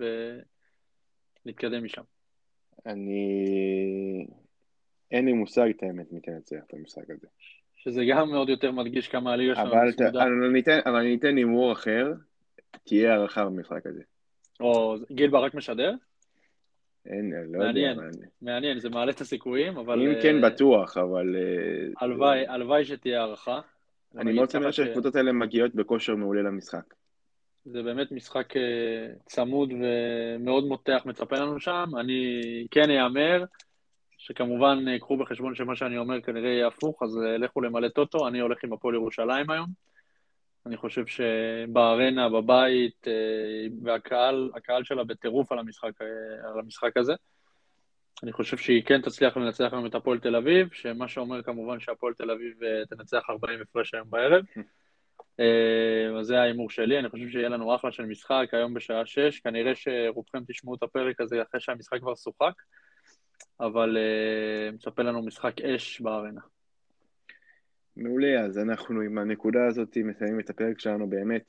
ונתקדם 1.44 1.84
משם. 1.84 2.02
אני... 2.86 4.26
אין 5.10 5.24
לי 5.24 5.32
מושג 5.32 5.68
את 5.76 5.82
האמת 5.82 6.12
מי 6.12 6.20
תנצח 6.20 6.58
את 6.66 6.74
המשחק 6.74 7.10
הזה. 7.10 7.26
שזה 7.78 8.04
גם 8.10 8.30
מאוד 8.30 8.48
יותר 8.48 8.72
מדגיש 8.72 9.08
כמה 9.08 9.32
הליגה 9.32 9.54
שלנו 9.54 9.92
ת... 9.92 10.00
אבל 10.86 10.96
אני 10.96 11.16
אתן 11.16 11.36
הימור 11.36 11.72
אחר, 11.72 12.12
תהיה 12.84 13.12
הערכה 13.12 13.44
במשחק 13.44 13.86
הזה. 13.86 14.02
או 14.60 14.96
גיל 15.12 15.30
ברק 15.30 15.54
משדר? 15.54 15.94
אין, 17.06 17.32
לא 17.52 17.58
מעניין, 17.58 17.90
יודע. 17.90 18.02
מעניין, 18.02 18.28
מעניין, 18.42 18.78
זה 18.78 18.88
מעלה 18.90 19.12
את 19.12 19.20
הסיכויים, 19.20 19.76
אבל... 19.76 20.02
אם 20.02 20.14
כן, 20.22 20.44
אה, 20.44 20.50
בטוח, 20.50 20.96
אבל... 20.96 21.36
אה, 21.36 21.92
הלוואי, 22.00 22.46
הלוואי 22.46 22.84
שתהיה 22.84 23.20
הערכה. 23.20 23.60
אני 24.18 24.32
מאוד 24.32 24.50
שמח 24.50 24.70
שהקבוצות 24.70 25.16
האלה 25.16 25.32
מגיעות 25.32 25.74
בכושר 25.74 26.16
מעולה 26.16 26.42
למשחק. 26.42 26.94
זה 27.64 27.82
באמת 27.82 28.12
משחק 28.12 28.56
אה, 28.56 28.62
צמוד 29.26 29.72
ומאוד 29.72 30.64
מותח 30.64 31.02
מצפה 31.06 31.36
לנו 31.36 31.60
שם. 31.60 31.90
אני 32.00 32.42
כן 32.70 32.90
אאמר, 32.90 33.44
שכמובן 34.18 34.84
אה, 34.88 34.98
קחו 34.98 35.16
בחשבון 35.16 35.54
שמה 35.54 35.76
שאני 35.76 35.98
אומר 35.98 36.20
כנראה 36.20 36.50
יהיה 36.50 36.66
הפוך, 36.66 37.02
אז 37.02 37.18
אה, 37.18 37.38
לכו 37.38 37.60
למלא 37.60 37.88
טוטו, 37.88 38.28
אני 38.28 38.40
הולך 38.40 38.64
עם 38.64 38.72
הפועל 38.72 38.94
ירושלים 38.94 39.50
היום. 39.50 39.68
אני 40.66 40.76
חושב 40.76 41.04
שבארנה, 41.06 42.28
בבית, 42.28 43.06
והקהל, 43.82 44.50
הקהל 44.54 44.84
שלה 44.84 45.04
בטירוף 45.04 45.52
על 45.52 45.58
המשחק, 45.58 46.00
על 46.54 46.60
המשחק 46.60 46.96
הזה. 46.96 47.12
אני 48.22 48.32
חושב 48.32 48.56
שהיא 48.56 48.82
כן 48.82 49.00
תצליח 49.02 49.36
לנצח 49.36 49.68
היום 49.72 49.86
את 49.86 49.94
הפועל 49.94 50.18
תל 50.18 50.36
אביב, 50.36 50.68
שמה 50.72 51.08
שאומר 51.08 51.42
כמובן 51.42 51.80
שהפועל 51.80 52.14
תל 52.14 52.30
אביב 52.30 52.54
תנצח 52.90 53.22
40 53.30 53.60
הפרש 53.62 53.94
היום 53.94 54.10
בערב. 54.10 54.44
אה, 55.40 56.18
אז 56.20 56.26
זה 56.26 56.40
ההימור 56.40 56.70
שלי, 56.70 56.98
אני 56.98 57.08
חושב 57.08 57.28
שיהיה 57.28 57.48
לנו 57.48 57.74
אחלה 57.74 57.92
של 57.92 58.06
משחק 58.06 58.46
היום 58.52 58.74
בשעה 58.74 59.06
שש, 59.06 59.40
כנראה 59.40 59.74
שרובכם 59.74 60.38
תשמעו 60.48 60.74
את 60.74 60.82
הפרק 60.82 61.20
הזה 61.20 61.42
אחרי 61.42 61.60
שהמשחק 61.60 62.00
כבר 62.00 62.14
שוחק, 62.14 62.52
אבל 63.60 63.96
uh, 63.96 64.74
מצפה 64.74 65.02
לנו 65.02 65.22
משחק 65.22 65.60
אש 65.60 66.00
בארנה. 66.00 66.40
מעולה, 67.96 68.40
אז 68.40 68.58
אנחנו 68.58 69.00
עם 69.00 69.18
הנקודה 69.18 69.66
הזאת 69.66 69.96
מסיימים 70.04 70.40
את 70.40 70.50
הפרק 70.50 70.80
שלנו 70.80 71.10
באמת. 71.10 71.42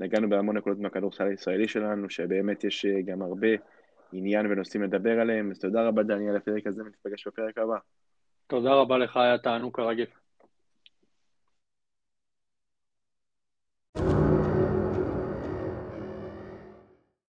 נגענו 0.00 0.28
בהמון 0.28 0.56
נקודות 0.56 0.78
מהכדורסל 0.78 1.26
הישראלי 1.26 1.68
שלנו, 1.68 2.10
שבאמת 2.10 2.64
יש 2.64 2.84
אה, 2.84 3.02
גם 3.02 3.22
הרבה 3.22 3.48
עניין 4.12 4.46
ונושאים 4.46 4.82
לדבר 4.82 5.20
עליהם, 5.20 5.50
אז 5.50 5.58
תודה 5.58 5.82
רבה 5.88 6.02
דניאל 6.02 6.36
לפרק 6.36 6.66
הזה, 6.66 6.82
ונתפגש 6.82 7.28
בפרק 7.28 7.58
הבא. 7.58 7.76
תודה 8.46 8.74
רבה 8.74 8.98
לך, 8.98 9.16
היה 9.16 9.38
תענוג 9.38 9.76
כרגיל. 9.76 10.06